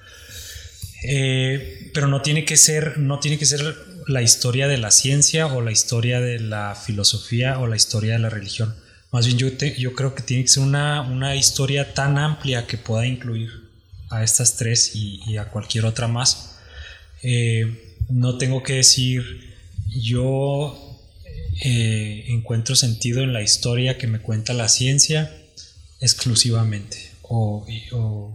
Eh, 1.06 1.90
pero 1.92 2.06
no 2.06 2.22
tiene 2.22 2.44
que 2.44 2.56
ser, 2.56 2.98
no 2.98 3.18
tiene 3.20 3.38
que 3.38 3.44
ser 3.44 3.76
la 4.06 4.22
historia 4.22 4.68
de 4.68 4.78
la 4.78 4.90
ciencia 4.90 5.46
o 5.46 5.60
la 5.60 5.70
historia 5.70 6.20
de 6.20 6.40
la 6.40 6.74
filosofía 6.74 7.58
o 7.58 7.66
la 7.66 7.76
historia 7.76 8.14
de 8.14 8.18
la 8.20 8.30
religión. 8.30 8.74
Más 9.12 9.26
bien 9.26 9.38
yo, 9.38 9.48
yo 9.48 9.94
creo 9.94 10.14
que 10.14 10.22
tiene 10.22 10.44
que 10.44 10.48
ser 10.48 10.62
una, 10.62 11.02
una, 11.02 11.36
historia 11.36 11.94
tan 11.94 12.18
amplia 12.18 12.66
que 12.66 12.78
pueda 12.78 13.06
incluir 13.06 13.50
a 14.10 14.24
estas 14.24 14.56
tres 14.56 14.96
y, 14.96 15.36
a 15.36 15.50
cualquier 15.50 15.84
otra 15.84 16.08
más. 16.08 16.56
Eh, 17.22 17.96
no 18.08 18.38
tengo 18.38 18.62
que 18.62 18.74
decir 18.74 19.53
yo 19.94 21.00
eh, 21.62 22.24
encuentro 22.28 22.76
sentido 22.76 23.22
en 23.22 23.32
la 23.32 23.42
historia 23.42 23.98
que 23.98 24.06
me 24.06 24.20
cuenta 24.20 24.52
la 24.52 24.68
ciencia 24.68 25.32
exclusivamente 26.00 27.10
o, 27.22 27.66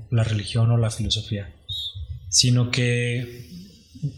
la 0.10 0.24
religión 0.24 0.72
o 0.72 0.78
la 0.78 0.90
filosofía 0.90 1.54
sino 2.30 2.72
que 2.72 3.48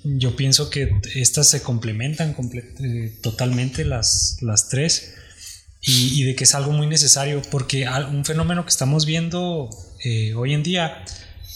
yo 0.04 0.36
pienso 0.36 0.70
que 0.70 0.96
estas 1.16 1.48
se 1.48 1.62
complementan 1.62 2.36
eh, 2.54 3.18
totalmente 3.22 3.86
las, 3.86 4.38
tres 4.70 5.16
y, 5.82 6.24
de 6.24 6.36
que 6.36 6.44
es 6.44 6.54
algo 6.54 6.72
muy 6.72 6.88
necesario 6.88 7.42
porque 7.50 7.88
un 8.12 8.24
fenómeno 8.24 8.64
que 8.64 8.70
estamos 8.70 9.06
viendo 9.06 9.70
eh, 10.04 10.34
hoy 10.36 10.54
en 10.54 10.62
día 10.62 11.04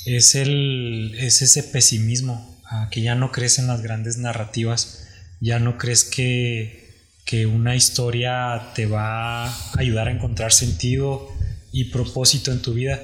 es, 0.06 0.36
el, 0.36 1.16
es 1.18 1.42
ese 1.42 1.64
pesimismo, 1.64 2.60
que 2.92 3.02
ya 3.02 3.16
no 3.16 3.32
crees 3.32 3.60
en 3.60 3.68
las 3.68 3.82
grandes 3.82 4.18
narrativas, 4.18 5.05
ya 5.46 5.60
no 5.60 5.78
crees 5.78 6.04
que, 6.04 6.90
que 7.24 7.46
una 7.46 7.76
historia 7.76 8.72
te 8.74 8.88
va 8.88 9.46
a 9.46 9.56
ayudar 9.78 10.08
a 10.08 10.12
encontrar 10.12 10.52
sentido 10.52 11.32
y 11.72 11.86
propósito 11.86 12.52
en 12.52 12.64
tu 12.64 12.74
vida. 12.74 13.00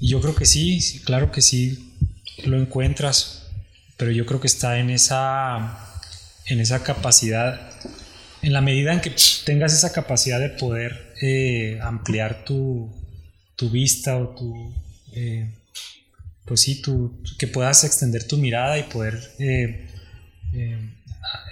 Y 0.00 0.08
yo 0.08 0.20
creo 0.20 0.34
que 0.34 0.44
sí, 0.44 0.80
claro 1.04 1.30
que 1.30 1.40
sí, 1.40 1.92
lo 2.46 2.60
encuentras, 2.60 3.46
pero 3.96 4.10
yo 4.10 4.26
creo 4.26 4.40
que 4.40 4.48
está 4.48 4.80
en 4.80 4.90
esa, 4.90 5.78
en 6.46 6.58
esa 6.60 6.82
capacidad, 6.82 7.70
en 8.42 8.52
la 8.52 8.60
medida 8.60 8.92
en 8.92 9.00
que 9.00 9.14
tengas 9.44 9.72
esa 9.72 9.92
capacidad 9.92 10.40
de 10.40 10.48
poder 10.48 11.14
eh, 11.22 11.78
ampliar 11.80 12.44
tu, 12.44 12.92
tu, 13.54 13.70
vista 13.70 14.16
o 14.16 14.30
tu, 14.30 14.74
eh, 15.12 15.48
pues 16.44 16.60
sí, 16.60 16.82
tu, 16.82 17.22
que 17.38 17.46
puedas 17.46 17.84
extender 17.84 18.26
tu 18.26 18.36
mirada 18.36 18.80
y 18.80 18.82
poder 18.82 19.20
eh, 19.38 19.86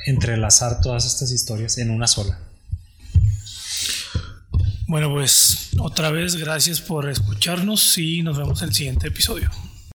entrelazar 0.06 0.80
todas 0.80 1.04
estas 1.06 1.30
historias 1.30 1.78
en 1.78 1.90
una 1.90 2.06
sola. 2.06 2.38
Bueno, 4.86 5.10
pues 5.10 5.70
otra 5.78 6.10
vez 6.10 6.36
gracias 6.36 6.80
por 6.80 7.08
escucharnos 7.08 7.96
y 7.98 8.22
nos 8.22 8.36
vemos 8.36 8.60
en 8.62 8.68
el 8.68 8.74
siguiente 8.74 9.08
episodio. 9.08 9.50